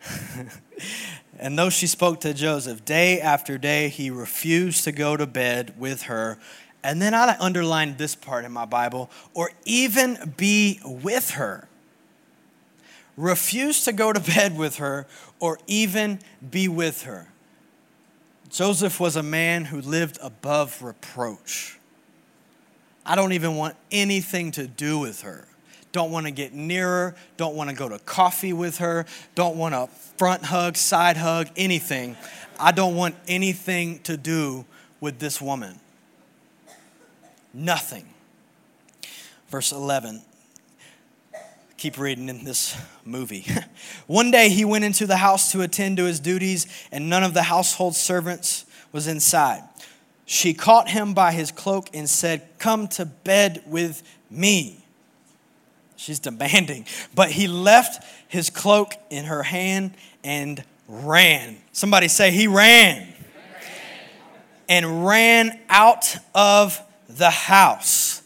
and 1.40 1.58
though 1.58 1.70
she 1.70 1.88
spoke 1.88 2.22
to 2.22 2.34
Joseph 2.34 2.86
day 2.86 3.20
after 3.20 3.58
day, 3.58 3.90
he 3.90 4.10
refused 4.10 4.84
to 4.86 4.92
go 4.92 5.18
to 5.18 5.28
bed 5.28 5.76
with 5.78 6.04
her. 6.04 6.38
And 6.84 7.02
then 7.02 7.14
I 7.14 7.38
underlined 7.40 7.98
this 7.98 8.16
part 8.16 8.46
in 8.46 8.52
my 8.52 8.66
Bible, 8.66 9.12
or 9.34 9.52
even 9.66 10.34
be 10.38 10.80
with 10.84 11.32
her. 11.32 11.68
Refused 13.18 13.86
to 13.86 13.94
go 13.94 14.14
to 14.14 14.20
bed 14.36 14.58
with 14.58 14.78
her 14.78 15.06
or 15.40 15.60
even 15.68 16.20
be 16.50 16.68
with 16.68 17.04
her. 17.04 17.28
Joseph 18.52 19.00
was 19.00 19.16
a 19.16 19.24
man 19.24 19.66
who 19.66 19.82
lived 19.82 20.20
above 20.22 20.82
reproach. 20.84 21.80
I 23.06 23.16
don't 23.16 23.32
even 23.32 23.56
want 23.56 23.76
anything 23.92 24.52
to 24.52 24.68
do 24.68 25.00
with 25.00 25.22
her. 25.22 25.48
Don't 25.94 26.12
want 26.12 26.26
to 26.26 26.32
get 26.32 26.54
near 26.54 26.88
her. 26.88 27.16
Don't 27.38 27.56
want 27.56 27.70
to 27.70 27.76
go 27.76 27.88
to 27.90 27.98
coffee 28.00 28.54
with 28.54 28.78
her. 28.78 29.06
Don't 29.36 29.56
want 29.56 29.74
a 29.74 29.88
front 30.18 30.44
hug, 30.44 30.76
side 30.76 31.18
hug, 31.18 31.48
anything. 31.56 32.18
I 32.60 32.72
don't 32.72 32.96
want 32.96 33.16
anything 33.28 34.00
to 34.00 34.18
do 34.18 34.66
with 35.00 35.20
this 35.20 35.42
woman. 35.42 35.80
Nothing. 37.54 38.06
Verse 39.50 39.72
11 39.72 40.22
keep 41.82 41.98
reading 41.98 42.30
in 42.30 42.44
this 42.44 42.80
movie. 43.04 43.44
One 44.06 44.30
day 44.30 44.50
he 44.50 44.66
went 44.66 44.84
into 44.84 45.08
the 45.08 45.18
house 45.18 45.52
to 45.52 45.62
attend 45.62 45.98
to 45.98 46.04
his 46.04 46.20
duties, 46.20 46.68
and 46.92 47.10
none 47.10 47.24
of 47.24 47.34
the 47.34 47.42
household 47.42 47.96
servants 47.96 48.68
was 48.92 49.08
inside. 49.08 49.64
She 50.28 50.54
caught 50.54 50.92
him 50.92 51.16
by 51.16 51.32
his 51.32 51.52
cloak 51.52 51.90
and 51.92 52.08
said, 52.08 52.48
Come 52.60 52.88
to 52.90 53.06
bed 53.06 53.64
with 53.66 54.04
me. 54.30 54.86
She's 55.96 56.20
demanding. 56.20 56.86
But 57.16 57.32
he 57.32 57.48
left 57.48 58.06
his 58.28 58.52
cloak 58.52 58.94
in 59.10 59.26
her 59.26 59.42
hand 59.42 59.96
and 60.24 60.64
ran. 60.88 61.58
Somebody 61.72 62.10
say, 62.10 62.30
He 62.30 62.46
ran. 62.46 63.00
ran. 63.00 63.12
And 64.70 65.08
ran 65.08 65.60
out 65.68 66.16
of 66.36 66.80
the 67.10 67.32
house. 67.32 68.22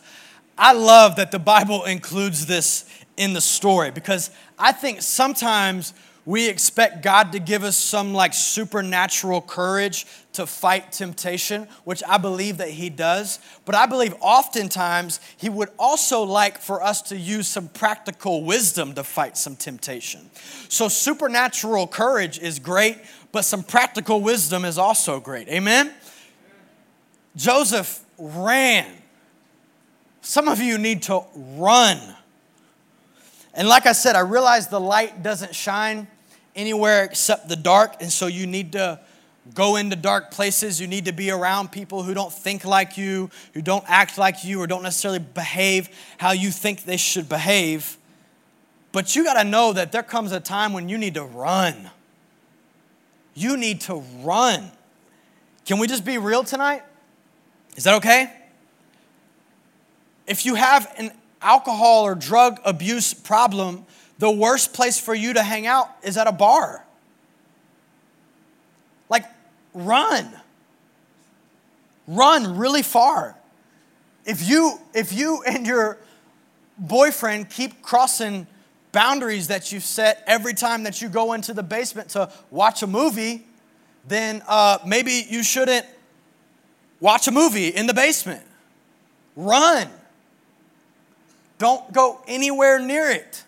I 0.58 0.74
love 0.74 1.16
that 1.16 1.32
the 1.32 1.40
Bible 1.40 1.86
includes 1.86 2.48
this 2.48 2.85
in 3.18 3.34
the 3.34 3.42
story 3.42 3.92
because 3.92 4.32
I 4.58 4.72
think 4.72 5.02
sometimes 5.02 5.94
we 6.26 6.50
expect 6.50 7.04
God 7.04 7.32
to 7.34 7.40
give 7.40 7.64
us 7.64 7.78
some 7.78 8.14
like 8.14 8.34
supernatural 8.34 9.42
courage 9.42 10.08
to 10.34 10.48
fight 10.48 10.92
temptation, 10.92 11.68
which 11.84 12.02
I 12.08 12.18
believe 12.18 12.58
that 12.58 12.70
He 12.70 12.90
does. 12.90 13.40
But 13.64 13.76
I 13.76 13.86
believe 13.86 14.16
oftentimes 14.20 15.20
He 15.38 15.50
would 15.50 15.70
also 15.78 16.24
like 16.24 16.58
for 16.58 16.82
us 16.82 17.04
to 17.04 17.18
use 17.18 17.48
some 17.48 17.68
practical 17.68 18.44
wisdom 18.44 18.96
to 18.96 19.04
fight 19.04 19.38
some 19.38 19.56
temptation. 19.56 20.30
So, 20.68 20.88
supernatural 20.88 21.88
courage 21.88 22.40
is 22.40 22.58
great, 22.58 22.98
but 23.32 23.46
some 23.46 23.64
practical 23.64 24.22
wisdom 24.22 24.66
is 24.66 24.80
also 24.80 25.20
great. 25.20 25.48
Amen? 25.48 25.94
Joseph 27.36 28.04
ran. 28.18 28.88
Some 30.22 30.48
of 30.48 30.60
you 30.60 30.80
need 30.80 31.04
to 31.04 31.24
run 31.36 32.00
and 33.56 33.68
like 33.68 33.86
I 33.86 33.94
said, 33.94 34.16
I 34.16 34.20
realize 34.20 34.68
the 34.68 34.80
light 34.80 35.24
doesn't 35.24 35.56
shine 35.56 36.08
anywhere 36.56 37.04
except 37.04 37.48
the 37.48 37.56
dark. 37.56 38.02
And 38.02 38.12
so 38.12 38.28
you 38.28 38.46
need 38.46 38.74
to 38.74 39.00
go 39.54 39.76
into 39.76 39.96
dark 39.96 40.32
places. 40.32 40.82
You 40.82 40.88
need 40.88 41.06
to 41.06 41.12
be 41.12 41.32
around 41.32 41.72
people 41.72 42.04
who 42.04 42.14
don't 42.14 42.34
think 42.34 42.66
like 42.66 42.98
you, 42.98 43.30
who 43.54 43.62
don't 43.62 43.84
act 43.88 44.18
like 44.18 44.44
you, 44.44 44.62
or 44.62 44.68
don't 44.68 44.84
necessarily 44.84 45.20
behave 45.20 45.90
how 46.18 46.32
you 46.32 46.52
think 46.52 46.84
they 46.84 46.98
should 46.98 47.30
behave. 47.30 47.98
But 48.92 49.16
you 49.16 49.24
got 49.24 49.42
to 49.42 49.44
know 49.44 49.74
that 49.74 49.92
there 49.92 50.04
comes 50.04 50.32
a 50.32 50.40
time 50.40 50.74
when 50.74 50.90
you 50.90 50.98
need 50.98 51.14
to 51.16 51.24
run. 51.24 51.90
You 53.34 53.58
need 53.58 53.82
to 53.82 54.04
run. 54.22 54.72
Can 55.66 55.80
we 55.80 55.88
just 55.88 56.06
be 56.06 56.18
real 56.18 56.44
tonight? 56.44 56.84
Is 57.76 57.84
that 57.84 57.96
okay? 57.96 58.32
If 60.28 60.46
you 60.46 60.56
have 60.56 60.92
an 60.98 61.12
alcohol 61.42 62.04
or 62.04 62.16
drug 62.16 62.60
abuse 62.66 63.14
problem, 63.14 63.86
the 64.20 64.32
worst 64.32 64.74
place 64.74 65.00
for 65.00 65.14
you 65.14 65.34
to 65.34 65.44
hang 65.44 65.68
out 65.68 65.90
is 66.04 66.18
at 66.18 66.28
a 66.28 66.32
bar. 66.32 66.86
Like, 69.10 69.26
run. 69.74 70.34
Run 72.08 72.58
really 72.58 72.82
far. 72.82 73.36
If 74.26 74.48
you, 74.48 74.80
if 74.94 75.14
you 75.14 75.44
and 75.46 75.66
your 75.68 75.98
boyfriend 76.78 77.50
keep 77.50 77.82
crossing 77.82 78.48
boundaries 78.92 79.50
that 79.50 79.72
you've 79.72 79.84
set 79.84 80.24
every 80.26 80.54
time 80.54 80.84
that 80.84 81.02
you 81.02 81.10
go 81.10 81.34
into 81.34 81.54
the 81.54 81.64
basement 81.64 82.10
to 82.10 82.32
watch 82.50 82.82
a 82.82 82.88
movie, 82.88 83.44
then 84.08 84.42
uh, 84.48 84.78
maybe 84.86 85.26
you 85.30 85.44
shouldn't 85.44 85.86
watch 87.00 87.28
a 87.28 87.32
movie 87.32 87.68
in 87.68 87.88
the 87.88 87.94
basement. 87.94 88.42
Run. 89.36 89.90
Don't 91.58 91.92
go 91.94 92.22
anywhere 92.28 92.80
near 92.80 93.10
it. 93.10 93.44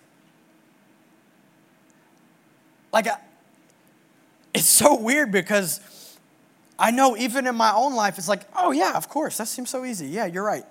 Like, 2.93 3.07
it's 4.53 4.69
so 4.69 4.95
weird 4.99 5.31
because 5.31 6.17
I 6.79 6.91
know 6.91 7.17
even 7.17 7.47
in 7.47 7.55
my 7.55 7.73
own 7.73 7.95
life, 7.95 8.17
it's 8.17 8.29
like, 8.29 8.43
oh, 8.55 8.71
yeah, 8.71 8.93
of 8.95 9.09
course, 9.09 9.37
that 9.37 9.47
seems 9.47 9.69
so 9.69 9.83
easy. 9.83 10.07
Yeah, 10.07 10.25
you're 10.25 10.43
right. 10.43 10.65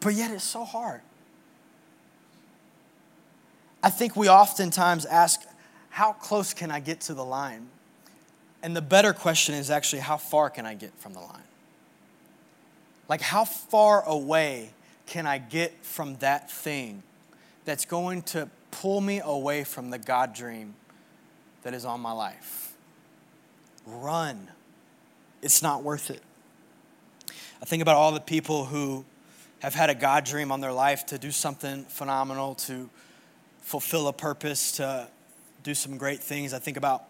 But 0.00 0.14
yet 0.14 0.30
it's 0.30 0.44
so 0.44 0.64
hard. 0.64 1.02
I 3.82 3.90
think 3.90 4.16
we 4.16 4.28
oftentimes 4.28 5.06
ask, 5.06 5.40
how 5.90 6.12
close 6.12 6.52
can 6.52 6.70
I 6.70 6.80
get 6.80 7.00
to 7.02 7.14
the 7.14 7.24
line? 7.24 7.68
And 8.62 8.76
the 8.76 8.82
better 8.82 9.12
question 9.12 9.54
is 9.54 9.70
actually, 9.70 10.00
how 10.00 10.16
far 10.16 10.50
can 10.50 10.66
I 10.66 10.74
get 10.74 10.92
from 10.98 11.14
the 11.14 11.20
line? 11.20 11.42
Like, 13.08 13.20
how 13.20 13.44
far 13.44 14.04
away 14.06 14.70
can 15.10 15.26
I 15.26 15.38
get 15.38 15.84
from 15.84 16.14
that 16.18 16.48
thing 16.48 17.02
that's 17.64 17.84
going 17.84 18.22
to 18.22 18.48
pull 18.70 19.00
me 19.00 19.20
away 19.22 19.64
from 19.64 19.90
the 19.90 19.98
God 19.98 20.32
dream 20.32 20.76
that 21.64 21.74
is 21.74 21.84
on 21.84 22.00
my 22.00 22.12
life? 22.12 22.74
Run. 23.84 24.48
It's 25.42 25.62
not 25.62 25.82
worth 25.82 26.10
it. 26.10 26.22
I 27.60 27.64
think 27.64 27.82
about 27.82 27.96
all 27.96 28.12
the 28.12 28.20
people 28.20 28.66
who 28.66 29.04
have 29.58 29.74
had 29.74 29.90
a 29.90 29.96
God 29.96 30.24
dream 30.24 30.52
on 30.52 30.60
their 30.60 30.72
life 30.72 31.04
to 31.06 31.18
do 31.18 31.32
something 31.32 31.86
phenomenal, 31.86 32.54
to 32.54 32.88
fulfill 33.62 34.06
a 34.06 34.12
purpose, 34.12 34.70
to 34.76 35.08
do 35.64 35.74
some 35.74 35.98
great 35.98 36.20
things. 36.20 36.54
I 36.54 36.60
think 36.60 36.76
about 36.76 37.02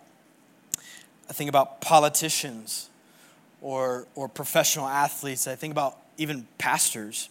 I 1.28 1.34
think 1.34 1.50
about 1.50 1.82
politicians 1.82 2.88
or 3.60 4.06
or 4.14 4.26
professional 4.26 4.88
athletes. 4.88 5.46
I 5.46 5.54
think 5.54 5.72
about 5.72 5.98
even 6.16 6.48
pastors 6.56 7.28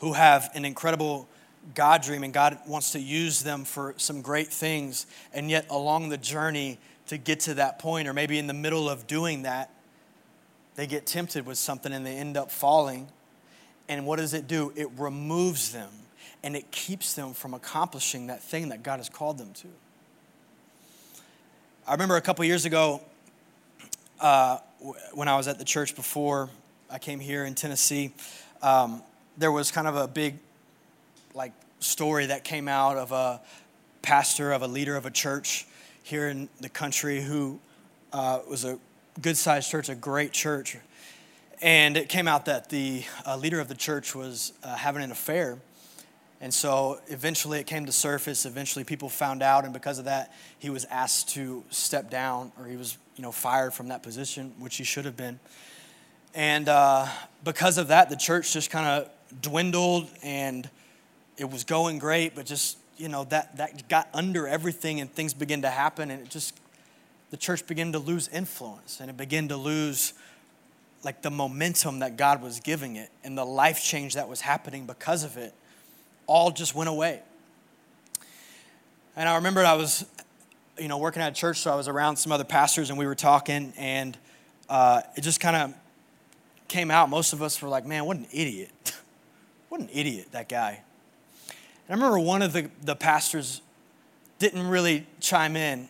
who 0.00 0.12
have 0.12 0.50
an 0.54 0.64
incredible 0.64 1.28
God 1.74 2.02
dream 2.02 2.24
and 2.24 2.32
God 2.32 2.58
wants 2.66 2.92
to 2.92 3.00
use 3.00 3.42
them 3.42 3.64
for 3.64 3.94
some 3.96 4.20
great 4.20 4.48
things. 4.48 5.06
And 5.32 5.50
yet, 5.50 5.66
along 5.70 6.10
the 6.10 6.18
journey 6.18 6.78
to 7.06 7.16
get 7.16 7.40
to 7.40 7.54
that 7.54 7.78
point, 7.78 8.08
or 8.08 8.12
maybe 8.12 8.38
in 8.38 8.46
the 8.46 8.54
middle 8.54 8.88
of 8.88 9.06
doing 9.06 9.42
that, 9.42 9.70
they 10.74 10.86
get 10.86 11.06
tempted 11.06 11.46
with 11.46 11.58
something 11.58 11.92
and 11.92 12.04
they 12.04 12.16
end 12.16 12.36
up 12.36 12.50
falling. 12.50 13.08
And 13.88 14.06
what 14.06 14.16
does 14.16 14.34
it 14.34 14.46
do? 14.48 14.72
It 14.76 14.88
removes 14.96 15.72
them 15.72 15.90
and 16.42 16.56
it 16.56 16.70
keeps 16.70 17.14
them 17.14 17.32
from 17.32 17.54
accomplishing 17.54 18.26
that 18.26 18.42
thing 18.42 18.68
that 18.68 18.82
God 18.82 18.98
has 18.98 19.08
called 19.08 19.38
them 19.38 19.52
to. 19.54 19.68
I 21.86 21.92
remember 21.92 22.16
a 22.16 22.20
couple 22.20 22.44
years 22.44 22.64
ago 22.64 23.00
uh, 24.20 24.58
when 25.12 25.28
I 25.28 25.36
was 25.36 25.48
at 25.48 25.58
the 25.58 25.64
church 25.64 25.94
before 25.94 26.50
I 26.90 26.98
came 26.98 27.20
here 27.20 27.44
in 27.44 27.54
Tennessee. 27.54 28.12
Um, 28.62 29.02
there 29.36 29.52
was 29.52 29.70
kind 29.70 29.86
of 29.86 29.96
a 29.96 30.06
big 30.06 30.36
like 31.34 31.52
story 31.80 32.26
that 32.26 32.44
came 32.44 32.68
out 32.68 32.96
of 32.96 33.12
a 33.12 33.40
pastor 34.02 34.52
of 34.52 34.62
a 34.62 34.66
leader 34.66 34.96
of 34.96 35.06
a 35.06 35.10
church 35.10 35.66
here 36.02 36.28
in 36.28 36.48
the 36.60 36.68
country 36.68 37.20
who 37.20 37.58
uh, 38.12 38.40
was 38.48 38.64
a 38.64 38.78
good 39.20 39.36
sized 39.36 39.70
church, 39.70 39.88
a 39.88 39.94
great 39.94 40.32
church. 40.32 40.76
And 41.62 41.96
it 41.96 42.08
came 42.08 42.28
out 42.28 42.44
that 42.44 42.68
the 42.68 43.04
uh, 43.26 43.36
leader 43.36 43.60
of 43.60 43.68
the 43.68 43.74
church 43.74 44.14
was 44.14 44.52
uh, 44.62 44.76
having 44.76 45.02
an 45.02 45.10
affair. 45.10 45.58
And 46.40 46.52
so 46.52 47.00
eventually 47.06 47.58
it 47.58 47.66
came 47.66 47.86
to 47.86 47.92
surface. 47.92 48.44
Eventually 48.44 48.84
people 48.84 49.08
found 49.08 49.42
out, 49.42 49.64
and 49.64 49.72
because 49.72 49.98
of 49.98 50.04
that, 50.04 50.32
he 50.58 50.68
was 50.68 50.84
asked 50.86 51.30
to 51.30 51.64
step 51.70 52.10
down, 52.10 52.52
or 52.58 52.66
he 52.66 52.76
was, 52.76 52.98
you 53.16 53.22
know, 53.22 53.32
fired 53.32 53.72
from 53.72 53.88
that 53.88 54.02
position, 54.02 54.52
which 54.58 54.76
he 54.76 54.84
should 54.84 55.06
have 55.06 55.16
been. 55.16 55.40
And 56.34 56.68
uh, 56.68 57.06
because 57.44 57.78
of 57.78 57.88
that, 57.88 58.10
the 58.10 58.16
church 58.16 58.52
just 58.52 58.68
kind 58.68 58.86
of 58.86 59.08
dwindled, 59.40 60.08
and 60.22 60.68
it 61.36 61.50
was 61.50 61.64
going 61.64 61.98
great, 61.98 62.34
but 62.34 62.46
just 62.46 62.78
you 62.96 63.08
know 63.08 63.24
that 63.24 63.56
that 63.56 63.88
got 63.88 64.08
under 64.14 64.46
everything, 64.46 65.00
and 65.00 65.12
things 65.12 65.34
began 65.34 65.62
to 65.62 65.70
happen, 65.70 66.10
and 66.10 66.22
it 66.22 66.30
just 66.30 66.58
the 67.30 67.36
church 67.36 67.66
began 67.66 67.92
to 67.92 67.98
lose 67.98 68.28
influence, 68.28 69.00
and 69.00 69.10
it 69.10 69.16
began 69.16 69.48
to 69.48 69.56
lose 69.56 70.14
like 71.02 71.20
the 71.22 71.30
momentum 71.30 71.98
that 71.98 72.16
God 72.16 72.42
was 72.42 72.60
giving 72.60 72.96
it, 72.96 73.10
and 73.22 73.36
the 73.36 73.44
life 73.44 73.82
change 73.82 74.14
that 74.14 74.28
was 74.28 74.40
happening 74.40 74.86
because 74.86 75.24
of 75.24 75.36
it 75.36 75.52
all 76.26 76.50
just 76.50 76.74
went 76.74 76.88
away. 76.88 77.20
And 79.16 79.28
I 79.28 79.36
remember 79.36 79.64
I 79.64 79.74
was, 79.74 80.06
you 80.78 80.88
know, 80.88 80.98
working 80.98 81.22
at 81.22 81.32
a 81.32 81.34
church, 81.34 81.60
so 81.60 81.72
I 81.72 81.76
was 81.76 81.86
around 81.86 82.16
some 82.16 82.32
other 82.32 82.44
pastors 82.44 82.90
and 82.90 82.98
we 82.98 83.06
were 83.06 83.14
talking, 83.14 83.72
and 83.76 84.16
uh, 84.68 85.02
it 85.16 85.20
just 85.20 85.40
kind 85.40 85.56
of 85.56 85.74
came 86.68 86.90
out. 86.90 87.08
Most 87.08 87.32
of 87.32 87.42
us 87.42 87.60
were 87.62 87.68
like, 87.68 87.86
man, 87.86 88.04
what 88.06 88.16
an 88.16 88.26
idiot. 88.32 88.70
what 89.74 89.80
an 89.80 89.90
idiot, 89.92 90.28
that 90.30 90.48
guy. 90.48 90.78
And 91.48 91.90
I 91.90 91.92
remember 91.94 92.20
one 92.20 92.42
of 92.42 92.52
the, 92.52 92.70
the 92.84 92.94
pastors 92.94 93.60
didn't 94.38 94.68
really 94.68 95.04
chime 95.18 95.56
in 95.56 95.88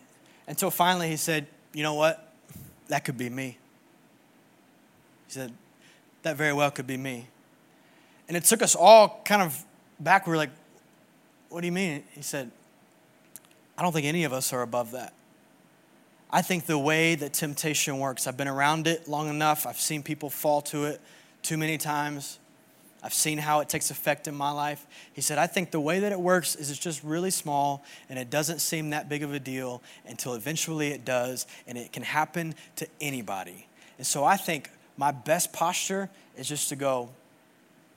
until 0.48 0.70
finally 0.70 1.10
he 1.10 1.18
said, 1.18 1.46
you 1.74 1.82
know 1.82 1.92
what? 1.92 2.32
That 2.88 3.04
could 3.04 3.18
be 3.18 3.28
me. 3.28 3.58
He 5.26 5.32
said, 5.34 5.52
that 6.22 6.38
very 6.38 6.54
well 6.54 6.70
could 6.70 6.86
be 6.86 6.96
me. 6.96 7.26
And 8.26 8.38
it 8.38 8.44
took 8.44 8.62
us 8.62 8.74
all 8.74 9.20
kind 9.26 9.42
of 9.42 9.62
back, 10.00 10.26
we 10.26 10.30
were 10.30 10.38
like, 10.38 10.52
What 11.50 11.60
do 11.60 11.66
you 11.66 11.72
mean? 11.72 12.04
He 12.12 12.22
said, 12.22 12.50
I 13.76 13.82
don't 13.82 13.92
think 13.92 14.06
any 14.06 14.24
of 14.24 14.32
us 14.32 14.50
are 14.54 14.62
above 14.62 14.92
that. 14.92 15.12
I 16.30 16.40
think 16.40 16.64
the 16.64 16.78
way 16.78 17.16
that 17.16 17.34
temptation 17.34 17.98
works, 17.98 18.26
I've 18.26 18.38
been 18.38 18.48
around 18.48 18.86
it 18.86 19.08
long 19.08 19.28
enough. 19.28 19.66
I've 19.66 19.78
seen 19.78 20.02
people 20.02 20.30
fall 20.30 20.62
to 20.62 20.86
it 20.86 21.02
too 21.42 21.58
many 21.58 21.76
times. 21.76 22.38
I've 23.04 23.12
seen 23.12 23.36
how 23.36 23.60
it 23.60 23.68
takes 23.68 23.90
effect 23.90 24.28
in 24.28 24.34
my 24.34 24.50
life. 24.50 24.86
He 25.12 25.20
said, 25.20 25.36
I 25.36 25.46
think 25.46 25.70
the 25.70 25.80
way 25.80 26.00
that 26.00 26.10
it 26.10 26.18
works 26.18 26.56
is 26.56 26.70
it's 26.70 26.80
just 26.80 27.04
really 27.04 27.30
small 27.30 27.84
and 28.08 28.18
it 28.18 28.30
doesn't 28.30 28.60
seem 28.60 28.90
that 28.90 29.10
big 29.10 29.22
of 29.22 29.34
a 29.34 29.38
deal 29.38 29.82
until 30.06 30.32
eventually 30.32 30.88
it 30.88 31.04
does, 31.04 31.46
and 31.66 31.76
it 31.76 31.92
can 31.92 32.02
happen 32.02 32.54
to 32.76 32.88
anybody. 33.02 33.66
And 33.98 34.06
so 34.06 34.24
I 34.24 34.38
think 34.38 34.70
my 34.96 35.10
best 35.12 35.52
posture 35.52 36.08
is 36.38 36.48
just 36.48 36.70
to 36.70 36.76
go, 36.76 37.10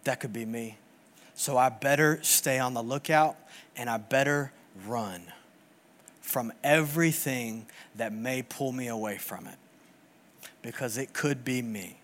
that 0.04 0.20
could 0.20 0.34
be 0.34 0.46
me. 0.46 0.78
So 1.36 1.58
I 1.58 1.70
better 1.70 2.20
stay 2.22 2.60
on 2.60 2.74
the 2.74 2.84
lookout 2.84 3.38
and 3.78 3.90
I 3.90 3.98
better 3.98 4.52
run 4.86 5.22
from 6.20 6.52
everything 6.66 7.66
that 7.96 8.12
may 8.12 8.42
pull 8.42 8.74
me 8.74 8.88
away 8.88 9.18
from 9.18 9.48
it 9.48 9.56
because 10.62 10.98
it 10.98 11.14
could 11.14 11.46
be 11.46 11.62
me. 11.62 11.98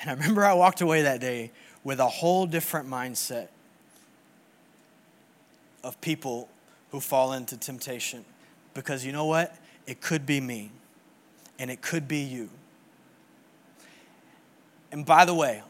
And 0.00 0.10
I 0.10 0.12
remember 0.14 0.44
I 0.44 0.54
walked 0.54 0.80
away 0.80 1.02
that 1.02 1.20
day 1.20 1.50
with 1.84 2.00
a 2.00 2.08
whole 2.08 2.46
different 2.46 2.88
mindset 2.88 3.48
of 5.82 6.00
people 6.00 6.48
who 6.90 7.00
fall 7.00 7.32
into 7.32 7.56
temptation 7.56 8.24
because 8.74 9.04
you 9.04 9.12
know 9.12 9.26
what? 9.26 9.56
It 9.86 10.00
could 10.00 10.26
be 10.26 10.40
me 10.40 10.70
and 11.58 11.70
it 11.70 11.80
could 11.80 12.08
be 12.08 12.18
you. 12.18 12.50
And 14.92 15.06
by 15.06 15.24
the 15.24 15.34
way, 15.34 15.62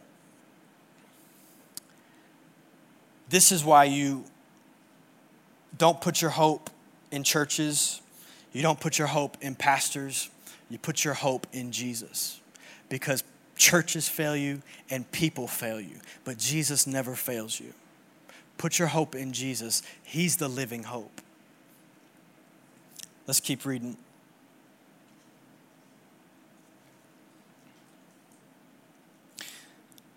This 3.29 3.51
is 3.51 3.65
why 3.65 3.85
you 3.85 4.25
don't 5.77 6.01
put 6.01 6.23
your 6.23 6.31
hope 6.31 6.71
in 7.11 7.23
churches, 7.23 8.01
you 8.53 8.63
don't 8.63 8.79
put 8.79 8.99
your 8.99 9.09
hope 9.09 9.37
in 9.41 9.55
pastors, 9.55 10.31
you 10.71 10.79
put 10.79 11.05
your 11.05 11.15
hope 11.15 11.47
in 11.53 11.73
Jesus. 11.73 12.41
Because 12.89 13.25
churches 13.57 14.09
fail 14.09 14.37
you 14.37 14.63
and 14.91 15.11
people 15.13 15.49
fail 15.49 15.81
you, 15.81 15.97
but 16.25 16.39
Jesus 16.39 16.87
never 16.87 17.15
fails 17.15 17.59
you. 17.59 17.73
Put 18.59 18.79
your 18.79 18.89
hope 18.89 19.15
in 19.15 19.33
Jesus, 19.33 19.83
He's 20.03 20.37
the 20.37 20.49
living 20.49 20.85
hope. 20.85 21.21
Let's 23.27 23.41
keep 23.41 23.65
reading. 23.65 23.97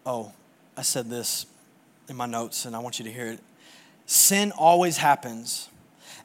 Oh, 0.05 0.31
I 0.77 0.81
said 0.81 1.09
this 1.09 1.45
in 2.07 2.15
my 2.15 2.25
notes, 2.25 2.65
and 2.65 2.75
I 2.75 2.79
want 2.79 2.99
you 2.99 3.05
to 3.05 3.11
hear 3.11 3.27
it. 3.27 3.39
Sin 4.05 4.51
always 4.51 4.97
happens 4.97 5.69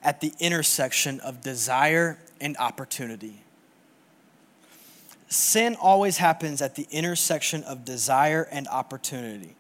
at 0.03 0.21
the 0.21 0.33
intersection 0.39 1.21
of 1.21 1.41
desire 1.41 2.19
and 2.41 2.57
opportunity. 2.59 3.44
Sin 5.29 5.77
always 5.81 6.19
happens 6.19 6.63
at 6.63 6.75
the 6.75 6.87
intersection 6.91 7.63
of 7.65 7.85
desire 7.85 8.49
and 8.51 8.69
opportunity. 8.69 9.55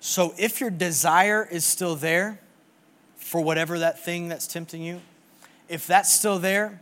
So 0.00 0.34
if 0.38 0.60
your 0.60 0.70
desire 0.70 1.46
is 1.48 1.64
still 1.64 1.96
there 1.96 2.40
for 3.16 3.40
whatever 3.40 3.78
that 3.78 4.02
thing 4.02 4.28
that's 4.28 4.46
tempting 4.46 4.82
you, 4.82 5.00
if 5.68 5.86
that's 5.86 6.12
still 6.12 6.38
there, 6.38 6.80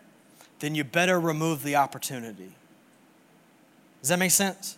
then 0.61 0.75
you 0.75 0.85
better 0.85 1.19
remove 1.19 1.63
the 1.63 1.77
opportunity. 1.77 2.55
Does 4.01 4.09
that 4.11 4.19
make 4.19 4.31
sense? 4.31 4.77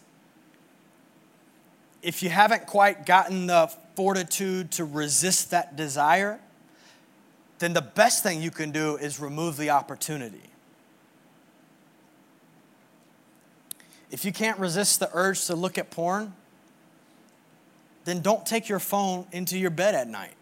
If 2.03 2.23
you 2.23 2.31
haven't 2.31 2.67
quite 2.67 3.07
gotten 3.07 3.47
the 3.47 3.71
fortitude 3.95 4.73
to 4.73 4.85
resist 4.85 5.51
that 5.51 5.77
desire, 5.77 6.41
then 7.59 7.75
the 7.75 7.83
best 7.83 8.23
thing 8.23 8.43
you 8.43 8.51
can 8.51 8.73
do 8.73 8.97
is 8.97 9.21
remove 9.21 9.57
the 9.57 9.71
opportunity. 9.71 10.52
If 14.13 14.25
you 14.25 14.33
can't 14.33 14.61
resist 14.61 15.01
the 15.01 15.11
urge 15.13 15.47
to 15.47 15.57
look 15.57 15.77
at 15.77 15.91
porn, 15.91 16.33
then 18.05 18.21
don't 18.21 18.47
take 18.47 18.69
your 18.69 18.79
phone 18.79 19.27
into 19.33 19.59
your 19.59 19.71
bed 19.71 19.97
at 19.97 20.07
night 20.07 20.35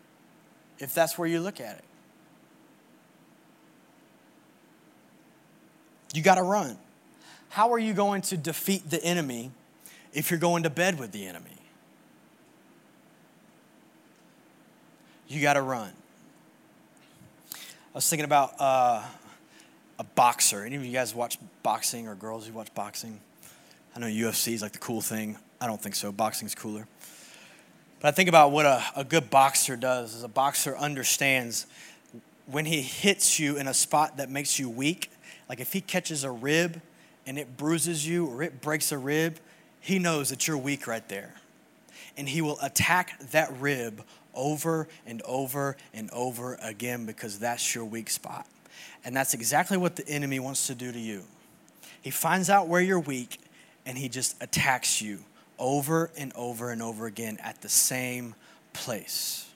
if 0.78 0.94
that's 0.94 1.16
where 1.16 1.26
you 1.26 1.40
look 1.40 1.58
at 1.58 1.78
it. 1.78 1.84
You 6.12 6.22
got 6.22 6.34
to 6.34 6.42
run. 6.42 6.76
How 7.48 7.72
are 7.72 7.78
you 7.78 7.94
going 7.94 8.20
to 8.22 8.36
defeat 8.36 8.90
the 8.90 9.02
enemy 9.02 9.50
if 10.12 10.30
you're 10.30 10.40
going 10.40 10.64
to 10.64 10.70
bed 10.70 10.98
with 10.98 11.12
the 11.12 11.26
enemy? 11.26 11.60
you 15.30 15.40
got 15.40 15.54
to 15.54 15.62
run. 15.62 15.92
I 17.54 17.56
was 17.94 18.08
thinking 18.08 18.24
about 18.24 18.54
uh, 18.58 19.02
a 19.98 20.04
boxer. 20.04 20.64
Any 20.64 20.76
of 20.76 20.84
you 20.84 20.92
guys 20.92 21.14
watch 21.14 21.38
boxing 21.62 22.08
or 22.08 22.16
girls 22.16 22.46
who 22.46 22.52
watch 22.52 22.74
boxing? 22.74 23.20
I 23.95 23.99
know 23.99 24.07
UFC 24.07 24.53
is 24.53 24.62
like 24.62 24.72
the 24.72 24.78
cool 24.78 25.01
thing. 25.01 25.36
I 25.61 25.66
don't 25.66 25.80
think 25.80 25.95
so. 25.95 26.12
Boxing's 26.12 26.55
cooler. 26.55 26.86
But 28.01 28.09
I 28.09 28.11
think 28.12 28.28
about 28.28 28.53
what 28.53 28.64
a, 28.66 28.82
a 28.97 29.05
good 29.05 29.30
boxer 29.30 29.76
does 29.76 30.14
is 30.14 30.22
a 30.22 30.28
boxer 30.28 30.76
understands 30.76 31.66
when 32.47 32.64
he 32.64 32.80
hits 32.80 33.38
you 33.38 33.57
in 33.57 33.68
a 33.68 33.74
spot 33.74 34.16
that 34.16 34.30
makes 34.30 34.59
you 34.59 34.68
weak, 34.68 35.11
like 35.49 35.61
if 35.61 35.72
he 35.72 35.80
catches 35.80 36.24
a 36.24 36.30
rib 36.30 36.80
and 37.26 37.38
it 37.38 37.57
bruises 37.57 38.07
you 38.07 38.26
or 38.26 38.43
it 38.43 38.61
breaks 38.61 38.91
a 38.91 38.99
rib, 38.99 39.38
he 39.80 39.99
knows 39.99 40.30
that 40.30 40.49
you're 40.49 40.59
weak 40.59 40.86
right 40.86 41.09
there. 41.09 41.34
And 42.16 42.28
he 42.28 42.41
will 42.41 42.59
attack 42.61 43.18
that 43.30 43.53
rib 43.61 44.03
over 44.34 44.88
and 45.07 45.22
over 45.22 45.76
and 45.93 46.11
over 46.12 46.59
again 46.62 47.07
because 47.07 47.38
that's 47.38 47.74
your 47.74 47.84
weak 47.84 48.11
spot. 48.11 48.47
And 49.05 49.14
that's 49.14 49.34
exactly 49.34 49.76
what 49.76 49.97
the 49.97 50.07
enemy 50.09 50.41
wants 50.41 50.66
to 50.66 50.74
do 50.74 50.91
to 50.93 50.99
you. 50.99 51.24
He 52.03 52.11
finds 52.11 52.51
out 52.51 52.68
where 52.68 52.80
you're 52.80 53.01
weak 53.01 53.38
and 53.86 53.96
he 53.96 54.08
just 54.08 54.40
attacks 54.42 55.00
you 55.00 55.20
over 55.58 56.10
and 56.16 56.32
over 56.34 56.70
and 56.70 56.82
over 56.82 57.06
again 57.06 57.38
at 57.42 57.60
the 57.62 57.68
same 57.68 58.34
place. 58.72 59.48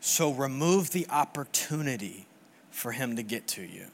So 0.00 0.32
remove 0.32 0.90
the 0.90 1.06
opportunity 1.10 2.26
for 2.70 2.92
him 2.92 3.16
to 3.16 3.22
get 3.22 3.46
to 3.48 3.62
you. 3.62 3.86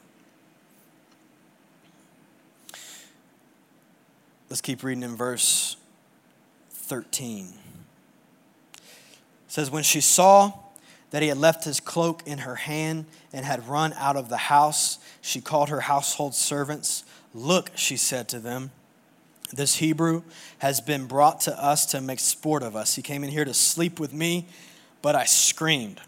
Let's 4.49 4.61
keep 4.61 4.83
reading 4.83 5.03
in 5.03 5.15
verse 5.15 5.75
13 6.71 7.53
says, 9.57 9.71
When 9.71 9.81
she 9.81 10.01
saw 10.01 10.53
that 11.09 11.23
he 11.23 11.29
had 11.29 11.37
left 11.37 11.63
his 11.63 11.79
cloak 11.79 12.21
in 12.27 12.39
her 12.39 12.55
hand 12.55 13.05
and 13.33 13.43
had 13.43 13.67
run 13.67 13.91
out 13.93 14.15
of 14.15 14.29
the 14.29 14.37
house, 14.37 14.99
she 15.21 15.41
called 15.41 15.69
her 15.69 15.81
household 15.81 16.35
servants. 16.35 17.03
Look, 17.37 17.69
she 17.75 17.97
said 17.97 18.27
to 18.29 18.39
them, 18.39 18.71
this 19.53 19.75
Hebrew 19.75 20.23
has 20.57 20.81
been 20.81 21.05
brought 21.05 21.41
to 21.41 21.63
us 21.63 21.85
to 21.87 22.01
make 22.01 22.19
sport 22.19 22.63
of 22.63 22.75
us. 22.75 22.95
He 22.95 23.03
came 23.03 23.23
in 23.23 23.29
here 23.29 23.45
to 23.45 23.53
sleep 23.53 23.99
with 23.99 24.11
me, 24.11 24.47
but 25.03 25.15
I 25.15 25.25
screamed. 25.25 26.01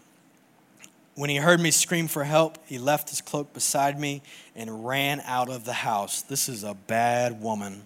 When 1.14 1.30
he 1.30 1.36
heard 1.36 1.60
me 1.60 1.70
scream 1.70 2.08
for 2.08 2.24
help, 2.24 2.58
he 2.66 2.78
left 2.78 3.10
his 3.10 3.20
cloak 3.20 3.52
beside 3.54 3.98
me 3.98 4.22
and 4.56 4.84
ran 4.84 5.20
out 5.20 5.48
of 5.48 5.64
the 5.64 5.72
house. 5.72 6.20
This 6.20 6.48
is 6.48 6.64
a 6.64 6.74
bad 6.74 7.40
woman. 7.40 7.82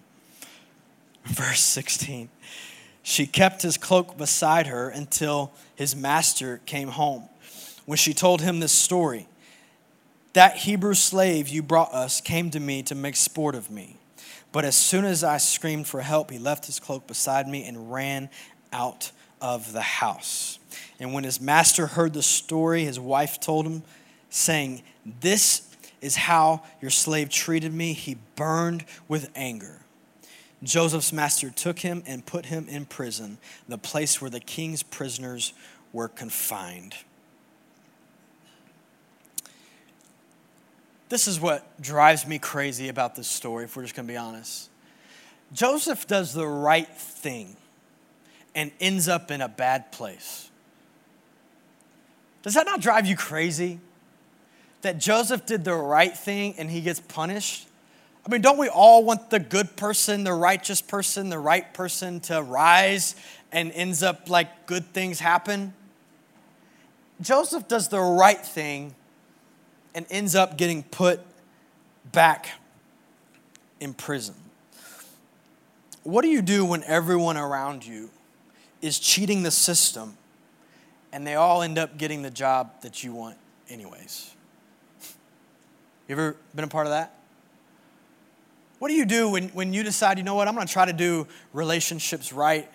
Verse 1.25 1.61
16. 1.61 2.29
She 3.03 3.27
kept 3.27 3.61
his 3.61 3.77
cloak 3.77 4.17
beside 4.17 4.65
her 4.65 4.89
until 4.89 5.53
his 5.75 5.95
master 5.95 6.61
came 6.65 6.87
home. 6.87 7.29
When 7.85 7.97
she 7.97 8.15
told 8.15 8.41
him 8.41 8.59
this 8.59 8.71
story, 8.71 9.27
that 10.35 10.57
Hebrew 10.57 10.93
slave 10.93 11.47
you 11.47 11.63
brought 11.63 11.93
us 11.93 12.19
came 12.19 12.51
to 12.51 12.59
me 12.59 12.83
to 12.83 12.93
make 12.93 13.15
sport 13.15 13.55
of 13.55 13.71
me. 13.71 13.95
But 14.51 14.65
as 14.65 14.75
soon 14.75 15.05
as 15.05 15.23
I 15.23 15.37
screamed 15.37 15.87
for 15.87 16.01
help, 16.01 16.29
he 16.29 16.37
left 16.37 16.65
his 16.65 16.77
cloak 16.77 17.07
beside 17.07 17.47
me 17.47 17.65
and 17.65 17.89
ran 17.91 18.29
out 18.73 19.11
of 19.39 19.71
the 19.71 19.81
house. 19.81 20.59
And 20.99 21.13
when 21.13 21.23
his 21.23 21.39
master 21.39 21.87
heard 21.87 22.13
the 22.13 22.21
story, 22.21 22.83
his 22.83 22.99
wife 22.99 23.39
told 23.39 23.65
him, 23.65 23.83
saying, 24.29 24.83
This 25.21 25.69
is 26.01 26.17
how 26.17 26.63
your 26.81 26.91
slave 26.91 27.29
treated 27.29 27.73
me. 27.73 27.93
He 27.93 28.17
burned 28.35 28.83
with 29.07 29.29
anger. 29.35 29.79
Joseph's 30.63 31.13
master 31.13 31.49
took 31.49 31.79
him 31.79 32.03
and 32.05 32.25
put 32.25 32.47
him 32.47 32.67
in 32.67 32.85
prison, 32.85 33.37
the 33.69 33.77
place 33.77 34.19
where 34.19 34.29
the 34.29 34.41
king's 34.41 34.83
prisoners 34.83 35.53
were 35.93 36.09
confined. 36.09 36.95
This 41.09 41.27
is 41.27 41.39
what 41.39 41.79
drives 41.81 42.25
me 42.25 42.39
crazy 42.39 42.89
about 42.89 43.15
this 43.15 43.27
story, 43.27 43.65
if 43.65 43.75
we're 43.75 43.83
just 43.83 43.95
going 43.95 44.07
to 44.07 44.13
be 44.13 44.17
honest. 44.17 44.69
Joseph 45.53 46.07
does 46.07 46.33
the 46.33 46.47
right 46.47 46.87
thing 46.87 47.55
and 48.55 48.71
ends 48.79 49.07
up 49.07 49.29
in 49.29 49.41
a 49.41 49.47
bad 49.47 49.91
place. 49.91 50.49
Does 52.41 52.55
that 52.55 52.65
not 52.65 52.81
drive 52.81 53.05
you 53.05 53.15
crazy? 53.15 53.79
That 54.81 54.97
Joseph 54.99 55.45
did 55.45 55.63
the 55.63 55.75
right 55.75 56.15
thing 56.15 56.55
and 56.57 56.69
he 56.69 56.81
gets 56.81 56.99
punished? 56.99 57.67
I 58.25 58.31
mean, 58.31 58.41
don't 58.41 58.57
we 58.57 58.69
all 58.69 59.03
want 59.03 59.29
the 59.29 59.39
good 59.39 59.75
person, 59.75 60.23
the 60.23 60.33
righteous 60.33 60.81
person, 60.81 61.29
the 61.29 61.39
right 61.39 61.71
person 61.73 62.19
to 62.21 62.41
rise 62.41 63.15
and 63.51 63.71
ends 63.71 64.01
up 64.01 64.29
like 64.29 64.65
good 64.65 64.85
things 64.93 65.19
happen? 65.19 65.73
Joseph 67.21 67.67
does 67.67 67.89
the 67.89 68.01
right 68.01 68.43
thing 68.43 68.95
and 69.95 70.05
ends 70.11 70.35
up 70.35 70.57
getting 70.57 70.83
put 70.83 71.21
back 72.11 72.49
in 73.79 73.93
prison. 73.93 74.35
What 76.03 76.21
do 76.21 76.27
you 76.27 76.43
do 76.43 76.65
when 76.65 76.83
everyone 76.83 77.37
around 77.37 77.85
you 77.85 78.11
is 78.81 78.99
cheating 78.99 79.41
the 79.41 79.49
system 79.49 80.17
and 81.11 81.25
they 81.25 81.35
all 81.35 81.63
end 81.63 81.79
up 81.79 81.97
getting 81.97 82.21
the 82.21 82.29
job 82.29 82.81
that 82.81 83.03
you 83.03 83.13
want, 83.13 83.37
anyways? 83.69 84.35
You 86.07 86.13
ever 86.13 86.35
been 86.53 86.65
a 86.65 86.67
part 86.67 86.85
of 86.85 86.91
that? 86.91 87.15
What 88.77 88.89
do 88.89 88.93
you 88.93 89.05
do 89.05 89.29
when, 89.29 89.47
when 89.49 89.73
you 89.73 89.81
decide, 89.81 90.17
you 90.17 90.23
know 90.23 90.35
what, 90.35 90.47
I'm 90.47 90.55
to 90.67 90.71
try 90.71 90.85
to 90.85 90.93
do 90.93 91.25
relationships 91.53 92.31
right? 92.33 92.69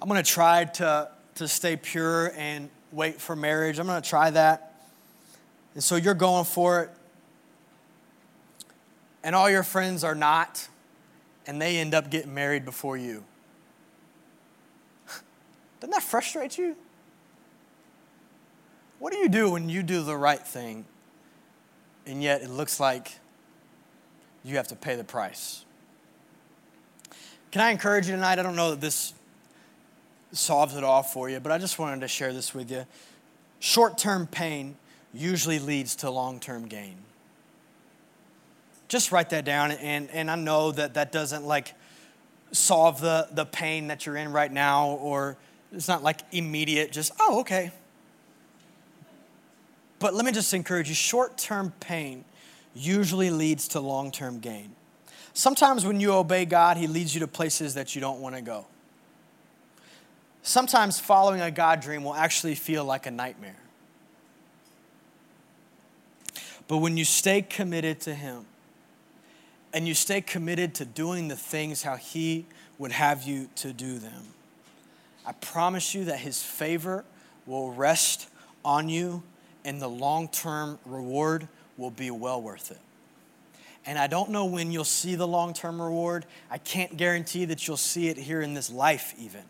I'm 0.00 0.08
to 0.22 0.22
try 0.22 0.64
to, 0.64 1.08
to 1.36 1.48
stay 1.48 1.76
pure 1.76 2.32
and 2.36 2.68
wait 2.92 3.20
for 3.20 3.34
marriage. 3.34 3.78
I'm 3.78 3.86
to 4.02 4.06
try 4.08 4.30
that. 4.30 4.67
And 5.74 5.82
so 5.82 5.96
you're 5.96 6.14
going 6.14 6.44
for 6.44 6.82
it. 6.82 6.90
And 9.22 9.34
all 9.34 9.50
your 9.50 9.62
friends 9.62 10.04
are 10.04 10.14
not, 10.14 10.68
and 11.46 11.60
they 11.60 11.78
end 11.78 11.94
up 11.94 12.10
getting 12.10 12.34
married 12.34 12.64
before 12.64 12.96
you. 12.96 13.24
Doesn't 15.80 15.90
that 15.90 16.02
frustrate 16.02 16.56
you? 16.56 16.76
What 18.98 19.12
do 19.12 19.18
you 19.18 19.28
do 19.28 19.50
when 19.50 19.68
you 19.68 19.82
do 19.82 20.02
the 20.02 20.16
right 20.16 20.44
thing, 20.44 20.84
and 22.06 22.22
yet 22.22 22.42
it 22.42 22.50
looks 22.50 22.80
like 22.80 23.12
you 24.44 24.56
have 24.56 24.68
to 24.68 24.76
pay 24.76 24.96
the 24.96 25.04
price. 25.04 25.64
Can 27.50 27.60
I 27.60 27.70
encourage 27.70 28.06
you 28.06 28.14
tonight? 28.14 28.38
I 28.38 28.42
don't 28.42 28.56
know 28.56 28.70
that 28.70 28.80
this 28.80 29.14
solves 30.32 30.74
it 30.76 30.84
all 30.84 31.02
for 31.02 31.28
you, 31.28 31.40
but 31.40 31.52
I 31.52 31.58
just 31.58 31.78
wanted 31.78 32.00
to 32.00 32.08
share 32.08 32.32
this 32.32 32.54
with 32.54 32.70
you. 32.70 32.86
Short 33.60 33.98
term 33.98 34.26
pain 34.26 34.76
usually 35.18 35.58
leads 35.58 35.96
to 35.96 36.10
long 36.10 36.40
term 36.40 36.66
gain. 36.66 36.96
Just 38.86 39.12
write 39.12 39.30
that 39.30 39.44
down, 39.44 39.72
and, 39.72 40.08
and 40.10 40.30
I 40.30 40.36
know 40.36 40.72
that 40.72 40.94
that 40.94 41.12
doesn't 41.12 41.44
like 41.44 41.74
solve 42.52 43.00
the, 43.00 43.28
the 43.32 43.44
pain 43.44 43.88
that 43.88 44.06
you're 44.06 44.16
in 44.16 44.32
right 44.32 44.50
now, 44.50 44.90
or 44.92 45.36
it's 45.72 45.88
not 45.88 46.02
like 46.02 46.20
immediate, 46.32 46.92
just, 46.92 47.12
oh, 47.20 47.40
okay. 47.40 47.70
But 49.98 50.14
let 50.14 50.24
me 50.24 50.32
just 50.32 50.54
encourage 50.54 50.88
you 50.88 50.94
short 50.94 51.36
term 51.36 51.72
pain 51.80 52.24
usually 52.74 53.30
leads 53.30 53.68
to 53.68 53.80
long 53.80 54.10
term 54.10 54.38
gain. 54.38 54.74
Sometimes 55.34 55.84
when 55.84 56.00
you 56.00 56.12
obey 56.12 56.44
God, 56.44 56.76
He 56.76 56.86
leads 56.86 57.14
you 57.14 57.20
to 57.20 57.28
places 57.28 57.74
that 57.74 57.94
you 57.94 58.00
don't 58.00 58.20
want 58.20 58.36
to 58.36 58.40
go. 58.40 58.66
Sometimes 60.42 60.98
following 60.98 61.40
a 61.40 61.50
God 61.50 61.80
dream 61.80 62.04
will 62.04 62.14
actually 62.14 62.54
feel 62.54 62.84
like 62.84 63.06
a 63.06 63.10
nightmare. 63.10 63.56
But 66.68 66.78
when 66.78 66.96
you 66.98 67.04
stay 67.04 67.42
committed 67.42 68.00
to 68.00 68.14
Him 68.14 68.44
and 69.72 69.88
you 69.88 69.94
stay 69.94 70.20
committed 70.20 70.74
to 70.76 70.84
doing 70.84 71.28
the 71.28 71.36
things 71.36 71.82
how 71.82 71.96
He 71.96 72.46
would 72.78 72.92
have 72.92 73.24
you 73.24 73.48
to 73.56 73.72
do 73.72 73.98
them, 73.98 74.22
I 75.26 75.32
promise 75.32 75.94
you 75.94 76.04
that 76.04 76.20
His 76.20 76.42
favor 76.42 77.04
will 77.46 77.72
rest 77.72 78.28
on 78.64 78.88
you 78.88 79.22
and 79.64 79.80
the 79.80 79.88
long 79.88 80.28
term 80.28 80.78
reward 80.84 81.48
will 81.78 81.90
be 81.90 82.10
well 82.10 82.40
worth 82.40 82.70
it. 82.70 82.80
And 83.86 83.98
I 83.98 84.06
don't 84.06 84.30
know 84.30 84.44
when 84.44 84.70
you'll 84.70 84.84
see 84.84 85.14
the 85.14 85.26
long 85.26 85.54
term 85.54 85.80
reward. 85.80 86.26
I 86.50 86.58
can't 86.58 86.96
guarantee 86.98 87.46
that 87.46 87.66
you'll 87.66 87.78
see 87.78 88.08
it 88.08 88.18
here 88.18 88.42
in 88.42 88.52
this 88.52 88.70
life, 88.70 89.14
even. 89.18 89.42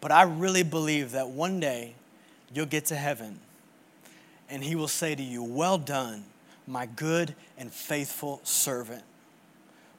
But 0.00 0.12
I 0.12 0.22
really 0.22 0.62
believe 0.62 1.10
that 1.12 1.30
one 1.30 1.58
day 1.58 1.94
you'll 2.54 2.66
get 2.66 2.86
to 2.86 2.96
heaven 2.96 3.40
and 4.50 4.62
he 4.62 4.74
will 4.74 4.88
say 4.88 5.14
to 5.14 5.22
you, 5.22 5.42
Well 5.42 5.78
done, 5.78 6.24
my 6.66 6.86
good 6.86 7.34
and 7.56 7.72
faithful 7.72 8.40
servant, 8.42 9.04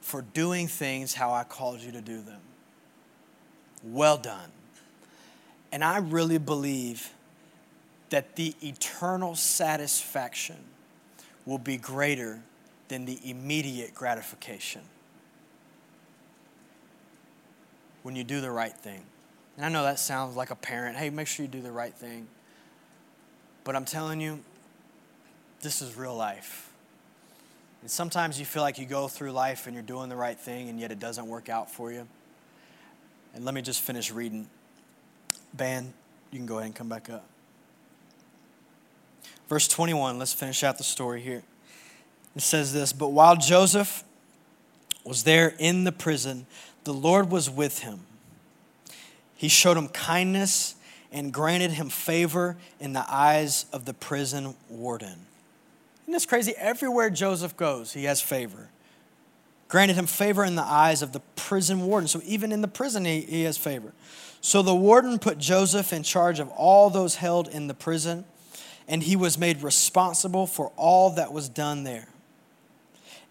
for 0.00 0.22
doing 0.22 0.68
things 0.68 1.14
how 1.14 1.32
I 1.32 1.44
called 1.44 1.80
you 1.80 1.92
to 1.92 2.00
do 2.00 2.20
them. 2.20 2.40
Well 3.82 4.18
done. 4.18 4.50
And 5.72 5.82
I 5.82 5.98
really 5.98 6.38
believe 6.38 7.10
that 8.10 8.36
the 8.36 8.54
eternal 8.62 9.34
satisfaction 9.34 10.58
will 11.46 11.58
be 11.58 11.78
greater 11.78 12.42
than 12.88 13.06
the 13.06 13.18
immediate 13.24 13.94
gratification 13.94 14.82
when 18.02 18.14
you 18.14 18.22
do 18.22 18.40
the 18.40 18.50
right 18.50 18.76
thing. 18.76 19.02
And 19.56 19.64
I 19.64 19.68
know 19.68 19.82
that 19.82 19.98
sounds 19.98 20.36
like 20.36 20.50
a 20.50 20.56
parent 20.56 20.96
hey, 20.96 21.10
make 21.10 21.26
sure 21.26 21.44
you 21.44 21.50
do 21.50 21.62
the 21.62 21.72
right 21.72 21.94
thing. 21.94 22.28
But 23.64 23.76
I'm 23.76 23.84
telling 23.84 24.20
you, 24.20 24.40
this 25.60 25.82
is 25.82 25.96
real 25.96 26.16
life. 26.16 26.70
And 27.80 27.90
sometimes 27.90 28.38
you 28.38 28.44
feel 28.44 28.62
like 28.62 28.78
you 28.78 28.86
go 28.86 29.08
through 29.08 29.32
life 29.32 29.66
and 29.66 29.74
you're 29.74 29.82
doing 29.82 30.08
the 30.08 30.16
right 30.16 30.38
thing, 30.38 30.68
and 30.68 30.78
yet 30.78 30.90
it 30.92 30.98
doesn't 30.98 31.26
work 31.26 31.48
out 31.48 31.70
for 31.70 31.92
you. 31.92 32.06
And 33.34 33.44
let 33.44 33.54
me 33.54 33.62
just 33.62 33.80
finish 33.80 34.12
reading. 34.12 34.48
Band, 35.54 35.92
you 36.30 36.38
can 36.38 36.46
go 36.46 36.58
ahead 36.58 36.66
and 36.66 36.74
come 36.74 36.88
back 36.88 37.10
up. 37.10 37.24
Verse 39.48 39.68
21, 39.68 40.18
let's 40.18 40.32
finish 40.32 40.62
out 40.64 40.78
the 40.78 40.84
story 40.84 41.20
here. 41.20 41.42
It 42.34 42.42
says 42.42 42.72
this 42.72 42.92
But 42.92 43.08
while 43.08 43.36
Joseph 43.36 44.04
was 45.04 45.24
there 45.24 45.54
in 45.58 45.84
the 45.84 45.92
prison, 45.92 46.46
the 46.84 46.94
Lord 46.94 47.30
was 47.30 47.50
with 47.50 47.80
him. 47.80 48.00
He 49.36 49.48
showed 49.48 49.76
him 49.76 49.88
kindness 49.88 50.76
and 51.12 51.32
granted 51.32 51.72
him 51.72 51.88
favor 51.88 52.56
in 52.80 52.92
the 52.92 53.04
eyes 53.08 53.66
of 53.72 53.84
the 53.84 53.94
prison 53.94 54.54
warden. 54.68 55.26
Isn't 56.02 56.12
this 56.12 56.26
crazy? 56.26 56.54
Everywhere 56.56 57.10
Joseph 57.10 57.56
goes, 57.56 57.92
he 57.92 58.04
has 58.04 58.20
favor. 58.20 58.68
Granted 59.68 59.94
him 59.94 60.06
favor 60.06 60.44
in 60.44 60.54
the 60.54 60.62
eyes 60.62 61.02
of 61.02 61.12
the 61.12 61.20
prison 61.36 61.82
warden. 61.82 62.08
So 62.08 62.20
even 62.24 62.52
in 62.52 62.60
the 62.60 62.68
prison, 62.68 63.04
he, 63.04 63.20
he 63.20 63.42
has 63.44 63.56
favor. 63.56 63.92
So 64.40 64.62
the 64.62 64.74
warden 64.74 65.18
put 65.18 65.38
Joseph 65.38 65.92
in 65.92 66.02
charge 66.02 66.40
of 66.40 66.48
all 66.50 66.90
those 66.90 67.16
held 67.16 67.48
in 67.48 67.68
the 67.68 67.74
prison 67.74 68.24
and 68.88 69.02
he 69.02 69.16
was 69.16 69.38
made 69.38 69.62
responsible 69.62 70.46
for 70.46 70.72
all 70.76 71.10
that 71.10 71.32
was 71.32 71.48
done 71.48 71.84
there. 71.84 72.08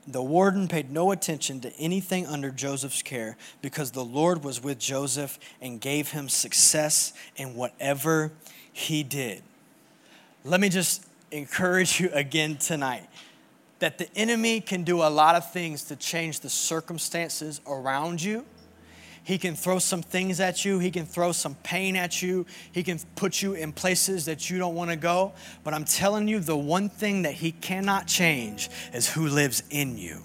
The 0.07 0.21
warden 0.21 0.67
paid 0.67 0.91
no 0.91 1.11
attention 1.11 1.61
to 1.61 1.73
anything 1.77 2.25
under 2.25 2.49
Joseph's 2.49 3.01
care 3.01 3.37
because 3.61 3.91
the 3.91 4.03
Lord 4.03 4.43
was 4.43 4.63
with 4.63 4.79
Joseph 4.79 5.39
and 5.61 5.79
gave 5.79 6.11
him 6.11 6.27
success 6.27 7.13
in 7.35 7.55
whatever 7.55 8.31
he 8.73 9.03
did. 9.03 9.43
Let 10.43 10.59
me 10.59 10.69
just 10.69 11.05
encourage 11.31 11.99
you 11.99 12.09
again 12.13 12.57
tonight 12.57 13.07
that 13.79 13.97
the 13.97 14.07
enemy 14.15 14.59
can 14.59 14.83
do 14.83 15.01
a 15.01 15.09
lot 15.09 15.35
of 15.35 15.51
things 15.51 15.83
to 15.85 15.95
change 15.95 16.39
the 16.39 16.49
circumstances 16.49 17.61
around 17.67 18.21
you 18.21 18.45
he 19.23 19.37
can 19.37 19.55
throw 19.55 19.79
some 19.79 20.01
things 20.01 20.39
at 20.39 20.65
you. 20.65 20.79
He 20.79 20.89
can 20.89 21.05
throw 21.05 21.31
some 21.31 21.55
pain 21.55 21.95
at 21.95 22.21
you. 22.21 22.45
He 22.71 22.81
can 22.83 22.99
put 23.15 23.41
you 23.41 23.53
in 23.53 23.71
places 23.71 24.25
that 24.25 24.49
you 24.49 24.57
don't 24.57 24.73
want 24.73 24.89
to 24.89 24.95
go. 24.95 25.33
But 25.63 25.73
I'm 25.73 25.85
telling 25.85 26.27
you, 26.27 26.39
the 26.39 26.57
one 26.57 26.89
thing 26.89 27.21
that 27.21 27.33
He 27.33 27.51
cannot 27.51 28.07
change 28.07 28.69
is 28.93 29.09
who 29.09 29.27
lives 29.27 29.63
in 29.69 29.97
you. 29.97 30.21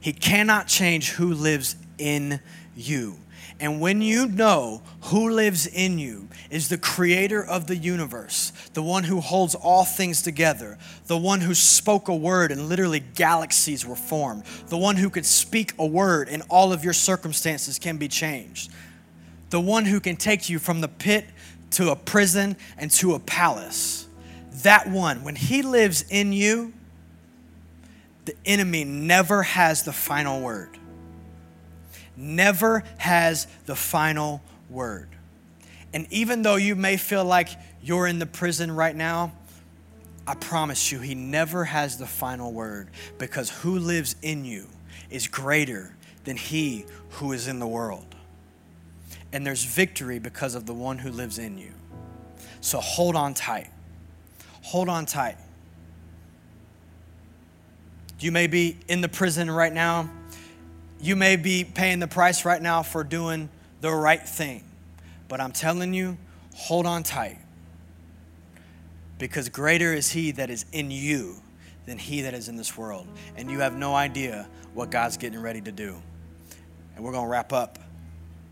He 0.00 0.12
cannot 0.12 0.68
change 0.68 1.10
who 1.10 1.34
lives 1.34 1.74
in 1.98 2.40
you. 2.76 3.18
And 3.58 3.80
when 3.80 4.02
you 4.02 4.26
know 4.26 4.82
who 5.04 5.30
lives 5.30 5.66
in 5.66 5.98
you 5.98 6.28
is 6.50 6.68
the 6.68 6.76
creator 6.76 7.42
of 7.42 7.66
the 7.66 7.76
universe, 7.76 8.52
the 8.74 8.82
one 8.82 9.04
who 9.04 9.20
holds 9.20 9.54
all 9.54 9.84
things 9.84 10.20
together, 10.20 10.76
the 11.06 11.16
one 11.16 11.40
who 11.40 11.54
spoke 11.54 12.08
a 12.08 12.14
word 12.14 12.52
and 12.52 12.68
literally 12.68 13.00
galaxies 13.00 13.86
were 13.86 13.96
formed, 13.96 14.44
the 14.68 14.76
one 14.76 14.96
who 14.96 15.08
could 15.08 15.24
speak 15.24 15.72
a 15.78 15.86
word 15.86 16.28
and 16.28 16.42
all 16.50 16.70
of 16.72 16.84
your 16.84 16.92
circumstances 16.92 17.78
can 17.78 17.96
be 17.96 18.08
changed, 18.08 18.70
the 19.48 19.60
one 19.60 19.86
who 19.86 20.00
can 20.00 20.16
take 20.16 20.50
you 20.50 20.58
from 20.58 20.82
the 20.82 20.88
pit 20.88 21.24
to 21.70 21.90
a 21.90 21.96
prison 21.96 22.56
and 22.76 22.90
to 22.90 23.14
a 23.14 23.18
palace. 23.18 24.06
That 24.62 24.88
one, 24.88 25.24
when 25.24 25.36
he 25.36 25.62
lives 25.62 26.04
in 26.10 26.34
you, 26.34 26.74
the 28.26 28.34
enemy 28.44 28.84
never 28.84 29.42
has 29.42 29.84
the 29.84 29.92
final 29.92 30.42
word 30.42 30.76
never 32.16 32.82
has 32.98 33.46
the 33.66 33.76
final 33.76 34.42
word. 34.70 35.08
And 35.92 36.06
even 36.10 36.42
though 36.42 36.56
you 36.56 36.74
may 36.74 36.96
feel 36.96 37.24
like 37.24 37.48
you're 37.82 38.06
in 38.06 38.18
the 38.18 38.26
prison 38.26 38.70
right 38.70 38.94
now, 38.94 39.32
I 40.26 40.34
promise 40.34 40.90
you, 40.90 40.98
he 40.98 41.14
never 41.14 41.64
has 41.64 41.98
the 41.98 42.06
final 42.06 42.52
word 42.52 42.88
because 43.18 43.50
who 43.50 43.78
lives 43.78 44.16
in 44.22 44.44
you 44.44 44.66
is 45.08 45.28
greater 45.28 45.94
than 46.24 46.36
he 46.36 46.84
who 47.10 47.32
is 47.32 47.46
in 47.46 47.60
the 47.60 47.66
world. 47.66 48.14
And 49.32 49.46
there's 49.46 49.64
victory 49.64 50.18
because 50.18 50.54
of 50.54 50.66
the 50.66 50.74
one 50.74 50.98
who 50.98 51.10
lives 51.10 51.38
in 51.38 51.58
you. 51.58 51.72
So 52.60 52.80
hold 52.80 53.14
on 53.14 53.34
tight. 53.34 53.70
Hold 54.62 54.88
on 54.88 55.06
tight. 55.06 55.36
You 58.18 58.32
may 58.32 58.46
be 58.46 58.78
in 58.88 59.00
the 59.00 59.08
prison 59.08 59.50
right 59.50 59.72
now 59.72 60.10
you 61.00 61.16
may 61.16 61.36
be 61.36 61.64
paying 61.64 61.98
the 61.98 62.08
price 62.08 62.44
right 62.44 62.60
now 62.60 62.82
for 62.82 63.04
doing 63.04 63.48
the 63.80 63.90
right 63.92 64.26
thing. 64.26 64.64
But 65.28 65.40
I'm 65.40 65.52
telling 65.52 65.94
you, 65.94 66.16
hold 66.54 66.86
on 66.86 67.02
tight. 67.02 67.38
Because 69.18 69.48
greater 69.48 69.92
is 69.92 70.10
He 70.10 70.32
that 70.32 70.50
is 70.50 70.64
in 70.72 70.90
you 70.90 71.36
than 71.86 71.98
He 71.98 72.22
that 72.22 72.34
is 72.34 72.48
in 72.48 72.56
this 72.56 72.76
world. 72.76 73.06
And 73.36 73.50
you 73.50 73.60
have 73.60 73.74
no 73.74 73.94
idea 73.94 74.48
what 74.74 74.90
God's 74.90 75.16
getting 75.16 75.40
ready 75.40 75.60
to 75.60 75.72
do. 75.72 75.96
And 76.94 77.04
we're 77.04 77.12
going 77.12 77.24
to 77.24 77.30
wrap 77.30 77.52
up 77.52 77.78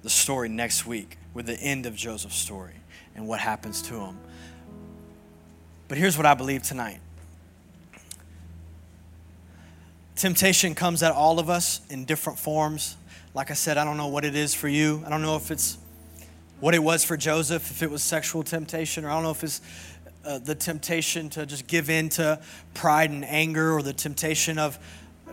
the 0.02 0.10
story 0.10 0.48
next 0.48 0.86
week 0.86 1.18
with 1.32 1.46
the 1.46 1.54
end 1.54 1.86
of 1.86 1.94
Joseph's 1.96 2.36
story 2.36 2.74
and 3.14 3.26
what 3.26 3.40
happens 3.40 3.82
to 3.82 3.94
him. 3.94 4.18
But 5.88 5.98
here's 5.98 6.16
what 6.16 6.26
I 6.26 6.34
believe 6.34 6.62
tonight 6.62 7.00
Temptation 10.16 10.76
comes 10.76 11.02
at 11.02 11.10
all 11.10 11.40
of 11.40 11.50
us 11.50 11.80
in 11.90 12.04
different 12.04 12.38
forms. 12.38 12.96
Like 13.34 13.50
I 13.50 13.54
said, 13.54 13.78
I 13.78 13.84
don't 13.84 13.96
know 13.96 14.06
what 14.06 14.24
it 14.24 14.36
is 14.36 14.54
for 14.54 14.68
you. 14.68 15.02
I 15.04 15.10
don't 15.10 15.22
know 15.22 15.36
if 15.36 15.50
it's 15.50 15.76
what 16.60 16.72
it 16.72 16.78
was 16.78 17.02
for 17.02 17.16
Joseph, 17.16 17.68
if 17.70 17.82
it 17.82 17.90
was 17.90 18.02
sexual 18.02 18.44
temptation, 18.44 19.04
or 19.04 19.10
I 19.10 19.14
don't 19.14 19.24
know 19.24 19.32
if 19.32 19.42
it's 19.42 19.60
uh, 20.24 20.38
the 20.38 20.54
temptation 20.54 21.28
to 21.30 21.44
just 21.44 21.66
give 21.66 21.90
in 21.90 22.08
to 22.10 22.40
pride 22.74 23.10
and 23.10 23.24
anger, 23.24 23.72
or 23.72 23.82
the 23.82 23.92
temptation 23.92 24.56
of 24.56 24.78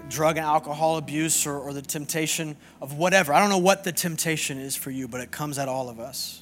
drug 0.10 0.38
and 0.38 0.46
alcohol 0.46 0.98
abuse, 0.98 1.46
or, 1.46 1.60
or 1.60 1.74
the 1.74 1.84
temptation 1.84 2.58
of 2.82 2.98
whatever. 2.98 3.34
I 3.34 3.40
don't 3.40 3.52
know 3.52 3.60
what 3.60 3.84
the 3.84 3.92
temptation 3.92 4.58
is 4.58 4.76
for 4.76 4.90
you, 4.90 5.08
but 5.08 5.22
it 5.22 5.30
comes 5.30 5.60
at 5.60 5.68
all 5.68 5.90
of 5.90 6.00
us. 6.00 6.42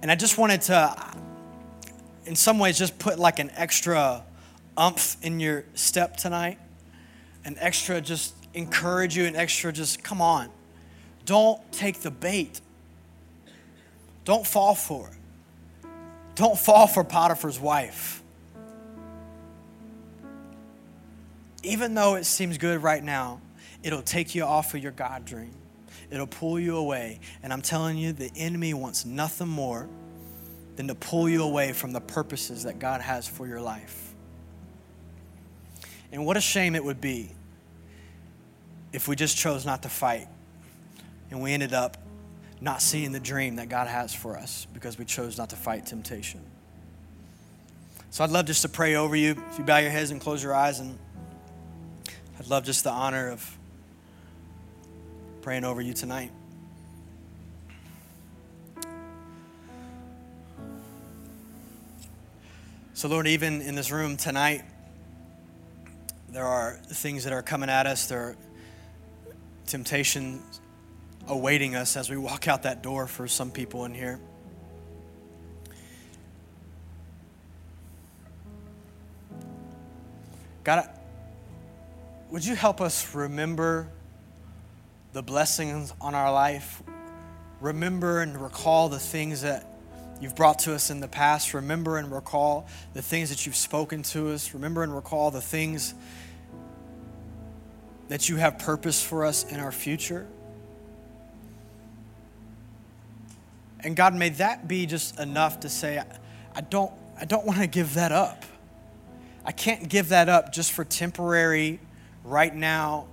And 0.00 0.10
I 0.10 0.14
just 0.14 0.38
wanted 0.38 0.62
to, 0.62 1.14
in 2.24 2.34
some 2.34 2.58
ways, 2.58 2.78
just 2.78 2.98
put 2.98 3.18
like 3.18 3.40
an 3.40 3.50
extra 3.56 4.24
umph 4.76 5.22
in 5.22 5.38
your 5.38 5.64
step 5.74 6.16
tonight 6.16 6.58
an 7.44 7.56
extra 7.58 8.00
just 8.00 8.34
encourage 8.54 9.16
you, 9.16 9.26
an 9.26 9.36
extra 9.36 9.72
just 9.72 10.02
come 10.02 10.20
on. 10.20 10.48
Don't 11.24 11.60
take 11.72 12.00
the 12.00 12.10
bait. 12.10 12.60
Don't 14.24 14.46
fall 14.46 14.74
for 14.74 15.08
it. 15.08 15.88
Don't 16.34 16.58
fall 16.58 16.86
for 16.86 17.04
Potiphar's 17.04 17.58
wife. 17.58 18.22
Even 21.62 21.94
though 21.94 22.14
it 22.14 22.24
seems 22.24 22.58
good 22.58 22.82
right 22.82 23.02
now, 23.02 23.40
it'll 23.82 24.02
take 24.02 24.34
you 24.34 24.44
off 24.44 24.74
of 24.74 24.82
your 24.82 24.92
God 24.92 25.24
dream. 25.24 25.54
It'll 26.10 26.26
pull 26.26 26.58
you 26.58 26.76
away. 26.76 27.20
And 27.42 27.52
I'm 27.52 27.62
telling 27.62 27.98
you, 27.98 28.12
the 28.12 28.30
enemy 28.36 28.72
wants 28.74 29.04
nothing 29.04 29.48
more 29.48 29.88
than 30.76 30.88
to 30.88 30.94
pull 30.94 31.28
you 31.28 31.42
away 31.42 31.72
from 31.72 31.92
the 31.92 32.00
purposes 32.00 32.62
that 32.62 32.78
God 32.78 33.00
has 33.00 33.26
for 33.26 33.46
your 33.46 33.60
life. 33.60 34.07
And 36.12 36.24
what 36.24 36.36
a 36.36 36.40
shame 36.40 36.74
it 36.74 36.84
would 36.84 37.00
be 37.00 37.30
if 38.92 39.08
we 39.08 39.16
just 39.16 39.36
chose 39.36 39.66
not 39.66 39.82
to 39.82 39.88
fight 39.88 40.26
and 41.30 41.42
we 41.42 41.52
ended 41.52 41.74
up 41.74 41.96
not 42.60 42.82
seeing 42.82 43.12
the 43.12 43.20
dream 43.20 43.56
that 43.56 43.68
God 43.68 43.86
has 43.86 44.14
for 44.14 44.36
us 44.36 44.66
because 44.72 44.98
we 44.98 45.04
chose 45.04 45.38
not 45.38 45.50
to 45.50 45.56
fight 45.56 45.86
temptation. 45.86 46.40
So 48.10 48.24
I'd 48.24 48.30
love 48.30 48.46
just 48.46 48.62
to 48.62 48.68
pray 48.68 48.94
over 48.94 49.14
you. 49.14 49.36
If 49.50 49.58
you 49.58 49.64
bow 49.64 49.78
your 49.78 49.90
heads 49.90 50.10
and 50.10 50.20
close 50.20 50.42
your 50.42 50.54
eyes, 50.54 50.80
and 50.80 50.98
I'd 52.38 52.48
love 52.48 52.64
just 52.64 52.84
the 52.84 52.90
honor 52.90 53.30
of 53.30 53.58
praying 55.42 55.64
over 55.64 55.80
you 55.80 55.92
tonight. 55.92 56.32
So, 62.94 63.08
Lord, 63.08 63.28
even 63.28 63.60
in 63.60 63.76
this 63.76 63.92
room 63.92 64.16
tonight, 64.16 64.64
there 66.30 66.46
are 66.46 66.74
things 66.74 67.24
that 67.24 67.32
are 67.32 67.42
coming 67.42 67.70
at 67.70 67.86
us. 67.86 68.06
There 68.06 68.20
are 68.20 68.36
temptations 69.66 70.60
awaiting 71.26 71.74
us 71.74 71.96
as 71.96 72.10
we 72.10 72.16
walk 72.16 72.48
out 72.48 72.62
that 72.64 72.82
door 72.82 73.06
for 73.06 73.28
some 73.28 73.50
people 73.50 73.84
in 73.84 73.94
here. 73.94 74.20
God, 80.64 80.88
would 82.30 82.44
you 82.44 82.54
help 82.54 82.80
us 82.82 83.14
remember 83.14 83.88
the 85.14 85.22
blessings 85.22 85.94
on 86.00 86.14
our 86.14 86.30
life? 86.30 86.82
Remember 87.60 88.20
and 88.20 88.40
recall 88.40 88.90
the 88.90 88.98
things 88.98 89.42
that 89.42 89.77
you've 90.20 90.34
brought 90.34 90.60
to 90.60 90.74
us 90.74 90.90
in 90.90 91.00
the 91.00 91.08
past. 91.08 91.54
Remember 91.54 91.98
and 91.98 92.10
recall 92.10 92.66
the 92.94 93.02
things 93.02 93.30
that 93.30 93.46
you've 93.46 93.56
spoken 93.56 94.02
to 94.04 94.30
us. 94.30 94.54
Remember 94.54 94.82
and 94.82 94.94
recall 94.94 95.30
the 95.30 95.40
things 95.40 95.94
that 98.08 98.28
you 98.28 98.36
have 98.36 98.58
purpose 98.58 99.02
for 99.02 99.24
us 99.24 99.44
in 99.44 99.60
our 99.60 99.72
future. 99.72 100.26
And 103.80 103.94
God, 103.94 104.14
may 104.14 104.30
that 104.30 104.66
be 104.66 104.86
just 104.86 105.20
enough 105.20 105.60
to 105.60 105.68
say, 105.68 106.02
I 106.54 106.60
don't, 106.62 106.92
I 107.20 107.24
don't 107.24 107.46
want 107.46 107.60
to 107.60 107.66
give 107.66 107.94
that 107.94 108.12
up. 108.12 108.44
I 109.44 109.52
can't 109.52 109.88
give 109.88 110.08
that 110.08 110.28
up 110.28 110.52
just 110.52 110.72
for 110.72 110.84
temporary, 110.84 111.80
right 112.24 112.54
now 112.54 113.06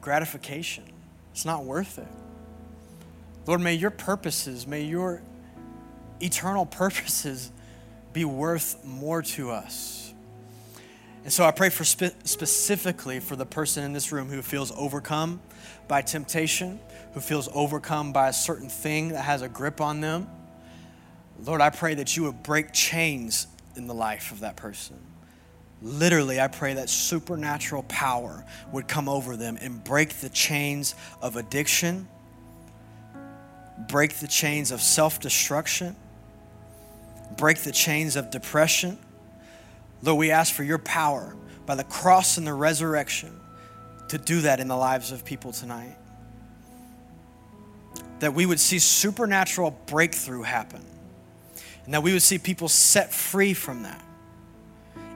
gratification. 0.00 0.84
It's 1.32 1.44
not 1.44 1.64
worth 1.64 1.98
it. 1.98 2.08
Lord, 3.46 3.60
may 3.60 3.74
your 3.74 3.90
purposes, 3.90 4.66
may 4.66 4.82
your 4.82 5.20
eternal 6.20 6.66
purposes 6.66 7.50
be 8.12 8.24
worth 8.24 8.84
more 8.84 9.22
to 9.22 9.50
us. 9.50 10.14
And 11.24 11.32
so 11.32 11.44
I 11.44 11.50
pray 11.50 11.70
for 11.70 11.84
spe- 11.84 12.14
specifically 12.24 13.18
for 13.18 13.34
the 13.34 13.44
person 13.44 13.82
in 13.82 13.92
this 13.92 14.12
room 14.12 14.28
who 14.28 14.42
feels 14.42 14.70
overcome 14.76 15.40
by 15.88 16.00
temptation, 16.02 16.78
who 17.14 17.20
feels 17.20 17.48
overcome 17.52 18.12
by 18.12 18.28
a 18.28 18.32
certain 18.32 18.68
thing 18.68 19.08
that 19.08 19.22
has 19.22 19.42
a 19.42 19.48
grip 19.48 19.80
on 19.80 20.00
them. 20.00 20.28
Lord, 21.44 21.60
I 21.60 21.70
pray 21.70 21.94
that 21.94 22.16
you 22.16 22.22
would 22.22 22.42
break 22.42 22.72
chains 22.72 23.48
in 23.74 23.86
the 23.86 23.94
life 23.94 24.32
of 24.32 24.40
that 24.40 24.56
person. 24.56 24.96
Literally, 25.82 26.40
I 26.40 26.48
pray 26.48 26.74
that 26.74 26.88
supernatural 26.88 27.82
power 27.82 28.44
would 28.72 28.88
come 28.88 29.08
over 29.08 29.36
them 29.36 29.58
and 29.60 29.82
break 29.82 30.20
the 30.20 30.30
chains 30.30 30.94
of 31.20 31.36
addiction, 31.36 32.08
break 33.88 34.14
the 34.14 34.28
chains 34.28 34.70
of 34.70 34.80
self 34.80 35.20
destruction, 35.20 35.96
break 37.36 37.58
the 37.58 37.72
chains 37.72 38.16
of 38.16 38.30
depression 38.30 38.98
Lord, 40.02 40.18
we 40.18 40.30
ask 40.30 40.54
for 40.54 40.62
your 40.62 40.78
power 40.78 41.34
by 41.64 41.74
the 41.74 41.84
cross 41.84 42.38
and 42.38 42.46
the 42.46 42.54
resurrection 42.54 43.40
to 44.08 44.18
do 44.18 44.42
that 44.42 44.60
in 44.60 44.68
the 44.68 44.76
lives 44.76 45.10
of 45.10 45.24
people 45.24 45.52
tonight. 45.52 45.96
That 48.20 48.34
we 48.34 48.46
would 48.46 48.60
see 48.60 48.78
supernatural 48.78 49.76
breakthrough 49.86 50.42
happen, 50.42 50.84
and 51.84 51.94
that 51.94 52.02
we 52.02 52.12
would 52.12 52.22
see 52.22 52.38
people 52.38 52.68
set 52.68 53.12
free 53.12 53.52
from 53.52 53.82
that 53.82 54.02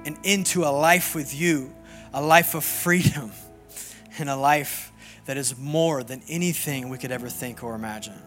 and 0.04 0.18
into 0.24 0.64
a 0.64 0.72
life 0.72 1.14
with 1.14 1.34
you, 1.38 1.74
a 2.12 2.22
life 2.22 2.54
of 2.54 2.64
freedom, 2.64 3.32
and 4.18 4.28
a 4.28 4.36
life 4.36 4.92
that 5.26 5.36
is 5.36 5.56
more 5.56 6.02
than 6.02 6.22
anything 6.28 6.88
we 6.88 6.98
could 6.98 7.12
ever 7.12 7.28
think 7.28 7.62
or 7.62 7.74
imagine. 7.74 8.20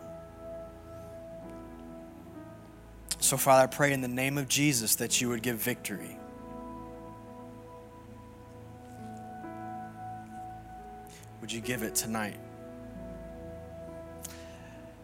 So, 3.23 3.37
Father, 3.37 3.63
I 3.63 3.67
pray 3.67 3.93
in 3.93 4.01
the 4.01 4.09
name 4.09 4.37
of 4.37 4.49
Jesus 4.49 4.95
that 4.95 5.21
you 5.21 5.29
would 5.29 5.41
give 5.41 5.55
victory. 5.55 6.17
Would 11.39 11.49
you 11.49 11.61
give 11.61 11.83
it 11.83 11.95
tonight? 11.95 12.35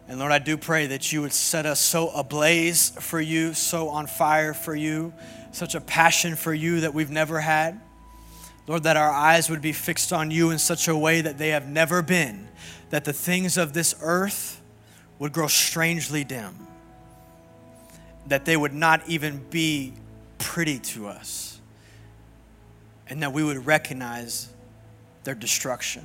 And 0.06 0.18
Lord, 0.18 0.32
I 0.32 0.38
do 0.38 0.58
pray 0.58 0.88
that 0.88 1.10
you 1.10 1.22
would 1.22 1.32
set 1.32 1.64
us 1.64 1.80
so 1.80 2.10
ablaze 2.10 2.90
for 2.90 3.22
you, 3.22 3.54
so 3.54 3.88
on 3.88 4.06
fire 4.06 4.52
for 4.52 4.74
you, 4.74 5.14
such 5.50 5.74
a 5.74 5.80
passion 5.80 6.36
for 6.36 6.52
you 6.52 6.80
that 6.80 6.92
we've 6.92 7.10
never 7.10 7.40
had. 7.40 7.80
Lord, 8.66 8.82
that 8.82 8.98
our 8.98 9.10
eyes 9.10 9.48
would 9.48 9.62
be 9.62 9.72
fixed 9.72 10.12
on 10.12 10.30
you 10.30 10.50
in 10.50 10.58
such 10.58 10.88
a 10.88 10.96
way 10.96 11.22
that 11.22 11.38
they 11.38 11.48
have 11.48 11.66
never 11.66 12.02
been, 12.02 12.48
that 12.90 13.06
the 13.06 13.14
things 13.14 13.56
of 13.56 13.72
this 13.72 13.94
earth 14.02 14.60
would 15.18 15.32
grow 15.32 15.46
strangely 15.46 16.22
dim, 16.22 16.66
that 18.30 18.44
they 18.44 18.56
would 18.56 18.72
not 18.72 19.02
even 19.08 19.44
be 19.50 19.92
pretty 20.38 20.78
to 20.78 21.08
us, 21.08 21.60
and 23.08 23.22
that 23.24 23.32
we 23.32 23.42
would 23.42 23.66
recognize 23.66 24.48
their 25.24 25.34
destruction. 25.34 26.04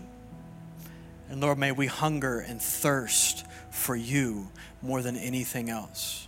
And 1.29 1.39
Lord, 1.39 1.59
may 1.59 1.71
we 1.71 1.85
hunger 1.85 2.39
and 2.39 2.59
thirst 2.59 3.45
for 3.69 3.95
you 3.95 4.49
more 4.81 5.03
than 5.03 5.15
anything 5.15 5.69
else. 5.69 6.27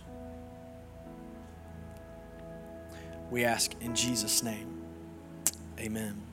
We 3.30 3.44
ask 3.44 3.72
in 3.80 3.96
Jesus' 3.96 4.42
name. 4.44 4.80
Amen. 5.80 6.27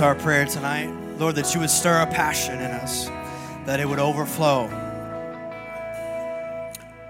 Our 0.00 0.14
prayer 0.14 0.46
tonight. 0.46 0.88
Lord, 1.18 1.34
that 1.34 1.54
you 1.54 1.60
would 1.60 1.70
stir 1.70 2.00
a 2.00 2.06
passion 2.06 2.54
in 2.54 2.70
us, 2.70 3.06
that 3.66 3.80
it 3.80 3.88
would 3.88 3.98
overflow. 3.98 4.68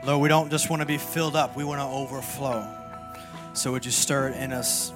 Lord, 0.04 0.20
we 0.20 0.28
don't 0.28 0.50
just 0.50 0.70
want 0.70 0.80
to 0.80 0.86
be 0.86 0.98
filled 0.98 1.36
up, 1.36 1.56
we 1.56 1.62
want 1.62 1.80
to 1.80 1.84
overflow. 1.84 2.66
So 3.52 3.72
would 3.72 3.84
you 3.84 3.90
stir 3.90 4.28
it 4.28 4.36
in 4.36 4.52
us? 4.52 4.92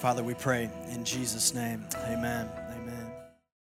Father, 0.00 0.22
we 0.22 0.34
pray 0.34 0.70
in 0.90 1.04
Jesus' 1.04 1.54
name. 1.54 1.84